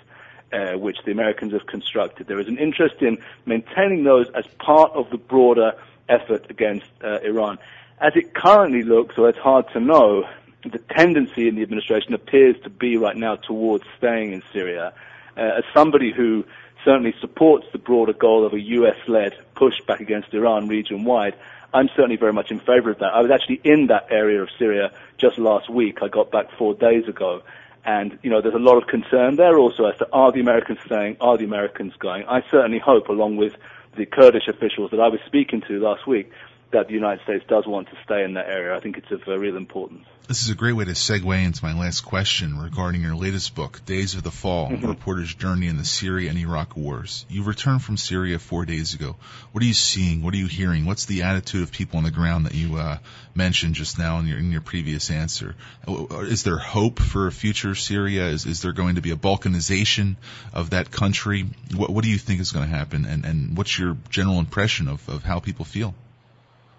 uh, 0.52 0.74
which 0.74 0.98
the 1.04 1.10
Americans 1.10 1.52
have 1.54 1.66
constructed. 1.66 2.28
There 2.28 2.38
is 2.38 2.46
an 2.46 2.58
interest 2.58 2.96
in 3.00 3.18
maintaining 3.46 4.04
those 4.04 4.28
as 4.34 4.46
part 4.58 4.92
of 4.92 5.10
the 5.10 5.18
broader 5.18 5.72
effort 6.08 6.46
against 6.50 6.86
uh, 7.02 7.18
Iran. 7.24 7.58
As 8.00 8.12
it 8.14 8.34
currently 8.34 8.82
looks, 8.82 9.18
or 9.18 9.28
it's 9.28 9.38
hard 9.38 9.66
to 9.72 9.80
know, 9.80 10.28
the 10.62 10.78
tendency 10.78 11.48
in 11.48 11.56
the 11.56 11.62
administration 11.62 12.14
appears 12.14 12.56
to 12.62 12.70
be 12.70 12.96
right 12.96 13.16
now 13.16 13.36
towards 13.36 13.84
staying 13.96 14.32
in 14.32 14.42
Syria. 14.52 14.92
As 15.36 15.64
somebody 15.72 16.12
who 16.12 16.44
certainly 16.84 17.14
supports 17.20 17.66
the 17.72 17.78
broader 17.78 18.12
goal 18.12 18.44
of 18.44 18.52
a 18.52 18.60
US-led 18.60 19.36
push 19.54 19.80
back 19.86 20.00
against 20.00 20.32
Iran 20.32 20.68
region-wide, 20.68 21.34
I'm 21.72 21.88
certainly 21.88 22.16
very 22.16 22.32
much 22.32 22.50
in 22.50 22.58
favor 22.58 22.90
of 22.90 22.98
that. 22.98 23.14
I 23.14 23.20
was 23.20 23.30
actually 23.30 23.60
in 23.62 23.86
that 23.88 24.08
area 24.10 24.42
of 24.42 24.48
Syria 24.58 24.92
just 25.18 25.38
last 25.38 25.70
week. 25.70 26.02
I 26.02 26.08
got 26.08 26.30
back 26.30 26.50
four 26.58 26.74
days 26.74 27.06
ago. 27.06 27.42
And, 27.84 28.18
you 28.22 28.30
know, 28.30 28.40
there's 28.40 28.54
a 28.54 28.58
lot 28.58 28.76
of 28.76 28.88
concern 28.88 29.36
there 29.36 29.56
also 29.56 29.84
as 29.86 29.96
to 29.98 30.08
are 30.12 30.32
the 30.32 30.40
Americans 30.40 30.78
staying, 30.84 31.16
are 31.20 31.38
the 31.38 31.44
Americans 31.44 31.94
going? 31.98 32.26
I 32.26 32.42
certainly 32.50 32.78
hope, 32.78 33.08
along 33.08 33.36
with 33.36 33.56
the 33.96 34.04
Kurdish 34.04 34.48
officials 34.48 34.90
that 34.90 35.00
I 35.00 35.08
was 35.08 35.20
speaking 35.26 35.62
to 35.62 35.80
last 35.80 36.06
week, 36.06 36.30
that 36.72 36.86
the 36.86 36.94
United 36.94 37.22
States 37.24 37.44
does 37.48 37.66
want 37.66 37.88
to 37.88 37.96
stay 38.04 38.24
in 38.24 38.34
that 38.34 38.48
area. 38.48 38.76
I 38.76 38.80
think 38.80 38.96
it's 38.96 39.10
of 39.10 39.26
uh, 39.26 39.38
real 39.38 39.56
importance. 39.56 40.06
This 40.28 40.44
is 40.44 40.50
a 40.50 40.54
great 40.54 40.74
way 40.74 40.84
to 40.84 40.92
segue 40.92 41.44
into 41.44 41.64
my 41.64 41.76
last 41.76 42.02
question 42.02 42.56
regarding 42.56 43.02
your 43.02 43.16
latest 43.16 43.56
book, 43.56 43.84
Days 43.84 44.14
of 44.14 44.22
the 44.22 44.30
Fall, 44.30 44.68
mm-hmm. 44.68 44.86
Reporter's 44.86 45.34
Journey 45.34 45.66
in 45.66 45.76
the 45.76 45.84
Syria 45.84 46.30
and 46.30 46.38
Iraq 46.38 46.76
Wars. 46.76 47.26
You 47.28 47.42
returned 47.42 47.82
from 47.82 47.96
Syria 47.96 48.38
four 48.38 48.64
days 48.64 48.94
ago. 48.94 49.16
What 49.50 49.64
are 49.64 49.66
you 49.66 49.74
seeing? 49.74 50.22
What 50.22 50.32
are 50.34 50.36
you 50.36 50.46
hearing? 50.46 50.84
What's 50.86 51.06
the 51.06 51.22
attitude 51.22 51.64
of 51.64 51.72
people 51.72 51.98
on 51.98 52.04
the 52.04 52.12
ground 52.12 52.46
that 52.46 52.54
you 52.54 52.76
uh, 52.76 52.98
mentioned 53.34 53.74
just 53.74 53.98
now 53.98 54.20
in 54.20 54.28
your, 54.28 54.38
in 54.38 54.52
your 54.52 54.60
previous 54.60 55.10
answer? 55.10 55.56
Uh, 55.88 56.20
is 56.20 56.44
there 56.44 56.58
hope 56.58 57.00
for 57.00 57.26
a 57.26 57.32
future 57.32 57.74
Syria? 57.74 58.28
Is, 58.28 58.46
is 58.46 58.62
there 58.62 58.72
going 58.72 58.94
to 58.94 59.00
be 59.00 59.10
a 59.10 59.16
balkanization 59.16 60.14
of 60.52 60.70
that 60.70 60.92
country? 60.92 61.46
What, 61.74 61.90
what 61.90 62.04
do 62.04 62.10
you 62.10 62.18
think 62.18 62.40
is 62.40 62.52
going 62.52 62.70
to 62.70 62.76
happen? 62.76 63.04
And, 63.04 63.24
and 63.24 63.56
what's 63.56 63.76
your 63.76 63.96
general 64.10 64.38
impression 64.38 64.86
of, 64.86 65.08
of 65.08 65.24
how 65.24 65.40
people 65.40 65.64
feel? 65.64 65.92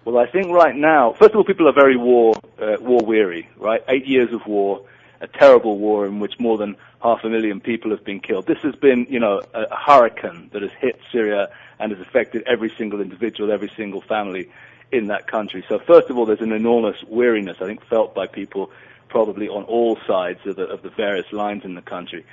Well, 0.04 0.18
I 0.18 0.26
think 0.26 0.50
right 0.50 0.74
now, 0.74 1.12
first 1.12 1.30
of 1.30 1.36
all, 1.36 1.44
people 1.44 1.68
are 1.68 1.72
very 1.72 1.96
war 1.96 2.34
uh, 2.60 2.76
war 2.80 3.00
weary. 3.04 3.48
Right, 3.56 3.82
eight 3.88 4.06
years 4.06 4.32
of 4.32 4.44
war, 4.46 4.84
a 5.20 5.28
terrible 5.28 5.78
war 5.78 6.06
in 6.06 6.18
which 6.18 6.40
more 6.40 6.58
than 6.58 6.76
half 7.00 7.22
a 7.22 7.28
million 7.28 7.60
people 7.60 7.92
have 7.92 8.04
been 8.04 8.18
killed. 8.18 8.46
This 8.46 8.58
has 8.62 8.74
been, 8.74 9.06
you 9.08 9.20
know, 9.20 9.42
a, 9.54 9.74
hurricane 9.74 10.50
that 10.52 10.62
has 10.62 10.72
hit 10.80 11.00
Syria 11.12 11.50
and 11.78 11.92
has 11.92 12.00
affected 12.00 12.42
every 12.46 12.70
single 12.76 13.00
individual, 13.00 13.52
every 13.52 13.70
single 13.76 14.00
family 14.00 14.50
in 14.90 15.06
that 15.06 15.28
country. 15.28 15.64
So, 15.68 15.78
first 15.78 16.10
of 16.10 16.18
all, 16.18 16.26
there's 16.26 16.40
an 16.40 16.52
enormous 16.52 16.96
weariness, 17.06 17.58
I 17.60 17.66
think, 17.66 17.84
felt 17.86 18.12
by 18.12 18.26
people 18.26 18.72
probably 19.08 19.48
on 19.48 19.62
all 19.64 19.98
sides 20.06 20.40
of 20.46 20.56
the, 20.56 20.64
of 20.64 20.82
the 20.82 20.90
various 20.90 21.30
lines 21.32 21.64
in 21.64 21.74
the 21.74 21.82
country. 21.82 22.24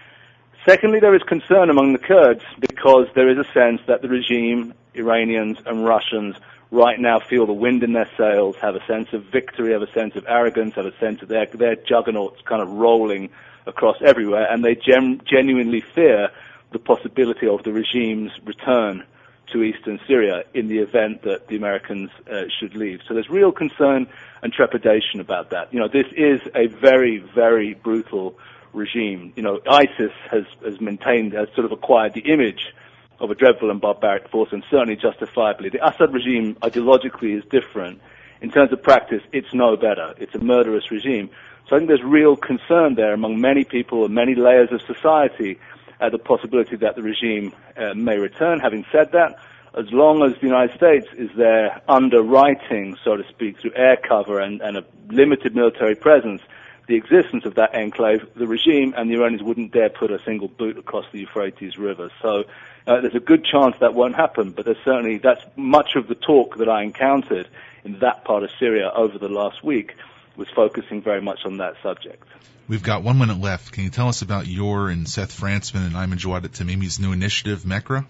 Secondly, 0.67 0.99
there 0.99 1.15
is 1.15 1.21
concern 1.23 1.69
among 1.69 1.93
the 1.93 1.99
Kurds 1.99 2.43
because 2.59 3.07
there 3.13 3.29
is 3.29 3.37
a 3.37 3.49
sense 3.53 3.81
that 3.87 4.01
the 4.01 4.09
regime, 4.09 4.73
Iranians 4.95 5.57
and 5.65 5.85
Russians 5.85 6.35
right 6.71 6.99
now 6.99 7.19
feel 7.19 7.45
the 7.45 7.53
wind 7.53 7.83
in 7.83 7.93
their 7.93 8.09
sails, 8.17 8.55
have 8.61 8.75
a 8.75 8.85
sense 8.85 9.11
of 9.13 9.23
victory, 9.25 9.73
have 9.73 9.81
a 9.81 9.91
sense 9.91 10.15
of 10.15 10.25
arrogance, 10.27 10.75
have 10.75 10.85
a 10.85 10.97
sense 10.99 11.21
of 11.21 11.27
their, 11.27 11.45
their 11.47 11.75
juggernauts 11.75 12.41
kind 12.45 12.61
of 12.61 12.69
rolling 12.69 13.29
across 13.65 13.97
everywhere, 14.01 14.51
and 14.51 14.63
they 14.63 14.75
gem- 14.75 15.21
genuinely 15.25 15.81
fear 15.81 16.29
the 16.71 16.79
possibility 16.79 17.47
of 17.47 17.63
the 17.63 17.73
regime's 17.73 18.31
return 18.45 19.03
to 19.51 19.63
eastern 19.63 19.99
Syria 20.07 20.43
in 20.53 20.67
the 20.67 20.77
event 20.77 21.23
that 21.23 21.47
the 21.47 21.55
Americans 21.55 22.11
uh, 22.31 22.43
should 22.59 22.75
leave. 22.75 22.99
So 23.07 23.15
there's 23.15 23.29
real 23.29 23.51
concern 23.51 24.07
and 24.43 24.53
trepidation 24.53 25.19
about 25.19 25.49
that. 25.49 25.73
You 25.73 25.79
know, 25.79 25.87
this 25.87 26.05
is 26.15 26.39
a 26.53 26.67
very, 26.67 27.17
very 27.17 27.73
brutal 27.73 28.37
regime. 28.73 29.33
You 29.35 29.41
know, 29.41 29.59
ISIS 29.67 30.11
has, 30.29 30.43
has 30.63 30.79
maintained, 30.79 31.33
has 31.33 31.49
sort 31.55 31.65
of 31.65 31.71
acquired 31.71 32.13
the 32.13 32.21
image 32.21 32.73
of 33.19 33.31
a 33.31 33.35
dreadful 33.35 33.69
and 33.69 33.81
barbaric 33.81 34.29
force, 34.29 34.49
and 34.51 34.63
certainly 34.69 34.95
justifiably. 34.95 35.69
The 35.69 35.85
Assad 35.85 36.13
regime 36.13 36.55
ideologically 36.55 37.37
is 37.37 37.43
different. 37.49 38.01
In 38.41 38.51
terms 38.51 38.71
of 38.71 38.81
practice, 38.81 39.21
it's 39.33 39.53
no 39.53 39.75
better. 39.75 40.13
It's 40.17 40.33
a 40.35 40.39
murderous 40.39 40.89
regime. 40.91 41.29
So 41.67 41.75
I 41.75 41.79
think 41.79 41.89
there's 41.89 42.03
real 42.03 42.35
concern 42.35 42.95
there 42.95 43.13
among 43.13 43.41
many 43.41 43.63
people 43.63 44.05
and 44.05 44.13
many 44.13 44.35
layers 44.35 44.71
of 44.71 44.81
society 44.81 45.59
at 45.99 46.11
the 46.11 46.17
possibility 46.17 46.77
that 46.77 46.95
the 46.95 47.03
regime 47.03 47.53
uh, 47.77 47.93
may 47.93 48.17
return. 48.17 48.59
Having 48.59 48.85
said 48.91 49.11
that, 49.11 49.37
as 49.77 49.91
long 49.91 50.23
as 50.23 50.33
the 50.39 50.47
United 50.47 50.75
States 50.75 51.07
is 51.17 51.29
there 51.35 51.81
underwriting, 51.87 52.97
so 53.03 53.17
to 53.17 53.23
speak, 53.29 53.59
through 53.59 53.73
air 53.75 53.97
cover 53.97 54.39
and, 54.39 54.61
and 54.61 54.77
a 54.77 54.85
limited 55.09 55.55
military 55.55 55.95
presence, 55.95 56.41
the 56.89 56.95
existence 56.95 57.45
of 57.45 57.53
that 57.53 57.75
enclave, 57.75 58.27
the 58.33 58.47
regime 58.47 58.95
and 58.97 59.11
the 59.11 59.13
Iranians 59.13 59.43
wouldn't 59.43 59.71
dare 59.71 59.91
put 59.91 60.09
a 60.09 60.17
single 60.23 60.47
boot 60.47 60.75
across 60.75 61.05
the 61.11 61.19
Euphrates 61.19 61.77
River. 61.77 62.09
So 62.19 62.45
uh, 62.87 63.01
there's 63.01 63.13
a 63.13 63.19
good 63.19 63.45
chance 63.45 63.75
that 63.79 63.93
won't 63.93 64.15
happen, 64.15 64.51
but 64.51 64.65
there's 64.65 64.83
certainly 64.83 65.19
that's 65.19 65.45
much 65.55 65.95
of 65.95 66.07
the 66.07 66.15
talk 66.15 66.57
that 66.57 66.67
I 66.67 66.81
encountered 66.81 67.47
in 67.83 67.99
that 67.99 68.25
part 68.25 68.41
of 68.41 68.49
Syria 68.57 68.91
over 68.93 69.19
the 69.19 69.29
last 69.29 69.63
week 69.63 69.93
was 70.35 70.47
focusing 70.49 71.03
very 71.03 71.21
much 71.21 71.45
on 71.45 71.57
that 71.57 71.75
subject. 71.83 72.27
We've 72.67 72.81
got 72.81 73.03
one 73.03 73.19
minute 73.19 73.39
left. 73.39 73.71
Can 73.71 73.83
you 73.83 73.91
tell 73.91 74.07
us 74.07 74.23
about 74.23 74.47
your 74.47 74.89
and 74.89 75.07
Seth 75.07 75.39
Frantzman 75.39 75.85
and 75.85 75.93
Aymenn 75.93 76.17
Jawad 76.17 76.41
Tamimi's 76.47 76.99
new 76.99 77.11
initiative, 77.11 77.65
MECRA? 77.65 78.07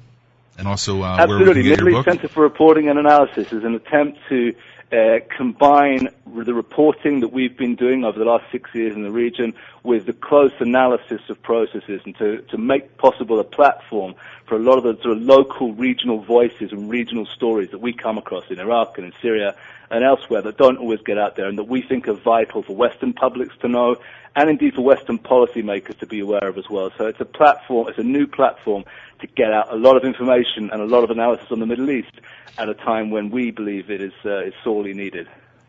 And 0.58 0.68
also, 0.70 1.04
uh, 1.04 1.18
Absolutely. 1.20 1.64
Middle 1.64 1.90
East 1.90 2.06
Center 2.06 2.30
for 2.30 2.44
Reporting 2.44 2.88
and 2.88 2.98
Analysis 2.98 3.52
is 3.52 3.66
an 3.66 3.76
attempt 3.76 4.20
to 4.30 4.56
uh, 4.92 5.20
combine 5.36 6.10
the 6.26 6.54
reporting 6.54 7.20
that 7.20 7.32
we've 7.32 7.56
been 7.56 7.76
doing 7.76 8.04
over 8.04 8.18
the 8.18 8.26
last 8.26 8.46
six 8.52 8.74
years 8.74 8.96
in 8.96 9.04
the 9.04 9.12
region 9.12 9.54
with 9.84 10.06
the 10.06 10.14
close 10.14 10.52
analysis 10.60 11.22
of 11.30 11.42
processes 11.44 12.02
and 12.06 12.18
to, 12.18 12.42
to 12.44 12.58
make 12.58 12.98
possible 12.98 13.40
a 13.40 13.44
platform 13.44 14.16
for 14.46 14.56
a 14.56 14.60
lot 14.60 14.78
of 14.78 14.84
the 14.84 15.02
sort 15.04 15.18
of 15.18 15.22
local 15.22 15.74
regional 15.74 16.20
voices 16.20 16.72
and 16.72 16.90
regional 16.90 17.26
stories 17.28 17.70
that 17.70 17.80
we 17.80 17.94
come 17.94 18.18
across 18.18 18.44
in 18.50 18.60
Iraq 18.60 18.98
and 18.98 19.06
in 19.06 19.14
Syria 19.22 19.56
and 19.92 20.04
elsewhere 20.04 20.42
that 20.42 20.58
don't 20.58 20.78
always 20.78 21.02
get 21.02 21.18
out 21.18 21.36
there 21.36 21.48
and 21.48 21.58
that 21.58 21.66
we 21.66 21.82
think 21.82 22.08
are 22.08 22.14
vital 22.14 22.64
for 22.64 22.76
Western 22.76 23.14
publics 23.14 23.56
to 23.62 23.68
know 23.68 23.96
and 24.36 24.50
indeed 24.50 24.76
for 24.76 24.82
Western 24.82 25.18
policymakers 25.20 25.98
to 26.00 26.06
be 26.06 26.20
aware 26.20 26.48
of 26.48 26.58
as 26.58 26.70
well. 26.70 26.92
So 26.98 27.08
it's 27.08 27.20
a 27.20 27.26
platform, 27.26 27.88
it's 27.88 27.98
a 27.98 28.04
new 28.04 28.28
platform 28.28 28.86
to 29.20 29.28
get 29.28 29.52
out 29.52 29.74
a 29.74 29.76
lot 29.76 29.98
of 29.98 30.04
information 30.04 30.70
and 30.72 30.82
a 30.82 30.86
lot 30.86 31.04
of 31.04 31.10
analysis 31.10 31.48
on 31.52 31.60
the 31.60 31.66
Middle 31.66 31.90
East 31.90 32.14
at 32.58 32.70
a 32.70 32.74
time 32.74 33.10
when 33.10 33.32
we 33.32 33.52
believe 33.52 33.90
it 33.90 34.02
is, 34.02 34.14
uh, 34.26 34.44
is 34.44 34.54
sorely 34.64 34.94
needed. 34.94 35.28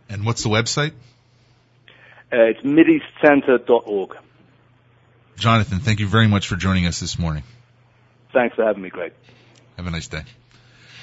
And 0.08 0.24
what's 0.24 0.42
the 0.42 0.50
website? 0.50 0.92
Uh, 2.32 2.42
it's 2.42 2.60
mideastcenter.org. 2.60 4.16
Jonathan, 5.36 5.78
thank 5.80 6.00
you 6.00 6.06
very 6.06 6.28
much 6.28 6.46
for 6.46 6.56
joining 6.56 6.86
us 6.86 7.00
this 7.00 7.18
morning. 7.18 7.42
Thanks 8.32 8.54
for 8.54 8.64
having 8.64 8.82
me, 8.82 8.90
Greg. 8.90 9.12
Have 9.76 9.86
a 9.86 9.90
nice 9.90 10.08
day. 10.08 10.22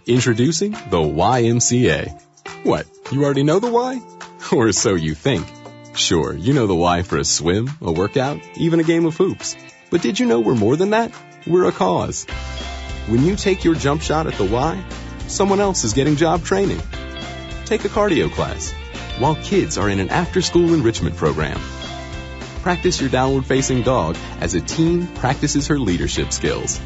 Introducing 0.05 0.71
the 0.71 0.97
YMCA. 0.97 2.21
What, 2.63 2.87
you 3.11 3.23
already 3.23 3.43
know 3.43 3.59
the 3.59 3.71
why? 3.71 4.01
Or 4.51 4.71
so 4.71 4.95
you 4.95 5.13
think. 5.13 5.45
Sure, 5.93 6.33
you 6.33 6.53
know 6.53 6.67
the 6.67 6.75
why 6.75 7.01
for 7.01 7.17
a 7.17 7.25
swim, 7.25 7.69
a 7.81 7.91
workout, 7.91 8.39
even 8.55 8.79
a 8.79 8.83
game 8.83 9.05
of 9.05 9.17
hoops. 9.17 9.57
But 9.89 10.01
did 10.01 10.19
you 10.19 10.25
know 10.25 10.39
we're 10.39 10.55
more 10.55 10.77
than 10.77 10.91
that? 10.91 11.11
We're 11.45 11.67
a 11.67 11.71
cause. 11.71 12.25
When 13.07 13.23
you 13.23 13.35
take 13.35 13.63
your 13.63 13.75
jump 13.75 14.01
shot 14.01 14.27
at 14.27 14.35
the 14.35 14.45
Y, 14.45 14.85
someone 15.27 15.59
else 15.59 15.83
is 15.83 15.93
getting 15.93 16.15
job 16.15 16.43
training. 16.43 16.79
Take 17.65 17.83
a 17.83 17.89
cardio 17.89 18.31
class 18.31 18.71
while 19.19 19.35
kids 19.35 19.77
are 19.77 19.89
in 19.89 19.99
an 19.99 20.09
after 20.09 20.41
school 20.41 20.73
enrichment 20.73 21.17
program. 21.17 21.59
Practice 22.67 22.99
your 22.99 23.09
downward 23.09 23.45
facing 23.45 23.83
dog 23.83 24.17
as 24.41 24.53
a 24.53 24.59
teen 24.59 25.07
practices 25.07 25.67
her 25.67 25.79
leadership 25.79 26.33
skills. 26.33 26.81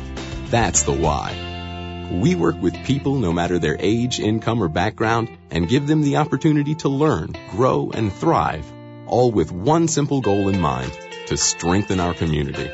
That's 0.51 0.83
the 0.83 0.93
why. 0.93 2.07
We 2.11 2.35
work 2.35 2.61
with 2.61 2.85
people 2.85 3.15
no 3.15 3.33
matter 3.33 3.57
their 3.57 3.77
age, 3.79 4.19
income, 4.19 4.61
or 4.61 4.67
background 4.67 5.35
and 5.49 5.67
give 5.67 5.87
them 5.87 6.03
the 6.03 6.17
opportunity 6.17 6.75
to 6.75 6.89
learn, 6.89 7.33
grow, 7.49 7.89
and 7.91 8.13
thrive, 8.13 8.71
all 9.07 9.31
with 9.31 9.51
one 9.51 9.87
simple 9.87 10.21
goal 10.21 10.49
in 10.49 10.61
mind 10.61 10.91
to 11.25 11.35
strengthen 11.35 11.99
our 11.99 12.13
community. 12.13 12.69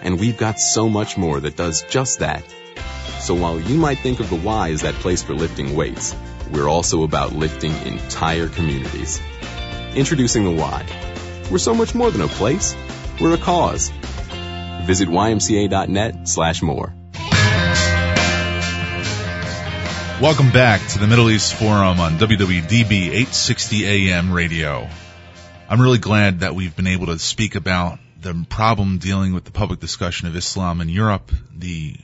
And 0.00 0.18
we've 0.18 0.38
got 0.38 0.58
so 0.58 0.88
much 0.88 1.18
more 1.18 1.38
that 1.38 1.56
does 1.56 1.82
just 1.82 2.20
that 2.20 2.42
so 3.20 3.34
while 3.34 3.60
you 3.60 3.76
might 3.76 3.98
think 3.98 4.18
of 4.18 4.30
the 4.30 4.36
Y 4.36 4.70
as 4.70 4.80
that 4.80 4.94
place 4.94 5.22
for 5.22 5.34
lifting 5.34 5.76
weights, 5.76 6.16
we're 6.50 6.70
also 6.70 7.02
about 7.02 7.34
lifting 7.34 7.74
entire 7.84 8.48
communities. 8.48 9.20
Introducing 9.94 10.44
the 10.44 10.52
Y. 10.52 11.15
We're 11.50 11.58
so 11.58 11.74
much 11.74 11.94
more 11.94 12.10
than 12.10 12.22
a 12.22 12.28
place. 12.28 12.74
We're 13.20 13.34
a 13.34 13.38
cause. 13.38 13.90
Visit 14.82 15.08
ymca.net 15.08 16.28
slash 16.28 16.60
more. 16.60 16.92
Welcome 20.20 20.50
back 20.50 20.80
to 20.88 20.98
the 20.98 21.06
Middle 21.06 21.30
East 21.30 21.54
Forum 21.54 22.00
on 22.00 22.18
WWDB 22.18 22.90
860 22.90 23.86
AM 23.86 24.32
radio. 24.32 24.88
I'm 25.68 25.80
really 25.80 25.98
glad 25.98 26.40
that 26.40 26.54
we've 26.54 26.74
been 26.74 26.88
able 26.88 27.06
to 27.06 27.18
speak 27.18 27.54
about 27.54 28.00
the 28.20 28.46
problem 28.48 28.98
dealing 28.98 29.32
with 29.32 29.44
the 29.44 29.52
public 29.52 29.78
discussion 29.78 30.26
of 30.26 30.34
Islam 30.34 30.80
in 30.80 30.88
Europe, 30.88 31.30
the 31.54 31.96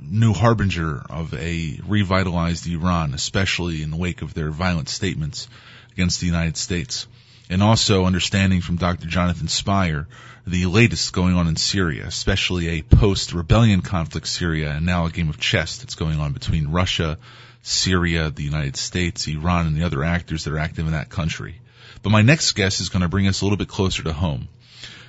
new 0.00 0.32
harbinger 0.32 1.02
of 1.10 1.34
a 1.34 1.80
revitalized 1.86 2.66
Iran, 2.66 3.12
especially 3.12 3.82
in 3.82 3.90
the 3.90 3.96
wake 3.98 4.22
of 4.22 4.32
their 4.32 4.50
violent 4.50 4.88
statements 4.88 5.48
against 5.92 6.20
the 6.20 6.26
United 6.26 6.56
States. 6.56 7.06
And 7.50 7.62
also 7.62 8.06
understanding 8.06 8.62
from 8.62 8.76
Dr. 8.76 9.06
Jonathan 9.08 9.48
Spyer 9.48 10.06
the 10.46 10.66
latest 10.66 11.12
going 11.12 11.34
on 11.34 11.48
in 11.48 11.56
Syria, 11.56 12.06
especially 12.06 12.68
a 12.68 12.82
post-rebellion 12.82 13.82
conflict 13.82 14.26
Syria, 14.26 14.70
and 14.70 14.86
now 14.86 15.04
a 15.04 15.10
game 15.10 15.28
of 15.28 15.38
chess 15.38 15.78
that's 15.78 15.96
going 15.96 16.18
on 16.18 16.32
between 16.32 16.70
Russia, 16.70 17.18
Syria, 17.62 18.30
the 18.30 18.44
United 18.44 18.76
States, 18.76 19.26
Iran, 19.26 19.66
and 19.66 19.76
the 19.76 19.84
other 19.84 20.02
actors 20.02 20.44
that 20.44 20.52
are 20.52 20.58
active 20.58 20.86
in 20.86 20.92
that 20.92 21.10
country. 21.10 21.60
But 22.02 22.10
my 22.10 22.22
next 22.22 22.52
guest 22.52 22.80
is 22.80 22.88
going 22.88 23.02
to 23.02 23.08
bring 23.08 23.26
us 23.26 23.42
a 23.42 23.44
little 23.44 23.58
bit 23.58 23.68
closer 23.68 24.02
to 24.04 24.12
home. 24.12 24.48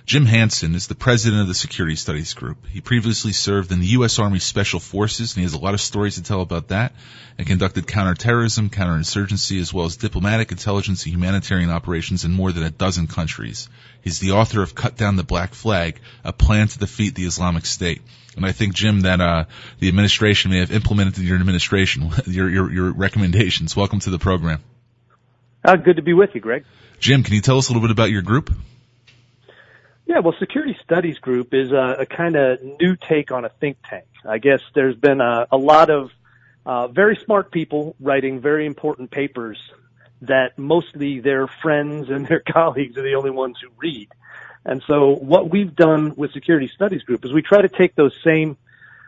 Jim 0.06 0.26
Hanson 0.26 0.74
is 0.74 0.88
the 0.88 0.96
president 0.96 1.42
of 1.42 1.48
the 1.48 1.54
Security 1.54 1.96
Studies 1.96 2.34
Group. 2.34 2.66
He 2.68 2.82
previously 2.82 3.34
served 3.34 3.72
in 3.72 3.80
the 3.80 3.88
U.S. 3.88 4.18
Army 4.18 4.40
Special 4.40 4.80
Forces, 4.80 5.34
and 5.34 5.38
he 5.38 5.44
has 5.44 5.54
a 5.54 5.60
lot 5.60 5.74
of 5.74 5.82
stories 5.82 6.16
to 6.16 6.24
tell 6.24 6.42
about 6.42 6.70
that, 6.70 6.94
and 7.38 7.46
conducted 7.46 7.88
counterterrorism, 7.88 8.70
counterinsurgency, 8.70 9.60
as 9.60 9.74
well 9.74 9.86
as 9.86 9.98
diplomatic, 9.98 10.52
intelligence, 10.52 11.04
and 11.06 11.14
humanitarian 11.14 11.70
operations 11.70 12.26
in 12.26 12.32
more 12.32 12.52
than 12.52 12.64
a 12.64 12.72
dozen 12.72 13.08
countries. 13.08 13.70
He's 14.02 14.20
the 14.20 14.32
author 14.32 14.64
of 14.64 14.74
Cut 14.74 14.98
Down 14.98 15.18
the 15.18 15.24
Black 15.24 15.54
Flag, 15.54 16.00
a 16.24 16.34
plan 16.34 16.68
to 16.68 16.80
defeat 16.80 17.14
the 17.14 17.26
Islamic 17.26 17.66
State. 17.66 18.02
And 18.36 18.46
I 18.46 18.54
think, 18.54 18.74
Jim, 18.74 19.02
that 19.02 19.22
uh, 19.22 19.46
the 19.80 19.88
administration 19.88 20.52
may 20.52 20.60
have 20.60 20.72
implemented 20.72 21.24
your 21.24 21.38
administration, 21.38 22.10
your, 22.26 22.50
your, 22.50 22.72
your 22.72 22.92
recommendations. 22.92 23.76
Welcome 23.76 24.00
to 24.00 24.10
the 24.10 24.20
program. 24.20 24.64
Uh, 25.64 25.76
good 25.76 25.98
to 25.98 26.02
be 26.02 26.14
with 26.14 26.32
you, 26.34 26.42
Greg. 26.42 26.66
Jim, 27.00 27.24
can 27.24 27.36
you 27.36 27.42
tell 27.42 27.58
us 27.58 27.70
a 27.70 27.72
little 27.72 27.88
bit 27.88 27.92
about 27.92 28.10
your 28.10 28.24
group? 28.24 28.52
Yeah, 30.06 30.20
well, 30.20 30.36
Security 30.40 30.78
Studies 30.84 31.20
Group 31.20 31.54
is 31.54 31.72
a, 31.72 31.98
a 32.00 32.06
kind 32.06 32.36
of 32.36 32.62
new 32.62 32.96
take 32.96 33.32
on 33.32 33.46
a 33.46 33.50
think 33.50 33.78
tank. 33.88 34.06
I 34.26 34.40
guess 34.40 34.62
there's 34.74 34.96
been 34.96 35.22
a, 35.22 35.48
a 35.52 35.58
lot 35.58 35.90
of 35.90 36.12
uh, 36.66 36.88
very 36.88 37.16
smart 37.16 37.52
people 37.52 37.96
writing 38.00 38.40
very 38.40 38.66
important 38.66 39.12
papers 39.12 39.58
that 40.22 40.58
mostly 40.58 41.20
their 41.20 41.48
friends 41.48 42.10
and 42.10 42.28
their 42.28 42.40
colleagues 42.52 42.98
are 42.98 43.04
the 43.04 43.16
only 43.16 43.32
ones 43.32 43.58
who 43.62 43.70
read. 43.78 44.10
And 44.66 44.84
so 44.86 45.16
what 45.16 45.50
we've 45.50 45.76
done 45.76 46.14
with 46.16 46.34
Security 46.34 46.68
Studies 46.68 47.02
Group 47.04 47.26
is 47.26 47.34
we 47.34 47.42
try 47.42 47.62
to 47.62 47.70
take 47.70 47.96
those 47.96 48.16
same 48.24 48.58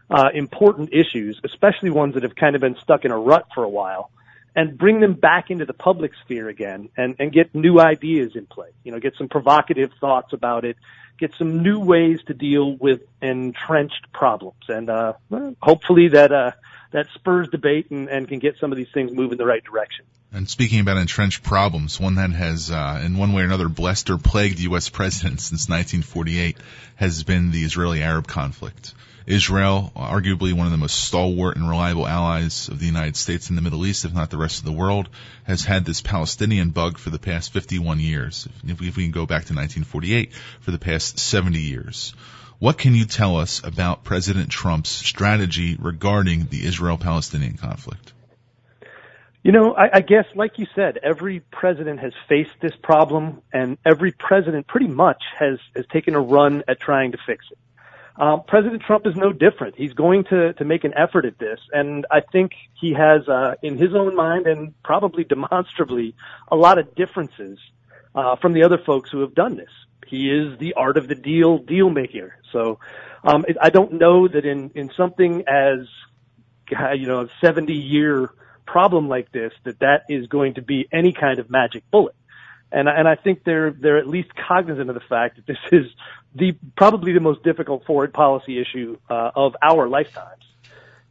uh, 0.10 0.30
important 0.34 0.94
issues, 0.94 1.40
especially 1.44 1.92
ones 1.92 2.16
that 2.16 2.24
have 2.24 2.36
kind 2.36 2.56
of 2.56 2.62
been 2.62 2.76
stuck 2.78 3.06
in 3.06 3.12
a 3.12 3.18
rut 3.18 3.48
for 3.54 3.64
a 3.64 3.70
while, 3.70 4.10
and 4.56 4.78
bring 4.78 5.00
them 5.00 5.14
back 5.14 5.50
into 5.50 5.66
the 5.66 5.74
public 5.74 6.12
sphere 6.24 6.48
again 6.48 6.90
and, 6.96 7.16
and 7.20 7.32
get 7.32 7.54
new 7.56 7.80
ideas 7.80 8.36
in 8.36 8.46
play. 8.46 8.70
You 8.84 8.92
know, 8.92 9.00
get 9.00 9.16
some 9.18 9.30
provocative 9.30 9.92
thoughts 10.00 10.34
about 10.34 10.66
it, 10.66 10.78
get 11.18 11.34
some 11.38 11.64
new 11.64 11.80
ways 11.80 12.20
to 12.28 12.34
deal 12.34 12.76
with 12.76 13.02
entrenched 13.22 14.12
problems. 14.14 14.64
And, 14.68 14.90
uh, 14.90 15.14
hopefully 15.62 16.10
that, 16.10 16.32
uh, 16.32 16.52
that 16.92 17.08
spurs 17.16 17.50
debate 17.50 17.90
and, 17.90 18.08
and 18.08 18.28
can 18.28 18.40
get 18.40 18.58
some 18.60 18.72
of 18.72 18.78
these 18.78 18.92
things 18.94 19.12
moving 19.12 19.38
the 19.38 19.46
right 19.46 19.64
direction. 19.64 20.06
And 20.32 20.50
speaking 20.50 20.80
about 20.80 20.98
entrenched 20.98 21.44
problems, 21.44 22.00
one 22.00 22.16
that 22.16 22.32
has, 22.32 22.72
uh, 22.72 23.02
in 23.06 23.18
one 23.18 23.34
way 23.34 23.44
or 23.44 23.46
another, 23.46 23.70
blessed 23.70 24.10
or 24.10 24.18
plagued 24.18 24.60
U.S. 24.62 24.90
presidents 24.90 25.46
since 25.46 25.70
1948 25.70 26.58
has 26.96 27.24
been 27.24 27.52
the 27.52 27.64
Israeli-Arab 27.64 28.26
conflict. 28.26 28.96
Israel, 29.26 29.92
arguably 29.96 30.54
one 30.54 30.66
of 30.66 30.72
the 30.72 30.78
most 30.78 31.04
stalwart 31.04 31.56
and 31.56 31.70
reliable 31.70 32.08
allies 32.08 32.68
of 32.68 32.80
the 32.80 32.86
United 32.86 33.16
States 33.16 33.50
in 33.50 33.56
the 33.56 33.62
Middle 33.62 33.86
East, 33.86 34.06
if 34.06 34.14
not 34.14 34.30
the 34.30 34.38
rest 34.38 34.60
of 34.60 34.66
the 34.66 34.72
world, 34.72 35.10
has 35.46 35.64
had 35.64 35.86
this 35.86 36.02
Palestinian 36.02 36.70
bug 36.72 36.98
for 36.98 37.10
the 37.10 37.20
past 37.20 37.54
51 37.54 38.00
years. 38.00 38.48
If 38.68 38.80
we, 38.80 38.88
if 38.88 38.98
we 38.98 39.04
can 39.04 39.12
go 39.12 39.26
back 39.26 39.46
to 39.46 39.54
1948, 39.54 40.34
for 40.62 40.72
the 40.72 40.80
past 40.80 41.20
70 41.20 41.60
years. 41.60 42.14
What 42.60 42.78
can 42.78 42.96
you 42.96 43.06
tell 43.06 43.38
us 43.38 43.62
about 43.64 44.04
President 44.04 44.50
Trump's 44.50 44.90
strategy 44.90 45.76
regarding 45.80 46.46
the 46.46 46.66
Israel-Palestinian 46.66 47.58
conflict? 47.58 48.14
You 49.44 49.52
know, 49.52 49.74
I, 49.74 49.98
I 49.98 50.00
guess, 50.00 50.26
like 50.36 50.58
you 50.58 50.68
said, 50.74 50.98
every 51.04 51.42
president 51.42 52.00
has 52.00 52.14
faced 52.30 52.56
this 52.62 52.72
problem, 52.82 53.42
and 53.52 53.78
every 53.86 54.14
president 54.14 54.68
pretty 54.68 54.88
much 54.88 55.22
has 55.38 55.60
has 55.76 55.86
taken 55.92 56.16
a 56.16 56.22
run 56.22 56.64
at 56.70 56.80
trying 56.80 57.12
to 57.12 57.18
fix 57.26 57.46
it. 57.52 57.58
Um, 58.16 58.44
President 58.48 58.84
Trump 58.84 59.08
is 59.08 59.16
no 59.16 59.34
different. 59.34 59.76
He's 59.76 59.94
going 59.94 60.26
to 60.26 60.54
to 60.54 60.66
make 60.66 60.84
an 60.84 60.94
effort 60.96 61.26
at 61.26 61.40
this, 61.40 61.60
and 61.72 62.06
I 62.12 62.22
think 62.22 62.52
he 62.80 62.94
has, 62.94 63.28
uh, 63.28 63.56
in 63.64 63.78
his 63.78 63.96
own 63.96 64.16
mind, 64.16 64.46
and 64.46 64.74
probably 64.84 65.24
demonstrably, 65.36 66.16
a 66.50 66.56
lot 66.56 66.78
of 66.78 66.94
differences 66.96 67.58
uh, 68.14 68.36
from 68.36 68.54
the 68.54 68.64
other 68.64 68.78
folks 68.78 69.10
who 69.12 69.22
have 69.22 69.34
done 69.34 69.58
this. 69.58 69.72
He 70.08 70.30
is 70.30 70.60
the 70.60 70.74
art 70.76 70.98
of 70.98 71.08
the 71.08 71.16
deal 71.16 71.58
deal 71.58 71.90
maker. 71.90 72.36
So 72.52 72.80
um, 73.24 73.46
I 73.60 73.70
don't 73.72 73.94
know 73.94 74.28
that 74.28 74.46
in 74.46 74.70
in 74.76 74.92
something 74.96 75.44
as 75.48 75.88
you 76.70 77.08
know 77.08 77.22
a 77.22 77.30
70 77.42 77.74
year 77.74 78.30
problem 78.66 79.10
like 79.10 79.32
this 79.32 79.54
that 79.64 79.80
that 79.80 80.04
is 80.08 80.28
going 80.28 80.54
to 80.56 80.62
be 80.62 80.88
any 80.92 81.14
kind 81.14 81.40
of 81.40 81.50
magic 81.50 81.84
bullet 81.92 82.16
and 82.74 82.90
and 82.90 83.08
I 83.08 83.16
think 83.16 83.44
they're 83.44 83.72
they're 83.72 84.00
at 84.00 84.08
least 84.08 84.30
cognizant 84.36 84.90
of 84.90 84.96
the 84.96 85.02
fact 85.08 85.38
that 85.38 85.46
this 85.46 85.58
is 85.72 85.86
the 86.36 86.58
probably 86.76 87.14
the 87.14 87.20
most 87.20 87.44
difficult 87.44 87.86
foreign 87.86 88.12
policy 88.12 88.60
issue 88.60 88.98
uh, 89.10 89.32
of 89.36 89.56
our 89.62 89.88
lifetimes. 89.88 90.44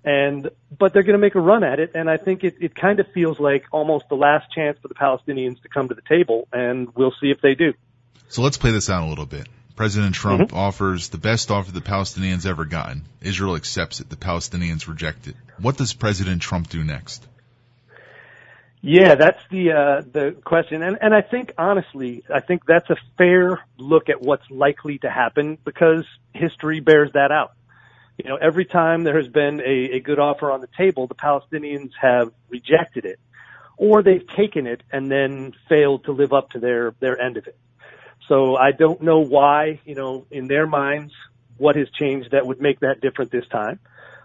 And 0.05 0.51
but 0.77 0.93
they're 0.93 1.05
going 1.05 1.13
to 1.13 1.19
make 1.19 1.37
a 1.37 1.41
run 1.41 1.63
at 1.63 1.79
it, 1.79 1.93
and 1.95 2.11
I 2.11 2.17
think 2.17 2.43
it 2.43 2.57
it 2.61 2.75
kind 2.75 2.99
of 2.99 3.07
feels 3.13 3.39
like 3.39 3.65
almost 3.71 4.09
the 4.09 4.17
last 4.17 4.53
chance 4.53 4.77
for 4.83 4.89
the 4.89 4.95
Palestinians 4.95 5.63
to 5.63 5.69
come 5.69 5.89
to 5.89 5.95
the 5.95 6.03
table, 6.03 6.49
and 6.53 6.93
we'll 6.97 7.15
see 7.21 7.31
if 7.31 7.41
they 7.41 7.55
do. 7.55 7.73
So 8.29 8.43
let's 8.43 8.57
play 8.57 8.73
this 8.73 8.91
out 8.91 9.05
a 9.05 9.09
little 9.09 9.27
bit. 9.27 9.47
President 9.77 10.15
Trump 10.15 10.49
mm-hmm. 10.49 10.57
offers 10.57 11.11
the 11.11 11.19
best 11.19 11.53
offer 11.53 11.71
the 11.71 11.81
Palestinians 11.81 12.47
ever 12.47 12.65
gotten. 12.65 13.03
Israel 13.21 13.55
accepts 13.55 14.01
it. 14.01 14.11
The 14.11 14.17
Palestinians 14.17 14.89
reject 14.89 15.29
it. 15.29 15.37
What 15.59 15.77
does 15.77 15.93
President 15.93 16.43
Trump 16.43 16.69
do 16.69 16.83
next? 16.83 17.27
Yeah, 18.85 19.15
that's 19.15 19.41
the 19.49 19.71
uh, 19.71 20.03
the 20.11 20.37
question, 20.45 20.83
and 20.83 20.99
and 21.01 21.15
I 21.15 21.21
think 21.23 21.53
honestly, 21.57 22.25
I 22.33 22.41
think 22.41 22.67
that's 22.67 22.91
a 22.91 22.97
fair 23.17 23.61
look 23.79 24.09
at 24.09 24.21
what's 24.21 24.51
likely 24.51 24.99
to 24.99 25.09
happen 25.11 25.57
because 25.65 26.05
history 26.35 26.81
bears 26.81 27.13
that 27.15 27.31
out. 27.31 27.53
You 28.19 28.29
know, 28.29 28.37
every 28.37 28.65
time 28.65 29.05
there 29.05 29.17
has 29.17 29.29
been 29.29 29.61
a, 29.61 29.97
a 29.97 30.01
good 30.01 30.19
offer 30.19 30.51
on 30.51 30.61
the 30.61 30.69
table, 30.77 31.07
the 31.07 31.15
Palestinians 31.15 31.91
have 32.01 32.33
rejected 32.49 33.05
it, 33.05 33.21
or 33.77 34.03
they've 34.03 34.27
taken 34.27 34.67
it 34.67 34.83
and 34.91 35.09
then 35.09 35.53
failed 35.69 36.05
to 36.07 36.13
live 36.13 36.33
up 36.33 36.51
to 36.51 36.59
their 36.59 36.93
their 36.99 37.21
end 37.21 37.37
of 37.37 37.47
it. 37.47 37.57
So 38.27 38.57
I 38.57 38.73
don't 38.73 39.01
know 39.01 39.21
why, 39.21 39.79
you 39.85 39.95
know, 39.95 40.27
in 40.29 40.49
their 40.49 40.67
minds, 40.67 41.13
what 41.57 41.77
has 41.77 41.89
changed 41.91 42.33
that 42.33 42.47
would 42.47 42.61
make 42.61 42.81
that 42.81 43.01
different 43.01 43.31
this 43.31 43.47
time. 43.47 43.79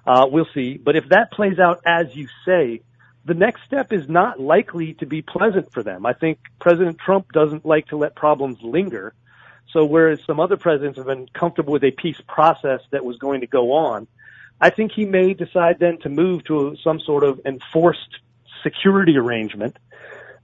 Uh, 0.07 0.25
we'll 0.31 0.47
see. 0.55 0.77
But 0.77 0.95
if 0.95 1.09
that 1.09 1.31
plays 1.31 1.59
out 1.59 1.81
as 1.85 2.15
you 2.15 2.27
say, 2.43 2.81
the 3.27 3.33
next 3.33 3.63
step 3.65 3.91
is 3.91 4.07
not 4.07 4.39
likely 4.39 4.93
to 4.95 5.05
be 5.05 5.21
pleasant 5.21 5.73
for 5.73 5.83
them. 5.83 6.05
I 6.05 6.13
think 6.13 6.39
President 6.61 6.97
Trump 6.97 7.33
doesn't 7.33 7.65
like 7.65 7.87
to 7.87 7.97
let 7.97 8.15
problems 8.15 8.57
linger. 8.63 9.13
So 9.73 9.83
whereas 9.83 10.19
some 10.25 10.39
other 10.39 10.55
presidents 10.55 10.97
have 10.97 11.07
been 11.07 11.27
comfortable 11.33 11.73
with 11.73 11.83
a 11.83 11.91
peace 11.91 12.21
process 12.25 12.79
that 12.91 13.03
was 13.03 13.17
going 13.17 13.41
to 13.41 13.47
go 13.47 13.73
on, 13.73 14.07
I 14.61 14.69
think 14.69 14.93
he 14.93 15.03
may 15.03 15.33
decide 15.33 15.77
then 15.77 15.97
to 15.99 16.09
move 16.09 16.45
to 16.45 16.77
some 16.81 17.01
sort 17.01 17.25
of 17.25 17.41
enforced 17.45 18.17
security 18.63 19.17
arrangement 19.17 19.75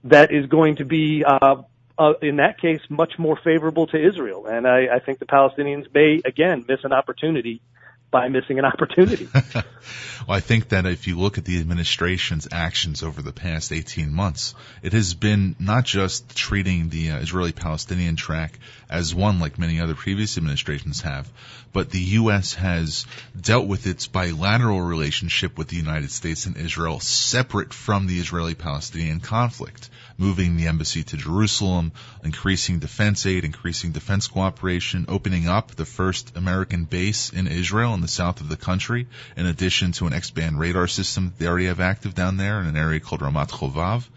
that 0.04 0.30
is 0.30 0.44
going 0.46 0.76
to 0.76 0.84
be, 0.84 1.24
uh, 1.24 1.62
uh, 1.98 2.12
in 2.20 2.36
that 2.36 2.60
case, 2.60 2.82
much 2.90 3.18
more 3.18 3.38
favorable 3.42 3.86
to 3.88 3.96
Israel. 3.96 4.46
And 4.46 4.68
I, 4.68 4.96
I 4.96 4.98
think 4.98 5.20
the 5.20 5.26
Palestinians 5.26 5.92
may 5.94 6.20
again 6.22 6.66
miss 6.68 6.80
an 6.84 6.92
opportunity 6.92 7.62
by 8.14 8.28
missing 8.28 8.60
an 8.60 8.64
opportunity. 8.64 9.28
well, 9.34 9.64
I 10.28 10.38
think 10.38 10.68
that 10.68 10.86
if 10.86 11.08
you 11.08 11.18
look 11.18 11.36
at 11.36 11.44
the 11.44 11.58
administration's 11.58 12.46
actions 12.52 13.02
over 13.02 13.20
the 13.20 13.32
past 13.32 13.72
18 13.72 14.14
months, 14.14 14.54
it 14.84 14.92
has 14.92 15.14
been 15.14 15.56
not 15.58 15.84
just 15.84 16.36
treating 16.36 16.90
the 16.90 17.10
uh, 17.10 17.18
Israeli-Palestinian 17.18 18.14
track 18.14 18.60
as 18.88 19.12
one 19.12 19.40
like 19.40 19.58
many 19.58 19.80
other 19.80 19.96
previous 19.96 20.38
administrations 20.38 21.00
have, 21.00 21.28
but 21.72 21.90
the 21.90 22.06
U.S. 22.22 22.54
has 22.54 23.04
dealt 23.38 23.66
with 23.66 23.88
its 23.88 24.06
bilateral 24.06 24.80
relationship 24.80 25.58
with 25.58 25.66
the 25.66 25.76
United 25.76 26.12
States 26.12 26.46
and 26.46 26.56
Israel 26.56 27.00
separate 27.00 27.74
from 27.74 28.06
the 28.06 28.20
Israeli-Palestinian 28.20 29.18
conflict 29.18 29.90
moving 30.16 30.56
the 30.56 30.68
embassy 30.68 31.02
to 31.02 31.16
Jerusalem, 31.16 31.92
increasing 32.22 32.78
defense 32.78 33.26
aid, 33.26 33.44
increasing 33.44 33.92
defense 33.92 34.28
cooperation, 34.28 35.06
opening 35.08 35.48
up 35.48 35.72
the 35.72 35.84
first 35.84 36.36
American 36.36 36.84
base 36.84 37.30
in 37.30 37.46
Israel 37.46 37.94
in 37.94 38.00
the 38.00 38.08
south 38.08 38.40
of 38.40 38.48
the 38.48 38.56
country, 38.56 39.06
in 39.36 39.46
addition 39.46 39.92
to 39.92 40.06
an 40.06 40.12
X-band 40.12 40.58
radar 40.58 40.86
system 40.86 41.32
they 41.38 41.46
already 41.46 41.66
have 41.66 41.80
active 41.80 42.14
down 42.14 42.36
there 42.36 42.60
in 42.60 42.66
an 42.66 42.76
area 42.76 43.00
called 43.00 43.20
Ramat 43.20 43.50
Chovav. 43.50 44.08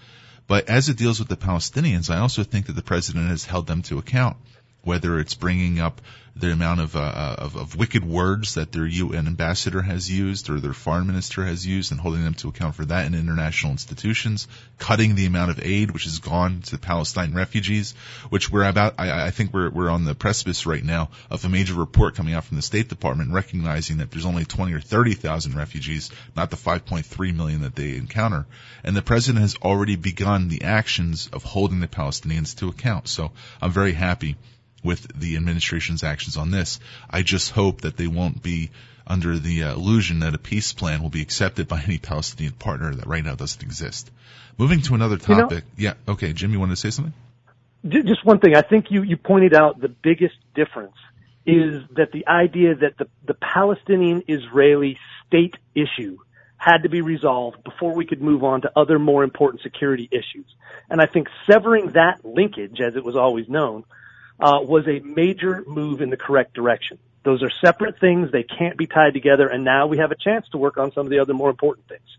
But 0.48 0.70
as 0.70 0.88
it 0.88 0.98
deals 0.98 1.20
with 1.20 1.28
the 1.28 1.36
Palestinians, 1.36 2.10
I 2.10 2.20
also 2.20 2.44
think 2.44 2.68
that 2.68 2.74
the 2.74 2.82
president 2.82 3.30
has 3.30 3.44
held 3.44 3.68
them 3.68 3.82
to 3.84 3.98
account, 3.98 4.38
whether 4.84 5.20
it's 5.20 5.34
bringing 5.34 5.80
up 5.80 6.02
the 6.40 6.52
amount 6.52 6.80
of, 6.80 6.96
uh, 6.96 7.36
of, 7.40 7.56
of 7.56 7.76
wicked 7.76 8.06
words 8.06 8.54
that 8.56 8.72
their 8.72 8.86
UN 8.86 9.28
ambassador 9.28 9.82
has 9.82 10.10
used 10.10 10.50
or 10.50 10.60
their 10.60 10.74
foreign 10.74 11.08
minister 11.08 11.44
has 11.44 11.66
used, 11.66 11.92
and 11.92 12.00
holding 12.00 12.24
them 12.24 12.36
to 12.36 12.50
account 12.50 12.76
for 12.76 12.86
that 12.86 13.06
in 13.06 13.16
international 13.16 13.72
institutions, 13.72 14.48
cutting 14.78 15.16
the 15.16 15.26
amount 15.26 15.50
of 15.50 15.60
aid 15.64 15.92
which 15.92 16.04
has 16.04 16.20
gone 16.20 16.62
to 16.62 16.78
Palestine 16.78 17.34
refugees, 17.34 17.94
which 18.30 18.52
we're 18.52 18.68
about. 18.68 18.96
I, 19.00 19.28
I 19.28 19.32
think 19.32 19.54
we're 19.54 19.70
we're 19.70 19.90
on 19.90 20.06
the 20.06 20.14
precipice 20.14 20.66
right 20.66 20.84
now 20.84 21.10
of 21.32 21.44
a 21.44 21.50
major 21.50 21.74
report 21.74 22.16
coming 22.16 22.34
out 22.34 22.44
from 22.44 22.58
the 22.58 22.64
State 22.64 22.90
Department 22.90 23.34
recognizing 23.34 23.98
that 23.98 24.12
there's 24.12 24.26
only 24.26 24.46
20 24.46 24.74
or 24.74 24.82
30 24.82 25.14
thousand 25.16 25.56
refugees, 25.56 26.12
not 26.36 26.52
the 26.52 26.56
5.3 26.56 27.36
million 27.36 27.62
that 27.62 27.76
they 27.76 27.96
encounter, 27.96 28.46
and 28.84 28.96
the 28.96 29.02
president 29.02 29.42
has 29.42 29.56
already 29.64 29.96
begun 29.96 30.50
the 30.50 30.64
actions 30.64 31.30
of 31.34 31.44
holding 31.44 31.80
the 31.80 31.88
Palestinians 31.88 32.56
to 32.58 32.70
account. 32.70 33.08
So 33.08 33.32
I'm 33.62 33.72
very 33.72 33.94
happy 33.94 34.38
with 34.88 35.20
the 35.20 35.36
administration's 35.36 36.04
actions 36.04 36.38
on 36.38 36.50
this. 36.50 36.80
I 37.10 37.22
just 37.22 37.52
hope 37.52 37.82
that 37.82 37.98
they 37.98 38.08
won't 38.08 38.42
be 38.42 38.72
under 39.06 39.38
the 39.38 39.64
uh, 39.64 39.74
illusion 39.74 40.22
that 40.22 40.34
a 40.34 40.38
peace 40.38 40.74
plan 40.74 41.02
will 41.04 41.10
be 41.10 41.22
accepted 41.22 41.68
by 41.68 41.82
any 41.86 41.98
Palestinian 41.98 42.54
partner 42.54 42.96
that 42.96 43.06
right 43.06 43.24
now 43.24 43.36
doesn't 43.36 43.62
exist. 43.62 44.10
Moving 44.58 44.82
to 44.84 44.96
another 44.96 45.18
topic. 45.18 45.66
You 45.76 45.90
know, 45.90 45.96
yeah, 46.08 46.14
okay, 46.14 46.34
Jim, 46.34 46.52
you 46.52 46.60
wanted 46.60 46.76
to 46.76 46.82
say 46.82 46.90
something? 46.90 47.14
Just 47.86 48.26
one 48.26 48.40
thing. 48.40 48.56
I 48.56 48.62
think 48.62 48.86
you, 48.90 49.04
you 49.04 49.18
pointed 49.18 49.54
out 49.54 49.80
the 49.80 49.90
biggest 49.90 50.36
difference 50.56 50.96
is 51.46 51.84
that 51.96 52.12
the 52.12 52.28
idea 52.28 52.76
that 52.76 52.98
the, 52.98 53.08
the 53.26 53.36
Palestinian 53.36 54.24
Israeli 54.28 54.98
state 55.28 55.56
issue 55.76 56.18
had 56.58 56.84
to 56.84 56.90
be 56.90 57.02
resolved 57.02 57.64
before 57.64 57.94
we 57.94 58.06
could 58.06 58.22
move 58.22 58.44
on 58.44 58.62
to 58.62 58.72
other 58.76 58.98
more 58.98 59.24
important 59.24 59.62
security 59.62 60.10
issues. 60.12 60.48
And 60.90 61.02
I 61.02 61.06
think 61.06 61.28
severing 61.50 61.92
that 61.92 62.26
linkage, 62.26 62.82
as 62.82 62.96
it 62.96 63.04
was 63.04 63.16
always 63.16 63.48
known, 63.48 63.84
uh, 64.40 64.60
was 64.62 64.88
a 64.88 65.00
major 65.00 65.64
move 65.68 66.02
in 66.02 66.10
the 66.10 66.18
correct 66.18 66.54
direction. 66.54 67.00
Those 67.24 67.44
are 67.44 67.50
separate 67.50 68.00
things. 68.00 68.32
They 68.32 68.44
can't 68.44 68.78
be 68.78 68.88
tied 68.88 69.14
together. 69.14 69.48
And 69.48 69.64
now 69.64 69.88
we 69.88 69.98
have 69.98 70.12
a 70.12 70.16
chance 70.16 70.48
to 70.50 70.58
work 70.58 70.78
on 70.78 70.92
some 70.94 71.06
of 71.06 71.10
the 71.10 71.20
other 71.20 71.34
more 71.34 71.50
important 71.50 71.88
things. 71.88 72.18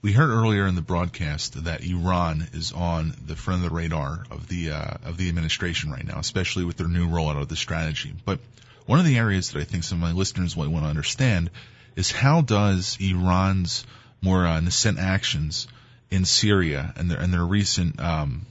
We 0.00 0.12
heard 0.12 0.30
earlier 0.30 0.66
in 0.66 0.76
the 0.76 0.80
broadcast 0.80 1.64
that 1.64 1.82
Iran 1.82 2.46
is 2.52 2.70
on 2.70 3.14
the 3.26 3.34
front 3.34 3.64
of 3.64 3.70
the 3.70 3.74
radar 3.74 4.24
of 4.30 4.46
the 4.46 4.70
uh, 4.70 4.94
of 5.04 5.16
the 5.16 5.28
administration 5.28 5.90
right 5.90 6.06
now, 6.06 6.20
especially 6.20 6.64
with 6.64 6.76
their 6.76 6.86
new 6.86 7.08
rollout 7.08 7.40
of 7.40 7.48
the 7.48 7.56
strategy. 7.56 8.14
But 8.24 8.38
one 8.86 9.00
of 9.00 9.04
the 9.04 9.18
areas 9.18 9.50
that 9.50 9.60
I 9.60 9.64
think 9.64 9.82
some 9.82 9.98
of 9.98 10.02
my 10.02 10.12
listeners 10.12 10.56
might 10.56 10.68
want 10.68 10.84
to 10.84 10.88
understand 10.88 11.50
is 11.96 12.12
how 12.12 12.42
does 12.42 12.96
Iran's 13.00 13.84
more 14.22 14.46
uh, 14.46 14.60
nascent 14.60 15.00
actions 15.00 15.66
in 16.12 16.24
Syria 16.24 16.94
and 16.96 17.10
their 17.10 17.18
and 17.18 17.32
their 17.34 17.44
recent 17.44 17.98
um, 17.98 18.46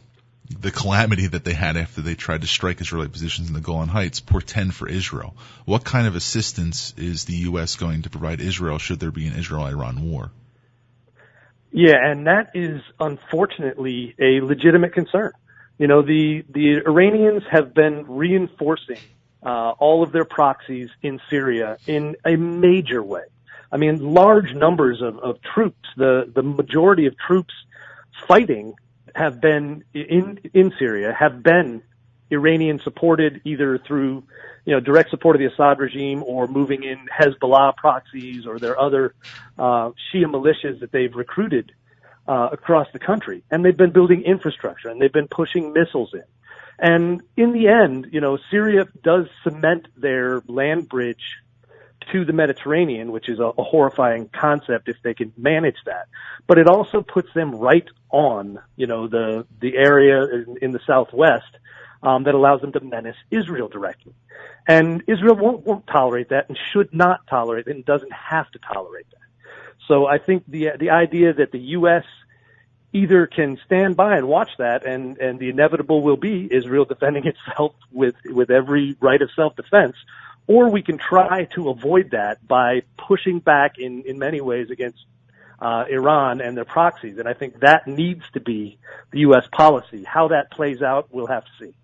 the 0.49 0.71
calamity 0.71 1.27
that 1.27 1.43
they 1.43 1.53
had 1.53 1.77
after 1.77 2.01
they 2.01 2.15
tried 2.15 2.41
to 2.41 2.47
strike 2.47 2.79
Israeli 2.81 3.09
positions 3.09 3.47
in 3.49 3.53
the 3.53 3.61
Golan 3.61 3.89
Heights 3.89 4.19
portend 4.19 4.73
for 4.73 4.87
Israel? 4.87 5.35
What 5.65 5.83
kind 5.83 6.07
of 6.07 6.15
assistance 6.15 6.93
is 6.97 7.25
the 7.25 7.35
U.S. 7.35 7.75
going 7.75 8.03
to 8.03 8.09
provide 8.09 8.39
Israel 8.39 8.77
should 8.77 8.99
there 8.99 9.11
be 9.11 9.27
an 9.27 9.33
Israel-Iran 9.37 10.09
war? 10.09 10.31
Yeah, 11.71 11.97
and 12.01 12.27
that 12.27 12.51
is 12.55 12.81
unfortunately 12.99 14.15
a 14.19 14.41
legitimate 14.41 14.93
concern. 14.93 15.31
You 15.77 15.87
know, 15.87 16.01
the 16.01 16.43
the 16.49 16.81
Iranians 16.87 17.43
have 17.51 17.73
been 17.73 18.05
reinforcing 18.07 18.99
uh, 19.43 19.71
all 19.77 20.01
of 20.01 20.11
their 20.11 20.25
proxies 20.25 20.89
in 21.03 21.19
Syria 21.29 21.77
in 21.85 22.15
a 22.25 22.35
major 22.35 23.03
way. 23.03 23.25
I 23.71 23.77
mean, 23.77 23.99
large 24.13 24.53
numbers 24.53 25.01
of, 25.01 25.19
of 25.19 25.41
troops. 25.41 25.87
The 25.97 26.31
the 26.33 26.41
majority 26.41 27.05
of 27.05 27.17
troops 27.17 27.53
fighting 28.27 28.73
have 29.17 29.41
been 29.41 29.83
in 29.93 30.39
in 30.53 30.71
Syria 30.77 31.11
have 31.17 31.41
been 31.41 31.81
Iranian 32.29 32.79
supported 32.79 33.41
either 33.45 33.79
through 33.79 34.23
you 34.65 34.73
know 34.73 34.79
direct 34.79 35.09
support 35.09 35.35
of 35.35 35.39
the 35.39 35.47
Assad 35.47 35.79
regime 35.79 36.23
or 36.23 36.47
moving 36.47 36.83
in 36.83 37.07
Hezbollah 37.07 37.75
proxies 37.75 38.45
or 38.45 38.59
their 38.59 38.79
other 38.79 39.15
uh, 39.57 39.91
Shia 40.13 40.25
militias 40.25 40.81
that 40.81 40.91
they've 40.91 41.15
recruited 41.15 41.71
uh, 42.27 42.49
across 42.51 42.87
the 42.93 42.99
country, 42.99 43.43
and 43.49 43.65
they've 43.65 43.75
been 43.75 43.91
building 43.91 44.21
infrastructure 44.23 44.89
and 44.89 45.01
they've 45.01 45.11
been 45.11 45.29
pushing 45.29 45.73
missiles 45.73 46.13
in. 46.13 46.23
And 46.79 47.23
in 47.35 47.53
the 47.53 47.69
end, 47.69 48.09
you 48.11 48.21
know, 48.21 48.37
Syria 48.51 48.85
does 49.01 49.25
cement 49.43 49.87
their 49.97 50.41
land 50.47 50.87
bridge 50.87 51.37
to 52.11 52.25
the 52.25 52.33
Mediterranean, 52.33 53.11
which 53.11 53.29
is 53.29 53.39
a, 53.39 53.51
a 53.57 53.63
horrifying 53.63 54.29
concept 54.29 54.89
if 54.89 54.97
they 55.03 55.13
can 55.13 55.33
manage 55.37 55.77
that. 55.85 56.07
But 56.47 56.57
it 56.57 56.67
also 56.67 57.01
puts 57.01 57.33
them 57.33 57.55
right 57.55 57.87
on, 58.09 58.59
you 58.75 58.87
know, 58.87 59.07
the 59.07 59.45
the 59.59 59.75
area 59.75 60.23
in, 60.23 60.57
in 60.61 60.71
the 60.71 60.79
southwest 60.85 61.57
um, 62.03 62.23
that 62.23 62.35
allows 62.35 62.61
them 62.61 62.71
to 62.73 62.79
menace 62.79 63.17
Israel 63.31 63.67
directly. 63.67 64.13
And 64.67 65.03
Israel 65.07 65.35
won't, 65.35 65.65
won't 65.65 65.87
tolerate 65.87 66.29
that 66.29 66.49
and 66.49 66.57
should 66.71 66.93
not 66.93 67.21
tolerate 67.27 67.67
it 67.67 67.75
and 67.75 67.85
doesn't 67.85 68.11
have 68.11 68.49
to 68.51 68.59
tolerate 68.59 69.09
that. 69.11 69.17
So 69.87 70.05
I 70.05 70.17
think 70.17 70.43
the 70.47 70.71
the 70.77 70.89
idea 70.89 71.33
that 71.33 71.51
the 71.51 71.59
U.S. 71.79 72.03
either 72.91 73.25
can 73.25 73.57
stand 73.65 73.95
by 73.95 74.17
and 74.17 74.27
watch 74.27 74.49
that, 74.57 74.85
and 74.85 75.17
and 75.17 75.39
the 75.39 75.49
inevitable 75.49 76.01
will 76.01 76.17
be 76.17 76.47
Israel 76.51 76.85
defending 76.85 77.25
itself 77.33 77.73
with 77.91 78.15
with 78.25 78.51
every 78.51 78.97
right 78.99 79.21
of 79.21 79.29
self 79.35 79.55
defense, 79.55 79.95
or 80.47 80.69
we 80.69 80.81
can 80.81 80.97
try 80.97 81.45
to 81.55 81.69
avoid 81.69 82.11
that 82.11 82.45
by 82.47 82.81
pushing 82.97 83.39
back 83.39 83.77
in, 83.77 84.03
in 84.03 84.17
many 84.17 84.41
ways 84.41 84.69
against 84.71 85.05
uh, 85.59 85.83
Iran 85.89 86.41
and 86.41 86.55
their 86.55 86.65
proxies. 86.65 87.17
And 87.17 87.27
I 87.27 87.33
think 87.33 87.59
that 87.59 87.87
needs 87.87 88.23
to 88.33 88.39
be 88.39 88.79
the 89.11 89.19
U.S. 89.19 89.45
policy. 89.51 90.03
How 90.03 90.29
that 90.29 90.49
plays 90.51 90.81
out, 90.81 91.09
we'll 91.11 91.27
have 91.27 91.43
to 91.43 91.51
see. 91.59 91.75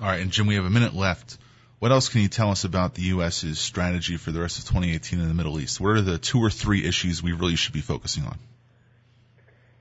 All 0.00 0.08
right, 0.08 0.20
and 0.20 0.30
Jim, 0.30 0.46
we 0.46 0.56
have 0.56 0.64
a 0.64 0.70
minute 0.70 0.94
left. 0.94 1.38
What 1.78 1.92
else 1.92 2.08
can 2.08 2.22
you 2.22 2.28
tell 2.28 2.50
us 2.50 2.64
about 2.64 2.94
the 2.94 3.02
U.S.'s 3.02 3.58
strategy 3.58 4.16
for 4.16 4.32
the 4.32 4.40
rest 4.40 4.58
of 4.58 4.64
2018 4.64 5.20
in 5.20 5.28
the 5.28 5.34
Middle 5.34 5.60
East? 5.60 5.80
What 5.80 5.90
are 5.90 6.00
the 6.00 6.18
two 6.18 6.40
or 6.40 6.50
three 6.50 6.84
issues 6.84 7.22
we 7.22 7.32
really 7.32 7.56
should 7.56 7.74
be 7.74 7.80
focusing 7.80 8.24
on? 8.24 8.38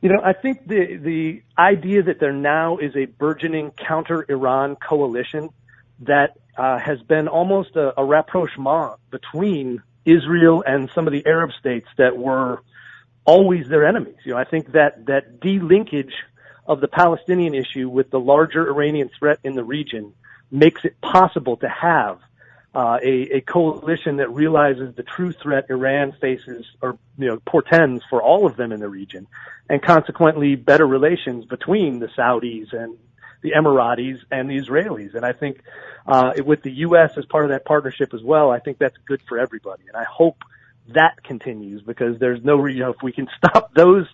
You 0.02 0.10
know, 0.10 0.20
I 0.22 0.34
think 0.34 0.68
the 0.68 0.98
the 0.98 1.44
idea 1.58 2.04
that 2.04 2.20
there 2.20 2.34
now 2.34 2.78
is 2.78 2.94
a 2.98 3.06
burgeoning 3.06 3.72
counter-Iran 3.72 4.76
coalition 4.76 5.50
that 6.06 6.38
uh, 6.58 6.78
has 6.80 7.02
been 7.02 7.28
almost 7.28 7.76
a, 7.76 8.00
a 8.00 8.06
rapprochement 8.06 9.00
between 9.10 9.82
Israel 10.06 10.64
and 10.66 10.90
some 10.94 11.08
of 11.08 11.14
the 11.14 11.26
Arab 11.26 11.52
states 11.60 11.88
that 11.98 12.18
were 12.18 12.62
always 13.26 13.68
their 13.68 13.86
enemies. 13.86 14.16
You 14.26 14.34
know, 14.34 14.38
I 14.38 14.44
think 14.44 14.74
that 14.74 15.06
that 15.08 15.40
delinkage 15.40 16.14
of 16.68 16.82
the 16.82 16.88
Palestinian 16.88 17.54
issue 17.54 17.90
with 17.90 18.10
the 18.10 18.20
larger 18.20 18.70
Iranian 18.70 19.10
threat 19.18 19.40
in 19.44 19.56
the 19.56 19.64
region 19.64 20.14
makes 20.52 20.86
it 20.86 21.00
possible 21.02 21.58
to 21.58 21.68
have 21.68 22.20
uh, 22.76 22.98
a, 23.04 23.38
a 23.38 23.42
coalition 23.42 24.18
that 24.18 24.30
realizes 24.32 24.96
the 24.96 25.04
true 25.04 25.32
threat 25.32 25.66
Iran 25.70 26.14
faces 26.20 26.66
or 26.82 26.98
you 27.18 27.28
know 27.28 27.40
portends 27.46 28.04
for 28.10 28.22
all 28.22 28.48
of 28.48 28.56
them 28.58 28.72
in 28.72 28.80
the 28.80 28.90
region, 28.90 29.28
and 29.70 29.82
consequently 29.82 30.56
better 30.56 30.88
relations 30.88 31.46
between 31.46 32.00
the 32.00 32.08
Saudis 32.08 32.74
and 32.74 32.98
the 33.44 33.52
Emiratis 33.52 34.20
and 34.32 34.50
the 34.50 34.58
Israelis. 34.58 35.14
And 35.14 35.24
I 35.24 35.34
think 35.34 35.62
uh, 36.08 36.34
with 36.44 36.64
the 36.64 36.72
U.S. 36.72 37.12
as 37.18 37.26
part 37.26 37.46
of 37.46 37.52
that 37.52 37.66
partnership 37.66 38.14
as 38.14 38.24
well, 38.24 38.50
I 38.50 38.60
think 38.60 38.80
that's 38.80 38.98
good 39.06 39.22
for 39.28 39.38
everybody. 39.38 39.84
And 39.88 39.96
I 39.96 40.06
hope 40.10 40.38
that 40.88 41.24
continues 41.24 41.82
because 41.82 42.18
there's 42.20 42.44
no, 42.44 42.66
you 42.66 42.80
know, 42.80 42.92
if 42.92 43.04
we 43.04 43.12
can 43.12 43.28
stop 43.38 43.74
those 43.76 44.08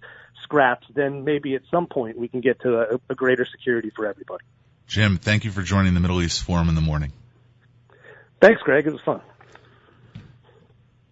scraps, 0.43 0.87
then 0.93 1.23
maybe 1.23 1.55
at 1.55 1.61
some 1.71 1.87
point 1.87 2.17
we 2.17 2.27
can 2.27 2.41
get 2.41 2.59
to 2.61 2.79
a, 2.79 2.99
a 3.09 3.15
greater 3.15 3.45
security 3.45 3.91
for 3.95 4.05
everybody. 4.05 4.43
Jim, 4.87 5.17
thank 5.17 5.45
you 5.45 5.51
for 5.51 5.61
joining 5.61 5.93
the 5.93 5.99
Middle 5.99 6.21
East 6.21 6.43
Forum 6.43 6.67
in 6.67 6.75
the 6.75 6.81
morning. 6.81 7.13
Thanks, 8.41 8.61
Greg. 8.63 8.87
It 8.87 8.93
was 8.93 9.01
fun. 9.01 9.21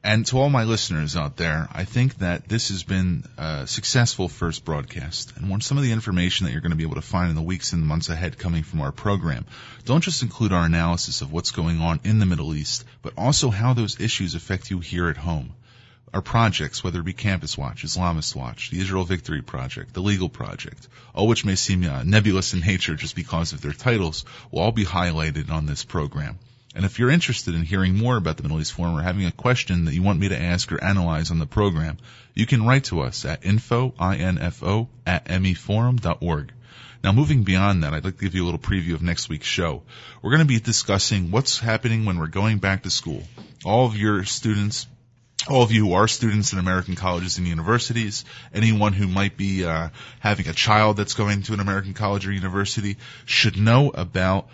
And 0.04 0.26
to 0.28 0.38
all 0.38 0.50
my 0.50 0.64
listeners 0.64 1.18
out 1.18 1.38
there, 1.38 1.68
I 1.72 1.84
think 1.84 2.20
that 2.20 2.48
this 2.48 2.70
has 2.70 2.84
been 2.84 3.24
a 3.38 3.68
successful 3.68 4.30
first 4.30 4.64
broadcast. 4.64 5.36
And 5.36 5.50
when 5.50 5.60
some 5.60 5.78
of 5.78 5.84
the 5.84 5.92
information 5.92 6.46
that 6.46 6.52
you're 6.52 6.62
going 6.62 6.72
to 6.72 6.78
be 6.78 6.84
able 6.84 6.96
to 6.96 7.02
find 7.02 7.30
in 7.30 7.36
the 7.36 7.42
weeks 7.42 7.74
and 7.74 7.86
months 7.86 8.08
ahead 8.08 8.38
coming 8.38 8.64
from 8.64 8.82
our 8.82 8.92
program, 8.92 9.46
don't 9.86 10.04
just 10.04 10.22
include 10.22 10.54
our 10.54 10.66
analysis 10.66 11.22
of 11.22 11.32
what's 11.32 11.52
going 11.52 11.82
on 11.82 12.00
in 12.04 12.20
the 12.20 12.26
Middle 12.26 12.56
East, 12.56 12.86
but 13.02 13.14
also 13.18 13.50
how 13.50 13.74
those 13.74 14.00
issues 14.00 14.36
affect 14.36 14.72
you 14.72 14.80
here 14.80 15.10
at 15.10 15.18
home. 15.18 15.54
Our 16.14 16.22
projects, 16.22 16.84
whether 16.84 17.00
it 17.00 17.06
be 17.06 17.14
Campus 17.14 17.58
Watch, 17.58 17.84
Islamist 17.84 18.34
Watch, 18.34 18.70
the 18.70 18.80
Israel 18.80 19.04
Victory 19.04 19.42
Project, 19.42 19.94
the 19.94 20.02
Legal 20.02 20.30
Project, 20.30 20.88
all 21.14 21.28
which 21.28 21.44
may 21.44 21.56
seem 21.56 21.84
uh, 21.84 22.04
nebulous 22.04 22.54
in 22.54 22.62
nature 22.62 22.96
just 22.96 23.16
because 23.16 23.52
of 23.52 23.62
their 23.62 23.74
titles, 23.74 24.24
will 24.52 24.62
all 24.62 24.72
be 24.72 24.86
highlighted 24.86 25.52
on 25.52 25.66
this 25.66 25.84
program. 25.84 26.40
And 26.78 26.86
if 26.86 27.00
you're 27.00 27.10
interested 27.10 27.56
in 27.56 27.64
hearing 27.64 27.98
more 27.98 28.18
about 28.18 28.38
the 28.38 28.44
Middle 28.44 28.62
East 28.62 28.74
Forum 28.74 28.96
or 28.96 29.02
having 29.02 29.26
a 29.26 29.32
question 29.32 29.86
that 29.86 29.96
you 29.96 30.04
want 30.04 30.20
me 30.20 30.30
to 30.30 30.40
ask 30.40 30.72
or 30.72 30.84
analyze 30.84 31.32
on 31.32 31.40
the 31.40 31.48
program, 31.48 31.98
you 32.36 32.46
can 32.46 32.64
write 32.64 32.84
to 32.86 33.02
us 33.02 33.26
at 33.26 33.44
info, 33.44 33.96
I-N-F-O, 33.98 34.88
at 35.08 35.26
meforum.org. 35.26 36.54
Now 37.04 37.12
moving 37.14 37.42
beyond 37.42 37.82
that, 37.82 37.96
I'd 37.96 38.04
like 38.04 38.18
to 38.18 38.24
give 38.24 38.36
you 38.36 38.44
a 38.44 38.46
little 38.46 38.60
preview 38.60 38.94
of 38.94 39.02
next 39.02 39.28
week's 39.28 39.48
show. 39.48 39.82
We're 40.22 40.30
going 40.30 40.42
to 40.42 40.46
be 40.46 40.60
discussing 40.60 41.32
what's 41.32 41.58
happening 41.58 42.06
when 42.06 42.20
we're 42.20 42.28
going 42.28 42.60
back 42.60 42.84
to 42.84 42.92
school. 42.92 43.24
All 43.66 43.88
of 43.88 43.98
your 43.98 44.24
students, 44.26 44.86
all 45.50 45.64
of 45.64 45.72
you 45.72 45.88
who 45.88 45.94
are 45.94 46.08
students 46.08 46.54
in 46.54 46.60
American 46.60 46.94
colleges 46.94 47.40
and 47.40 47.48
universities, 47.48 48.24
anyone 48.54 48.94
who 48.94 49.08
might 49.08 49.36
be 49.36 49.66
uh, 49.66 49.90
having 50.20 50.48
a 50.48 50.54
child 50.54 50.98
that's 50.98 51.16
going 51.16 51.42
to 51.42 51.54
an 51.54 51.60
American 51.60 51.96
college 51.96 52.28
or 52.28 52.32
university 52.32 52.98
should 53.26 53.58
know 53.58 53.90
about 53.90 54.48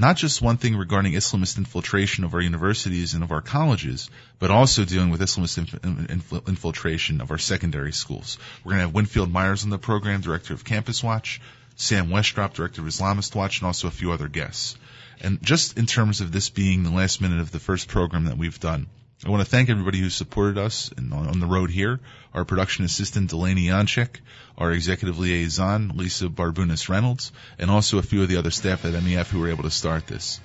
not 0.00 0.16
just 0.16 0.40
one 0.40 0.56
thing 0.56 0.76
regarding 0.76 1.12
Islamist 1.12 1.58
infiltration 1.58 2.24
of 2.24 2.34
our 2.34 2.40
universities 2.40 3.14
and 3.14 3.22
of 3.22 3.32
our 3.32 3.42
colleges, 3.42 4.10
but 4.38 4.50
also 4.50 4.84
dealing 4.84 5.10
with 5.10 5.20
Islamist 5.20 5.58
inf- 5.84 6.48
infiltration 6.48 7.20
of 7.20 7.30
our 7.30 7.38
secondary 7.38 7.92
schools. 7.92 8.38
We're 8.64 8.70
going 8.70 8.80
to 8.80 8.86
have 8.86 8.94
Winfield 8.94 9.30
Myers 9.30 9.64
on 9.64 9.70
the 9.70 9.78
program, 9.78 10.22
director 10.22 10.54
of 10.54 10.64
Campus 10.64 11.04
Watch, 11.04 11.40
Sam 11.76 12.08
Westrop, 12.08 12.54
director 12.54 12.80
of 12.80 12.88
Islamist 12.88 13.34
Watch, 13.34 13.60
and 13.60 13.66
also 13.66 13.88
a 13.88 13.92
few 13.92 14.12
other 14.12 14.28
guests. 14.28 14.76
And 15.20 15.42
just 15.42 15.76
in 15.76 15.84
terms 15.84 16.22
of 16.22 16.32
this 16.32 16.48
being 16.48 16.82
the 16.82 16.90
last 16.90 17.20
minute 17.20 17.40
of 17.40 17.52
the 17.52 17.60
first 17.60 17.88
program 17.88 18.24
that 18.24 18.38
we've 18.38 18.58
done, 18.58 18.86
I 19.24 19.28
want 19.28 19.44
to 19.44 19.50
thank 19.50 19.68
everybody 19.68 19.98
who 19.98 20.08
supported 20.08 20.56
us 20.56 20.90
on 20.98 21.40
the 21.40 21.46
road 21.46 21.70
here. 21.70 22.00
Our 22.32 22.46
production 22.46 22.86
assistant 22.86 23.28
Delaney 23.28 23.66
Yanchek, 23.66 24.16
our 24.56 24.72
executive 24.72 25.18
liaison 25.18 25.92
Lisa 25.94 26.28
Barbunas 26.28 26.88
Reynolds, 26.88 27.30
and 27.58 27.70
also 27.70 27.98
a 27.98 28.02
few 28.02 28.22
of 28.22 28.30
the 28.30 28.38
other 28.38 28.50
staff 28.50 28.86
at 28.86 28.94
MEF 28.94 29.28
who 29.28 29.40
were 29.40 29.50
able 29.50 29.64
to 29.64 29.70
start 29.70 30.06
this. 30.06 30.40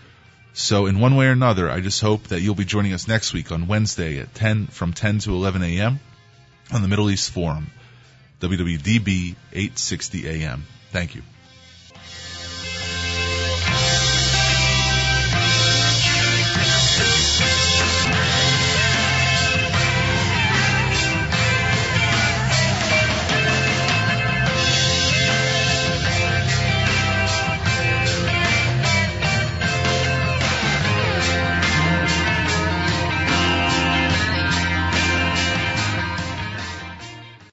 So 0.51 0.87
in 0.87 0.99
one 0.99 1.15
way 1.15 1.27
or 1.27 1.31
another, 1.31 1.69
I 1.69 1.79
just 1.79 2.01
hope 2.01 2.23
that 2.27 2.41
you'll 2.41 2.55
be 2.55 2.65
joining 2.65 2.91
us 2.91 3.07
next 3.07 3.33
week 3.33 3.49
on 3.51 3.67
Wednesday 3.67 4.19
at 4.19 4.35
10 4.35 4.67
from 4.67 4.91
10 4.91 5.19
to 5.19 5.33
11 5.33 5.63
a.m. 5.63 6.01
on 6.73 6.81
the 6.81 6.89
Middle 6.89 7.09
East 7.09 7.31
Forum, 7.31 7.67
WWDB 8.41 9.35
860 9.53 10.27
AM. 10.27 10.65
Thank 10.91 11.15
you. 11.15 11.23